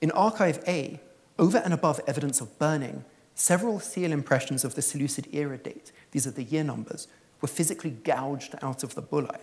In 0.00 0.10
Archive 0.12 0.62
A, 0.66 0.98
over 1.38 1.58
and 1.58 1.74
above 1.74 2.00
evidence 2.06 2.40
of 2.40 2.58
burning, 2.58 3.04
several 3.34 3.80
seal 3.80 4.12
impressions 4.12 4.64
of 4.64 4.74
the 4.74 4.82
Seleucid 4.82 5.28
era 5.32 5.58
date, 5.58 5.92
these 6.10 6.26
are 6.26 6.32
the 6.32 6.42
year 6.42 6.64
numbers, 6.64 7.06
were 7.40 7.48
physically 7.48 7.90
gouged 7.90 8.54
out 8.62 8.82
of 8.82 8.94
the 8.94 9.02
bullae. 9.02 9.40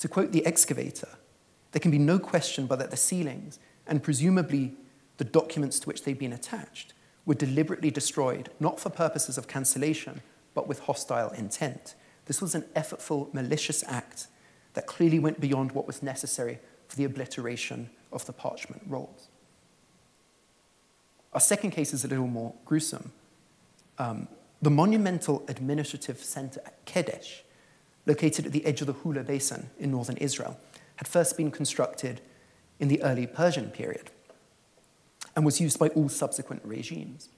To 0.00 0.08
quote 0.08 0.32
the 0.32 0.44
excavator, 0.44 1.08
there 1.72 1.80
can 1.80 1.90
be 1.90 1.98
no 1.98 2.18
question 2.18 2.66
but 2.66 2.78
that 2.78 2.90
the 2.90 2.96
sealings, 2.96 3.58
and 3.86 4.02
presumably 4.02 4.74
the 5.16 5.24
documents 5.24 5.80
to 5.80 5.86
which 5.86 6.04
they've 6.04 6.18
been 6.18 6.32
attached, 6.32 6.94
were 7.26 7.34
deliberately 7.34 7.90
destroyed, 7.90 8.50
not 8.60 8.78
for 8.78 8.90
purposes 8.90 9.38
of 9.38 9.48
cancellation, 9.48 10.20
but 10.54 10.68
with 10.68 10.80
hostile 10.80 11.30
intent. 11.30 11.94
This 12.26 12.40
was 12.40 12.54
an 12.54 12.62
effortful, 12.76 13.32
malicious 13.32 13.82
act 13.86 14.28
that 14.74 14.86
clearly 14.86 15.18
went 15.18 15.40
beyond 15.40 15.72
what 15.72 15.86
was 15.86 16.02
necessary 16.02 16.58
for 16.88 16.96
the 16.96 17.04
obliteration 17.04 17.90
of 18.12 18.26
the 18.26 18.32
parchment 18.32 18.82
rolls. 18.86 19.28
Our 21.32 21.40
second 21.40 21.72
case 21.72 21.92
is 21.92 22.04
a 22.04 22.08
little 22.08 22.28
more 22.28 22.54
gruesome. 22.64 23.12
Um, 23.98 24.28
the 24.62 24.70
monumental 24.70 25.44
administrative 25.48 26.18
center 26.18 26.60
at 26.64 26.84
Kedesh, 26.86 27.40
located 28.06 28.46
at 28.46 28.52
the 28.52 28.64
edge 28.64 28.80
of 28.80 28.86
the 28.86 28.92
Hula 28.92 29.22
Basin 29.22 29.70
in 29.78 29.90
northern 29.90 30.16
Israel, 30.18 30.58
had 30.96 31.08
first 31.08 31.36
been 31.36 31.50
constructed 31.50 32.20
in 32.78 32.88
the 32.88 33.02
early 33.02 33.26
Persian 33.26 33.70
period 33.70 34.10
and 35.34 35.44
was 35.44 35.60
used 35.60 35.78
by 35.78 35.88
all 35.88 36.08
subsequent 36.08 36.62
regimes. 36.64 37.28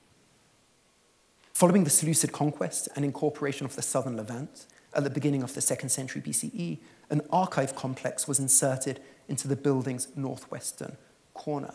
Following 1.54 1.84
the 1.84 1.90
Seleucid 1.90 2.32
conquest 2.32 2.88
and 2.94 3.04
incorporation 3.04 3.64
of 3.64 3.76
the 3.76 3.82
southern 3.82 4.16
Levant 4.16 4.66
at 4.94 5.04
the 5.04 5.10
beginning 5.10 5.42
of 5.42 5.54
the 5.54 5.60
second 5.60 5.88
century 5.88 6.20
BCE, 6.20 6.78
an 7.10 7.22
archive 7.30 7.74
complex 7.74 8.28
was 8.28 8.38
inserted 8.38 9.00
into 9.28 9.48
the 9.48 9.56
building's 9.56 10.08
northwestern 10.16 10.96
corner. 11.32 11.74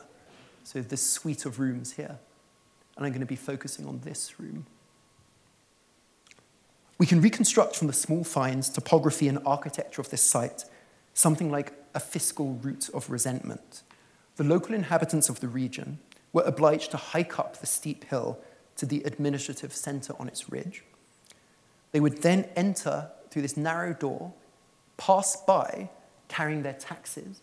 So, 0.63 0.81
this 0.81 1.01
suite 1.01 1.45
of 1.45 1.59
rooms 1.59 1.93
here. 1.93 2.19
And 2.95 3.05
I'm 3.05 3.11
going 3.11 3.21
to 3.21 3.25
be 3.25 3.35
focusing 3.35 3.87
on 3.87 4.01
this 4.03 4.39
room. 4.39 4.67
We 7.01 7.07
can 7.07 7.19
reconstruct 7.19 7.75
from 7.75 7.87
the 7.87 7.93
small 7.93 8.23
finds, 8.23 8.69
topography, 8.69 9.27
and 9.27 9.39
architecture 9.43 10.01
of 10.01 10.11
this 10.11 10.21
site 10.21 10.65
something 11.15 11.49
like 11.49 11.73
a 11.95 11.99
fiscal 11.99 12.53
root 12.61 12.91
of 12.93 13.09
resentment. 13.09 13.81
The 14.35 14.43
local 14.43 14.75
inhabitants 14.75 15.27
of 15.27 15.39
the 15.39 15.47
region 15.47 15.97
were 16.31 16.43
obliged 16.43 16.91
to 16.91 16.97
hike 16.97 17.39
up 17.39 17.57
the 17.57 17.65
steep 17.65 18.03
hill 18.03 18.37
to 18.75 18.85
the 18.85 19.01
administrative 19.01 19.73
center 19.73 20.13
on 20.19 20.27
its 20.27 20.51
ridge. 20.51 20.83
They 21.91 21.99
would 21.99 22.21
then 22.21 22.47
enter 22.55 23.09
through 23.31 23.41
this 23.41 23.57
narrow 23.57 23.93
door, 23.93 24.31
pass 24.97 25.35
by 25.35 25.89
carrying 26.27 26.61
their 26.61 26.73
taxes, 26.73 27.41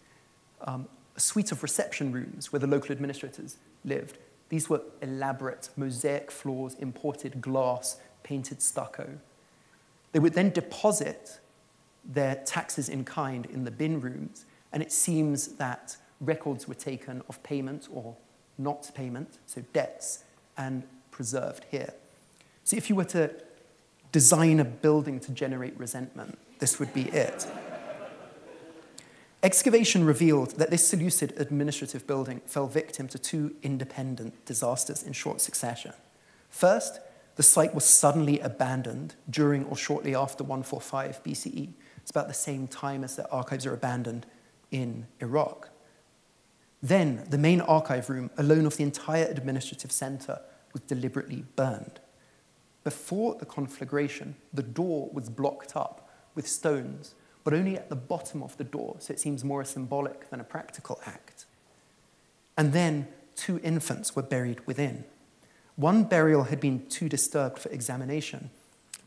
um, 0.60 0.86
a 1.16 1.20
suite 1.20 1.50
of 1.50 1.64
reception 1.64 2.12
rooms 2.12 2.52
where 2.52 2.60
the 2.60 2.68
local 2.68 2.92
administrators 2.92 3.56
lived. 3.84 4.18
These 4.50 4.70
were 4.70 4.82
elaborate 5.02 5.70
mosaic 5.76 6.30
floors, 6.30 6.76
imported 6.78 7.40
glass, 7.40 7.96
painted 8.22 8.62
stucco. 8.62 9.18
They 10.12 10.18
would 10.18 10.34
then 10.34 10.50
deposit 10.50 11.40
their 12.04 12.36
taxes 12.36 12.88
in 12.88 13.04
kind 13.04 13.46
in 13.46 13.64
the 13.64 13.70
bin 13.70 14.00
rooms, 14.00 14.46
and 14.72 14.82
it 14.82 14.92
seems 14.92 15.48
that 15.56 15.96
records 16.20 16.66
were 16.66 16.74
taken 16.74 17.22
of 17.28 17.42
payment 17.42 17.88
or 17.92 18.16
not 18.56 18.90
payment, 18.94 19.38
so 19.46 19.62
debts, 19.72 20.24
and 20.56 20.82
preserved 21.10 21.64
here. 21.70 21.92
So 22.64 22.76
if 22.76 22.90
you 22.90 22.96
were 22.96 23.04
to 23.04 23.34
design 24.12 24.58
a 24.58 24.64
building 24.64 25.20
to 25.20 25.32
generate 25.32 25.78
resentment, 25.78 26.38
this 26.58 26.78
would 26.78 26.92
be 26.92 27.02
it. 27.02 27.46
Excavation 29.42 30.04
revealed 30.04 30.52
that 30.52 30.70
this 30.70 30.88
Seleucid 30.88 31.34
administrative 31.36 32.06
building 32.06 32.40
fell 32.46 32.66
victim 32.66 33.06
to 33.08 33.18
two 33.18 33.54
independent 33.62 34.44
disasters 34.44 35.04
in 35.04 35.12
short 35.12 35.40
succession. 35.40 35.92
First, 36.50 36.98
the 37.38 37.44
site 37.44 37.72
was 37.72 37.84
suddenly 37.84 38.40
abandoned 38.40 39.14
during 39.30 39.64
or 39.66 39.76
shortly 39.76 40.12
after 40.12 40.42
145 40.42 41.22
BCE. 41.22 41.68
It's 41.98 42.10
about 42.10 42.26
the 42.26 42.34
same 42.34 42.66
time 42.66 43.04
as 43.04 43.14
the 43.14 43.30
archives 43.30 43.64
are 43.64 43.72
abandoned 43.72 44.26
in 44.72 45.06
Iraq. 45.20 45.70
Then, 46.82 47.24
the 47.30 47.38
main 47.38 47.60
archive 47.60 48.10
room, 48.10 48.32
alone 48.36 48.66
of 48.66 48.76
the 48.76 48.82
entire 48.82 49.26
administrative 49.26 49.92
center, 49.92 50.40
was 50.72 50.82
deliberately 50.82 51.44
burned. 51.54 52.00
Before 52.82 53.36
the 53.36 53.46
conflagration, 53.46 54.34
the 54.52 54.64
door 54.64 55.08
was 55.12 55.28
blocked 55.28 55.76
up 55.76 56.10
with 56.34 56.48
stones, 56.48 57.14
but 57.44 57.54
only 57.54 57.76
at 57.76 57.88
the 57.88 57.94
bottom 57.94 58.42
of 58.42 58.56
the 58.56 58.64
door, 58.64 58.96
so 58.98 59.12
it 59.12 59.20
seems 59.20 59.44
more 59.44 59.60
a 59.60 59.64
symbolic 59.64 60.28
than 60.30 60.40
a 60.40 60.44
practical 60.44 61.00
act. 61.06 61.44
And 62.56 62.72
then 62.72 63.06
two 63.36 63.60
infants 63.62 64.16
were 64.16 64.22
buried 64.22 64.66
within. 64.66 65.04
One 65.78 66.02
burial 66.02 66.42
had 66.42 66.58
been 66.58 66.88
too 66.88 67.08
disturbed 67.08 67.60
for 67.60 67.68
examination, 67.68 68.50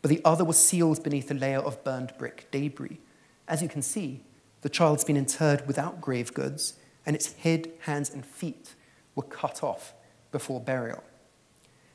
but 0.02 0.08
the 0.08 0.22
other 0.24 0.46
was 0.46 0.58
sealed 0.58 1.04
beneath 1.04 1.30
a 1.30 1.34
layer 1.34 1.60
of 1.60 1.84
burned 1.84 2.14
brick 2.18 2.48
debris. 2.50 3.02
As 3.46 3.62
you 3.62 3.68
can 3.68 3.82
see, 3.82 4.22
the 4.62 4.70
child's 4.70 5.04
been 5.04 5.18
interred 5.18 5.68
without 5.68 6.00
grave 6.00 6.34
goods, 6.34 6.76
and 7.06 7.14
its 7.14 7.34
head, 7.34 7.70
hands, 7.80 8.10
and 8.10 8.26
feet 8.26 8.76
were 9.16 9.24
cut 9.24 9.62
off 9.62 9.94
before 10.32 10.62
burial. 10.62 11.04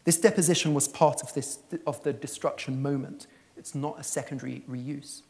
This 0.05 0.19
deposition 0.19 0.75
was 0.75 0.89
part 0.89 1.23
of, 1.23 1.33
this, 1.33 1.61
of 1.87 2.03
the 2.03 2.13
destruction 2.13 2.83
moment. 2.83 3.27
It's 3.57 3.75
not 3.75 3.99
a 3.99 4.05
secondary 4.05 4.63
reuse. 4.69 5.23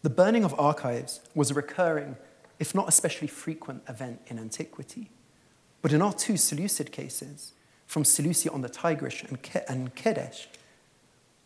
The 0.00 0.08
burning 0.08 0.42
of 0.42 0.58
archives 0.58 1.20
was 1.34 1.50
a 1.50 1.54
recurring, 1.54 2.16
if 2.58 2.74
not 2.74 2.88
especially 2.88 3.28
frequent, 3.28 3.82
event 3.90 4.22
in 4.28 4.38
antiquity. 4.38 5.10
But 5.82 5.92
in 5.92 6.00
our 6.00 6.14
two 6.14 6.38
Seleucid 6.38 6.90
cases, 6.90 7.52
from 7.94 8.04
Seleucia 8.04 8.50
on 8.50 8.60
the 8.60 8.68
Tigris 8.68 9.22
and, 9.22 9.40
Ke- 9.40 9.62
and 9.68 9.94
Kedesh, 9.94 10.48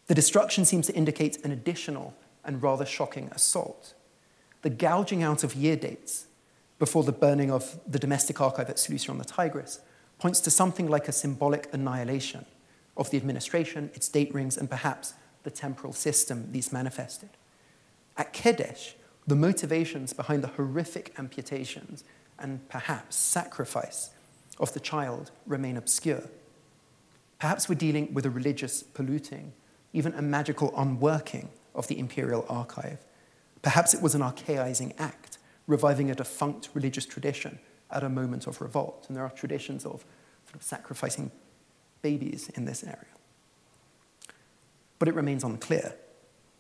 the 0.06 0.14
destruction 0.14 0.64
seems 0.64 0.86
to 0.86 0.94
indicate 0.94 1.44
an 1.44 1.52
additional 1.52 2.14
and 2.42 2.62
rather 2.62 2.86
shocking 2.86 3.28
assault. 3.32 3.92
The 4.62 4.70
gouging 4.70 5.22
out 5.22 5.44
of 5.44 5.54
year 5.54 5.76
dates 5.76 6.24
before 6.78 7.04
the 7.04 7.12
burning 7.12 7.50
of 7.50 7.78
the 7.86 7.98
domestic 7.98 8.40
archive 8.40 8.70
at 8.70 8.78
Seleucia 8.78 9.10
on 9.10 9.18
the 9.18 9.26
Tigris 9.26 9.80
points 10.18 10.40
to 10.40 10.50
something 10.50 10.88
like 10.88 11.06
a 11.06 11.12
symbolic 11.12 11.68
annihilation 11.74 12.46
of 12.96 13.10
the 13.10 13.18
administration, 13.18 13.90
its 13.92 14.08
date 14.08 14.32
rings, 14.32 14.56
and 14.56 14.70
perhaps 14.70 15.12
the 15.42 15.50
temporal 15.50 15.92
system 15.92 16.50
these 16.52 16.72
manifested. 16.72 17.28
At 18.16 18.32
Kedesh, 18.32 18.94
the 19.26 19.36
motivations 19.36 20.14
behind 20.14 20.42
the 20.42 20.48
horrific 20.48 21.12
amputations 21.18 22.04
and 22.38 22.66
perhaps 22.70 23.16
sacrifice 23.16 24.12
of 24.58 24.72
the 24.72 24.80
child 24.80 25.30
remain 25.46 25.76
obscure. 25.76 26.22
Perhaps 27.38 27.68
we're 27.68 27.76
dealing 27.76 28.12
with 28.12 28.26
a 28.26 28.30
religious 28.30 28.82
polluting, 28.82 29.52
even 29.92 30.12
a 30.14 30.22
magical 30.22 30.72
unworking 30.76 31.50
of 31.74 31.86
the 31.86 31.98
imperial 31.98 32.44
archive. 32.48 32.98
Perhaps 33.62 33.94
it 33.94 34.02
was 34.02 34.14
an 34.14 34.22
archaizing 34.22 34.92
act, 34.98 35.38
reviving 35.66 36.10
a 36.10 36.14
defunct 36.14 36.68
religious 36.74 37.06
tradition 37.06 37.58
at 37.90 38.02
a 38.02 38.08
moment 38.08 38.46
of 38.46 38.60
revolt. 38.60 39.06
And 39.08 39.16
there 39.16 39.24
are 39.24 39.30
traditions 39.30 39.84
of 39.84 40.04
sort 40.46 40.56
of 40.56 40.62
sacrificing 40.62 41.30
babies 42.02 42.50
in 42.54 42.64
this 42.64 42.82
area. 42.82 43.14
But 44.98 45.08
it 45.08 45.14
remains 45.14 45.44
unclear. 45.44 45.94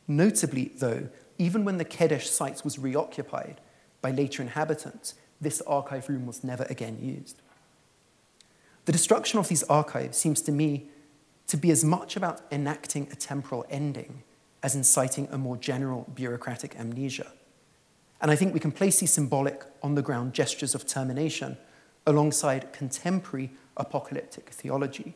Notably, 0.06 0.72
though, 0.76 1.08
even 1.38 1.64
when 1.64 1.78
the 1.78 1.84
Kedesh 1.84 2.26
site 2.26 2.64
was 2.64 2.78
reoccupied 2.78 3.60
by 4.00 4.10
later 4.10 4.42
inhabitants, 4.42 5.14
this 5.40 5.60
archive 5.62 6.08
room 6.08 6.26
was 6.26 6.44
never 6.44 6.64
again 6.70 6.98
used. 7.00 7.40
The 8.88 8.92
destruction 8.92 9.38
of 9.38 9.48
these 9.48 9.64
archives 9.64 10.16
seems 10.16 10.40
to 10.40 10.50
me 10.50 10.88
to 11.48 11.58
be 11.58 11.70
as 11.70 11.84
much 11.84 12.16
about 12.16 12.40
enacting 12.50 13.06
a 13.12 13.16
temporal 13.16 13.66
ending 13.68 14.22
as 14.62 14.74
inciting 14.74 15.28
a 15.30 15.36
more 15.36 15.58
general 15.58 16.10
bureaucratic 16.14 16.74
amnesia. 16.74 17.30
And 18.22 18.30
I 18.30 18.34
think 18.34 18.54
we 18.54 18.60
can 18.60 18.72
place 18.72 19.00
these 19.00 19.12
symbolic, 19.12 19.62
on 19.82 19.94
the 19.94 20.00
ground 20.00 20.32
gestures 20.32 20.74
of 20.74 20.86
termination 20.86 21.58
alongside 22.06 22.72
contemporary 22.72 23.50
apocalyptic 23.76 24.48
theology. 24.48 25.12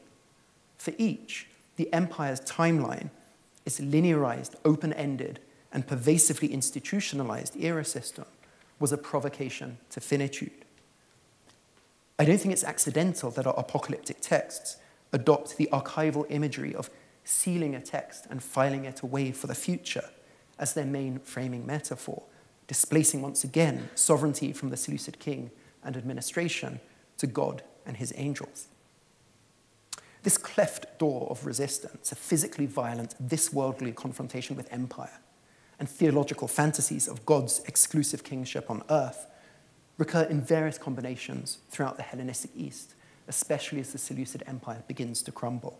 For 0.76 0.92
each, 0.98 1.48
the 1.76 1.90
empire's 1.94 2.42
timeline, 2.42 3.08
its 3.64 3.80
linearized, 3.80 4.54
open 4.66 4.92
ended, 4.92 5.40
and 5.72 5.86
pervasively 5.86 6.52
institutionalized 6.52 7.56
era 7.56 7.86
system, 7.86 8.26
was 8.78 8.92
a 8.92 8.98
provocation 8.98 9.78
to 9.88 10.00
finitude. 10.02 10.61
I 12.18 12.24
don't 12.24 12.38
think 12.38 12.52
it's 12.52 12.64
accidental 12.64 13.30
that 13.32 13.46
our 13.46 13.58
apocalyptic 13.58 14.20
texts 14.20 14.76
adopt 15.12 15.56
the 15.56 15.68
archival 15.72 16.26
imagery 16.28 16.74
of 16.74 16.90
sealing 17.24 17.74
a 17.74 17.80
text 17.80 18.26
and 18.30 18.42
filing 18.42 18.84
it 18.84 19.02
away 19.02 19.32
for 19.32 19.46
the 19.46 19.54
future 19.54 20.10
as 20.58 20.74
their 20.74 20.84
main 20.84 21.18
framing 21.18 21.66
metaphor, 21.66 22.22
displacing 22.66 23.22
once 23.22 23.44
again 23.44 23.90
sovereignty 23.94 24.52
from 24.52 24.70
the 24.70 24.76
Seleucid 24.76 25.18
king 25.18 25.50
and 25.82 25.96
administration 25.96 26.80
to 27.18 27.26
God 27.26 27.62
and 27.86 27.96
his 27.96 28.12
angels. 28.16 28.68
This 30.22 30.38
cleft 30.38 30.98
door 30.98 31.26
of 31.30 31.46
resistance, 31.46 32.12
a 32.12 32.14
physically 32.14 32.66
violent, 32.66 33.14
this 33.18 33.52
worldly 33.52 33.92
confrontation 33.92 34.54
with 34.54 34.72
empire, 34.72 35.20
and 35.80 35.88
theological 35.88 36.46
fantasies 36.46 37.08
of 37.08 37.26
God's 37.26 37.60
exclusive 37.66 38.22
kingship 38.22 38.70
on 38.70 38.84
earth 38.88 39.26
recur 40.02 40.22
in 40.24 40.40
various 40.40 40.78
combinations 40.78 41.58
throughout 41.70 41.96
the 41.96 42.02
Hellenistic 42.02 42.50
East, 42.56 42.94
especially 43.28 43.78
as 43.78 43.92
the 43.92 43.98
Seleucid 43.98 44.42
Empire 44.48 44.82
begins 44.88 45.22
to 45.22 45.30
crumble. 45.30 45.78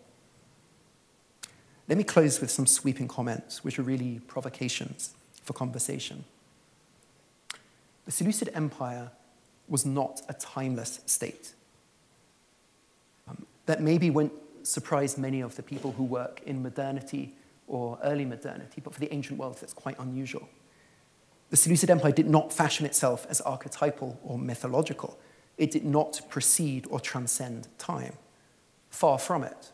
Let 1.89 1.99
me 1.99 2.05
close 2.05 2.41
with 2.41 2.49
some 2.49 2.69
sweeping 2.69 3.09
comments, 3.09 3.65
which 3.65 3.81
are 3.81 3.83
really 3.83 4.21
provocations 4.29 5.15
for 5.43 5.55
conversation. 5.55 6.25
The 8.05 8.13
Seleucid 8.13 8.51
Empire 8.55 9.11
was 9.69 9.85
not 9.85 10.23
a 10.29 10.35
timeless 10.35 11.01
state. 11.07 11.55
Um, 13.27 13.45
that 13.67 13.83
maybe 13.83 14.09
won't 14.09 14.33
surprise 14.63 15.19
many 15.19 15.41
of 15.41 15.57
the 15.57 15.65
people 15.65 15.91
who 15.91 16.05
work 16.05 16.43
in 16.47 16.63
modernity 16.63 17.35
or 17.67 17.99
early 18.05 18.25
modernity, 18.25 18.81
but 18.85 18.95
for 18.95 19.01
the 19.01 19.13
ancient 19.13 19.37
world, 19.41 19.59
that's 19.61 19.73
quite 19.73 19.99
unusual. 19.99 20.49
The 21.53 21.59
Seleucid 21.59 21.91
Empire 21.91 22.13
did 22.13 22.31
not 22.31 22.51
fashion 22.51 22.87
itself 22.87 23.27
as 23.29 23.43
archetypal 23.43 24.19
or 24.25 24.39
mythological. 24.39 25.19
It 25.59 25.71
did 25.71 25.85
not 25.85 26.23
precede 26.31 26.87
or 26.89 26.99
transcend 26.99 27.69
time. 27.77 28.15
Far 28.89 29.19
from 29.19 29.45
it. 29.45 29.71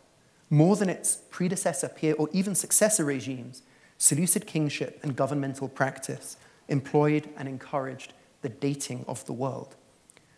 More 0.50 0.74
than 0.74 0.90
its 0.90 1.18
predecessor, 1.30 1.88
peer, 1.88 2.16
or 2.18 2.28
even 2.32 2.56
successor 2.56 3.04
regimes, 3.04 3.62
Seleucid 3.96 4.44
kingship 4.44 4.98
and 5.04 5.14
governmental 5.14 5.68
practice 5.68 6.36
employed 6.66 7.28
and 7.36 7.48
encouraged 7.48 8.12
the 8.42 8.48
dating 8.48 9.04
of 9.06 9.24
the 9.26 9.32
world. 9.32 9.76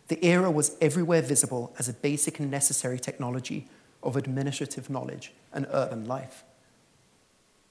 The 0.09 0.23
era 0.23 0.51
was 0.51 0.77
everywhere 0.79 1.23
visible 1.23 1.73
as 1.79 1.89
a 1.89 1.93
basic 1.93 2.39
and 2.39 2.51
necessary 2.51 2.99
technology 2.99 3.67
of 4.03 4.15
administrative 4.15 4.91
knowledge 4.91 5.33
and 5.51 5.65
urban 5.71 6.05
life. 6.05 6.43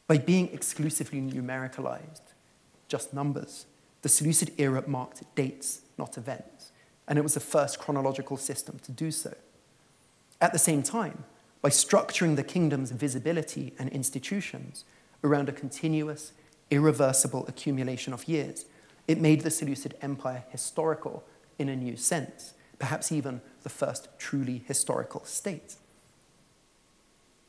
By 0.08 0.18
being 0.18 0.48
exclusively 0.52 1.20
numericalized, 1.20 2.29
just 2.90 3.14
numbers, 3.14 3.64
the 4.02 4.08
Seleucid 4.08 4.52
era 4.58 4.84
marked 4.86 5.22
dates, 5.34 5.82
not 5.96 6.18
events, 6.18 6.72
and 7.08 7.18
it 7.18 7.22
was 7.22 7.34
the 7.34 7.40
first 7.40 7.78
chronological 7.78 8.36
system 8.36 8.78
to 8.80 8.92
do 8.92 9.10
so. 9.10 9.32
At 10.40 10.52
the 10.52 10.58
same 10.58 10.82
time, 10.82 11.24
by 11.62 11.68
structuring 11.68 12.36
the 12.36 12.42
kingdom's 12.42 12.90
visibility 12.90 13.72
and 13.78 13.88
institutions 13.90 14.84
around 15.22 15.48
a 15.48 15.52
continuous, 15.52 16.32
irreversible 16.70 17.46
accumulation 17.46 18.12
of 18.12 18.26
years, 18.26 18.64
it 19.06 19.20
made 19.20 19.42
the 19.42 19.50
Seleucid 19.50 19.94
Empire 20.02 20.44
historical 20.50 21.24
in 21.58 21.68
a 21.68 21.76
new 21.76 21.96
sense, 21.96 22.54
perhaps 22.78 23.12
even 23.12 23.40
the 23.62 23.68
first 23.68 24.08
truly 24.18 24.64
historical 24.66 25.24
state. 25.24 25.76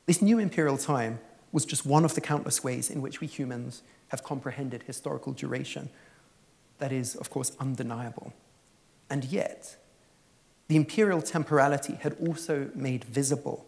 This 0.05 0.21
new 0.21 0.39
imperial 0.39 0.77
time 0.77 1.19
was 1.51 1.65
just 1.65 1.85
one 1.85 2.05
of 2.05 2.15
the 2.15 2.21
countless 2.21 2.63
ways 2.63 2.89
in 2.89 3.01
which 3.01 3.19
we 3.21 3.27
humans 3.27 3.81
have 4.09 4.23
comprehended 4.23 4.83
historical 4.83 5.33
duration. 5.33 5.89
That 6.77 6.91
is, 6.91 7.15
of 7.15 7.29
course, 7.29 7.51
undeniable. 7.59 8.33
And 9.09 9.25
yet, 9.25 9.75
the 10.67 10.75
imperial 10.77 11.21
temporality 11.21 11.95
had 12.01 12.15
also 12.25 12.69
made 12.73 13.03
visible, 13.03 13.65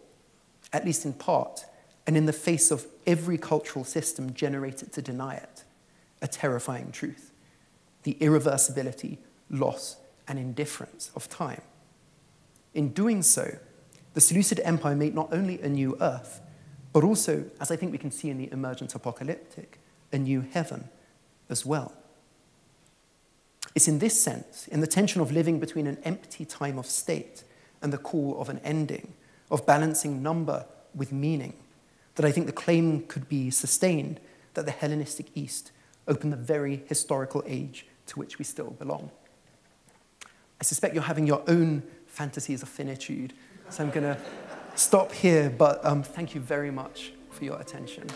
at 0.71 0.85
least 0.85 1.05
in 1.05 1.13
part, 1.13 1.65
and 2.07 2.15
in 2.15 2.25
the 2.25 2.33
face 2.33 2.71
of 2.71 2.85
every 3.05 3.37
cultural 3.37 3.85
system 3.85 4.33
generated 4.33 4.93
to 4.93 5.01
deny 5.01 5.35
it, 5.35 5.63
a 6.21 6.27
terrifying 6.27 6.91
truth 6.91 7.31
the 8.03 8.17
irreversibility, 8.19 9.17
loss, 9.49 9.95
and 10.27 10.37
indifference 10.37 11.09
of 11.15 11.29
time. 11.29 11.61
In 12.73 12.89
doing 12.89 13.21
so, 13.21 13.57
the 14.13 14.21
Seleucid 14.21 14.59
Empire 14.63 14.95
made 14.95 15.15
not 15.15 15.31
only 15.31 15.61
a 15.61 15.69
new 15.69 15.97
earth, 16.01 16.41
but 16.93 17.03
also, 17.03 17.45
as 17.59 17.71
I 17.71 17.75
think 17.75 17.91
we 17.91 17.97
can 17.97 18.11
see 18.11 18.29
in 18.29 18.37
the 18.37 18.51
emergent 18.51 18.93
apocalyptic, 18.93 19.79
a 20.11 20.17
new 20.19 20.41
heaven 20.41 20.89
as 21.49 21.65
well. 21.65 21.91
It's 23.73 23.87
in 23.87 23.97
this 23.97 24.21
sense, 24.21 24.67
in 24.67 24.79
the 24.79 24.87
tension 24.87 25.19
of 25.19 25.31
living 25.31 25.59
between 25.59 25.87
an 25.87 25.97
empty 26.03 26.45
time 26.45 26.77
of 26.77 26.85
state 26.85 27.43
and 27.81 27.91
the 27.91 27.97
call 27.97 28.39
of 28.39 28.47
an 28.49 28.59
ending, 28.63 29.13
of 29.49 29.65
balancing 29.65 30.21
number 30.21 30.65
with 30.93 31.11
meaning, 31.11 31.55
that 32.15 32.25
I 32.25 32.31
think 32.31 32.45
the 32.45 32.53
claim 32.53 33.05
could 33.07 33.27
be 33.27 33.49
sustained 33.49 34.19
that 34.53 34.65
the 34.65 34.71
Hellenistic 34.71 35.25
East 35.33 35.71
opened 36.07 36.31
the 36.31 36.37
very 36.37 36.83
historical 36.87 37.43
age 37.47 37.87
to 38.05 38.19
which 38.19 38.37
we 38.37 38.45
still 38.45 38.69
belong. 38.69 39.09
I 40.61 40.63
suspect 40.63 40.93
you're 40.93 41.03
having 41.03 41.25
your 41.25 41.43
own 41.47 41.81
fantasies 42.05 42.61
of 42.61 42.69
finitude, 42.69 43.33
so 43.69 43.83
I'm 43.83 43.89
going 43.89 44.03
to 44.03 44.17
stop 44.75 45.11
here, 45.11 45.49
but 45.49 45.83
um, 45.85 46.03
thank 46.03 46.35
you 46.35 46.41
very 46.41 46.71
much 46.71 47.13
for 47.29 47.45
your 47.45 47.59
attention. 47.59 48.07